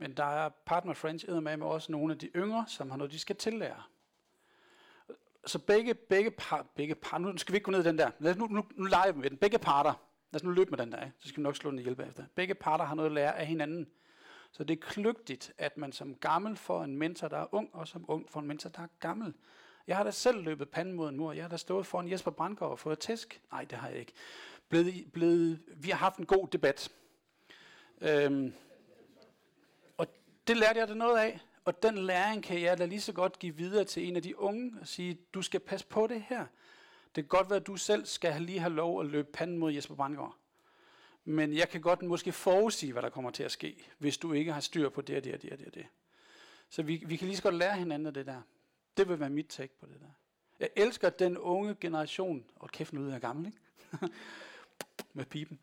[0.00, 3.12] Men der er partner French med, med også nogle af de yngre, som har noget,
[3.12, 3.82] de skal tillære.
[5.46, 8.10] Så begge, begge, par, begge par, nu skal vi ikke gå ned i den der.
[8.18, 9.38] Lad os nu, nu, nu leger vi med den.
[9.38, 9.92] Begge parter,
[10.30, 12.00] lad os nu løbe med den der, så skal vi nok slå den i hjælp
[12.00, 12.24] efter.
[12.34, 13.88] Begge parter har noget at lære af hinanden.
[14.52, 17.88] Så det er kløgtigt, at man som gammel får en mentor, der er ung, og
[17.88, 19.34] som ung får en mentor, der er gammel.
[19.86, 21.32] Jeg har da selv løbet panden mod en mur.
[21.32, 23.42] Jeg har da stået foran Jesper Brandgaard og fået tæsk.
[23.52, 24.12] Nej, det har jeg ikke.
[24.68, 26.92] Blevet, blevet, vi har haft en god debat.
[28.00, 28.52] Øhm,
[30.50, 31.40] det lærte jeg da noget af.
[31.64, 34.38] Og den læring kan jeg da lige så godt give videre til en af de
[34.38, 36.46] unge og sige, du skal passe på det her.
[37.14, 39.72] Det kan godt være, at du selv skal lige have lov at løbe panden mod
[39.72, 40.36] Jesper Brandgaard.
[41.24, 44.52] Men jeg kan godt måske forudsige, hvad der kommer til at ske, hvis du ikke
[44.52, 45.66] har styr på det og det og det og det.
[45.66, 45.86] Og det.
[46.70, 48.42] Så vi, vi kan lige så godt lære hinanden af det der.
[48.96, 50.10] Det vil være mit take på det der.
[50.60, 53.58] Jeg elsker den unge generation, og kæft nu er jeg gammel, ikke?
[55.12, 55.60] med pipen.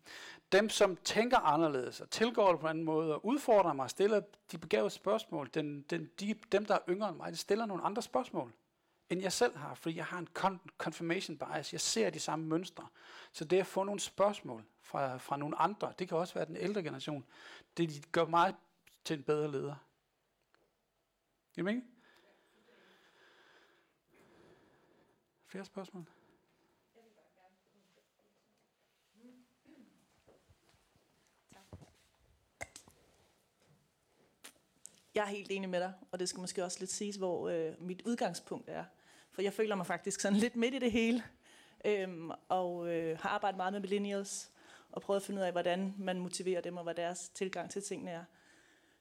[0.51, 4.21] Dem, som tænker anderledes og tilgår det på en anden måde og udfordrer mig stiller
[4.51, 7.83] de begavede spørgsmål, den, den, de, dem, der er yngre end mig, de stiller nogle
[7.83, 8.53] andre spørgsmål,
[9.09, 10.27] end jeg selv har, fordi jeg har en
[10.77, 11.73] confirmation bias.
[11.73, 12.87] Jeg ser de samme mønstre.
[13.31, 16.57] Så det at få nogle spørgsmål fra, fra nogle andre, det kan også være den
[16.57, 17.25] ældre generation,
[17.77, 18.53] det gør mig
[19.03, 19.75] til en bedre leder.
[21.57, 21.87] Jamen ikke?
[25.47, 26.05] Flere spørgsmål?
[35.17, 37.73] Jeg er helt enig med dig, og det skal måske også lidt siges, hvor øh,
[37.81, 38.83] mit udgangspunkt er.
[39.31, 41.23] For jeg føler mig faktisk sådan lidt midt i det hele,
[41.85, 44.51] øhm, og øh, har arbejdet meget med millennials,
[44.91, 47.81] og prøvet at finde ud af, hvordan man motiverer dem, og hvad deres tilgang til
[47.81, 48.23] tingene er.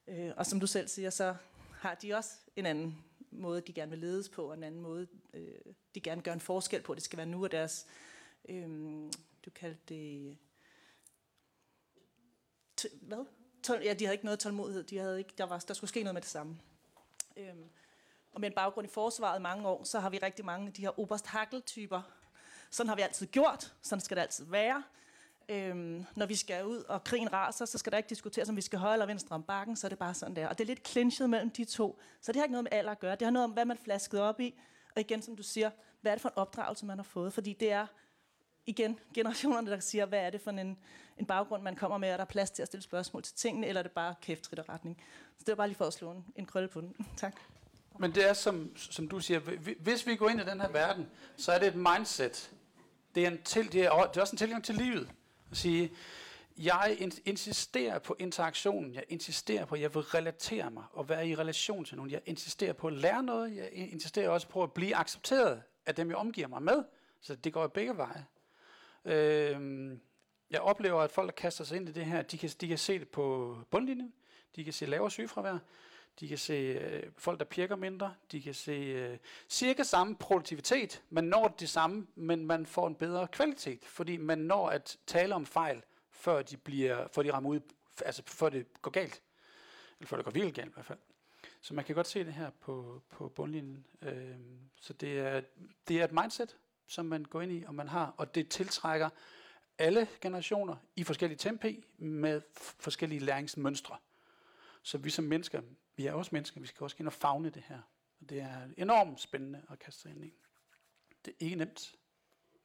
[0.09, 1.37] Øh, og som du selv siger, så
[1.73, 5.07] har de også en anden måde, de gerne vil ledes på, og en anden måde,
[5.35, 6.95] øh, de gerne gør en forskel på.
[6.95, 7.87] Det skal være nu, og deres,
[8.49, 8.69] øh,
[9.45, 10.37] du kaldte det,
[12.81, 13.25] t- hvad?
[13.67, 14.83] Tol- ja, de havde ikke noget tålmodighed.
[14.85, 16.59] De havde ikke, der, var, der skulle ske noget med det samme.
[17.37, 17.65] Øhm,
[18.33, 20.83] og med en baggrund i forsvaret mange år, så har vi rigtig mange af de
[20.83, 21.27] her oberst
[21.67, 22.03] typer
[22.71, 23.75] Sådan har vi altid gjort.
[23.83, 24.83] Sådan skal det altid være.
[25.49, 28.61] Øhm, når vi skal ud, og krigen raser, så skal der ikke diskuteres, om vi
[28.61, 30.49] skal højre eller venstre om bakken, så er det bare sådan der.
[30.49, 32.01] Og det er lidt clinchet mellem de to.
[32.21, 33.17] Så det har ikke noget med alder at gøre.
[33.17, 34.61] Det har noget om, hvad man flasket op i.
[34.95, 35.71] Og igen, som du siger,
[36.01, 37.33] hvad er det for en opdragelse, man har fået?
[37.33, 37.87] Fordi det er
[38.67, 40.79] igen generationerne, der siger, hvad er det for en,
[41.19, 43.67] en baggrund, man kommer med, og der er plads til at stille spørgsmål til tingene,
[43.67, 45.03] eller er det bare kæft retning.
[45.39, 47.07] Så det var bare lige for at slå en, en krølle på den.
[47.17, 47.37] tak.
[47.99, 49.41] Men det er, som, som du siger,
[49.81, 52.51] hvis vi går ind i den her verden, så er det et mindset.
[53.15, 55.11] Det er, en til, det er, det er også en tilgang til livet.
[55.51, 55.93] At sige,
[56.59, 58.95] jeg insisterer på interaktionen.
[58.95, 62.11] Jeg insisterer på, at jeg vil relatere mig og være i relation til nogen.
[62.11, 63.57] Jeg insisterer på at lære noget.
[63.57, 66.85] Jeg insisterer også på at blive accepteret af dem, jeg omgiver mig med.
[67.21, 68.27] Så det går begge veje.
[69.07, 69.99] Øh,
[70.51, 72.79] jeg oplever, at folk, der kaster sig ind i det her, de kan, de kan
[72.79, 74.13] se det på bundlinjen.
[74.57, 75.59] De kan se lavere sygefravær.
[76.21, 78.15] De kan se øh, folk, der pirker mindre.
[78.33, 79.19] De kan se øh,
[79.49, 81.03] cirka samme produktivitet.
[81.11, 85.35] Man når det samme, men man får en bedre kvalitet, fordi man når at tale
[85.35, 87.61] om fejl, før de, bliver, før de rammer ud,
[88.05, 89.23] altså før det går galt.
[89.99, 90.99] Eller før det går virkelig galt i hvert fald.
[91.61, 93.87] Så man kan godt se det her på, på bundlinjen.
[94.03, 94.37] Øh,
[94.81, 95.41] så det er,
[95.89, 96.57] det er et mindset,
[96.87, 99.09] som man går ind i, og man har, og det tiltrækker
[99.79, 103.97] alle generationer i forskellige tempi med forskellige læringsmønstre.
[104.83, 105.63] Så vi som mennesker,
[105.97, 107.79] vi er også mennesker, vi skal også ind og fagne det her.
[108.21, 110.33] Og det er enormt spændende at kaste sig ind i.
[111.25, 111.95] Det er ikke nemt,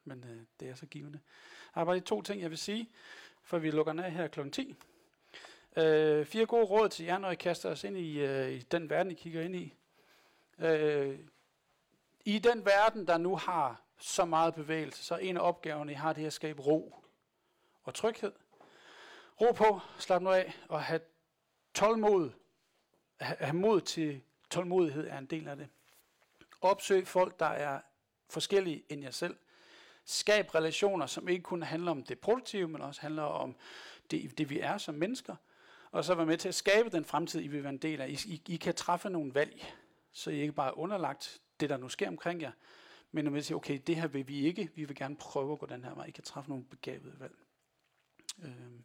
[0.04, 1.20] men øh, det er så givende.
[1.76, 2.90] Jeg har bare lige to ting, jeg vil sige,
[3.44, 4.50] for vi lukker ned her kl.
[4.50, 4.76] 10.
[5.78, 8.90] Øh, fire gode råd til jer, når I kaster os ind i, øh, i den
[8.90, 9.74] verden, I kigger ind i.
[10.60, 11.20] Øh,
[12.26, 15.96] I den verden, der nu har så meget bevægelse, så er en af opgaverne, I
[15.96, 16.96] har, det er at skabe ro
[17.84, 18.32] og tryghed.
[19.42, 21.00] Ro på, slap nu af, og have
[21.74, 22.30] tålmod.
[23.22, 25.68] Ha- Have mod til tålmodighed er en del af det.
[26.62, 27.82] Opsøg folk, der er
[28.30, 29.38] forskellige end jer selv.
[30.06, 33.56] Skab relationer, som ikke kun handler om det produktive, men også handler om
[34.12, 35.36] det, det vi er som mennesker.
[35.92, 38.10] Og så være med til at skabe den fremtid, I vil være en del af.
[38.10, 39.66] I, I, I kan træffe nogle valg,
[40.12, 42.52] så I ikke bare er underlagt det, der nu sker omkring jer,
[43.12, 45.60] men når man siger, okay, det her vil vi ikke, vi vil gerne prøve at
[45.60, 46.06] gå den her vej.
[46.06, 47.36] I kan træffe nogle begavede valg.
[48.44, 48.84] Øhm.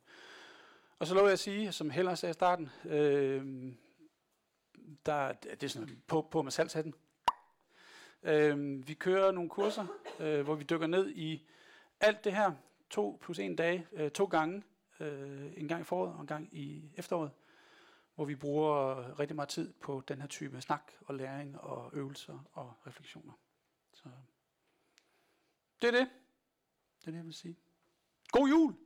[0.99, 3.77] Og så lov jeg at sige, som Heller sagde i starten, øhm,
[5.07, 6.95] der, det er sådan på, på med salgshatten.
[8.23, 9.87] Øhm, vi kører nogle kurser,
[10.21, 11.49] øh, hvor vi dykker ned i
[12.01, 12.53] alt det her,
[12.91, 14.63] to plus en dag, øh, to gange,
[15.01, 17.31] øh, en gang i foråret og en gang i efteråret,
[18.15, 22.49] hvor vi bruger rigtig meget tid på den her type snak og læring og øvelser
[22.53, 23.33] og refleksioner.
[25.83, 26.09] Det er det.
[27.01, 27.57] Det er det, jeg vil sige.
[28.29, 28.86] God jul!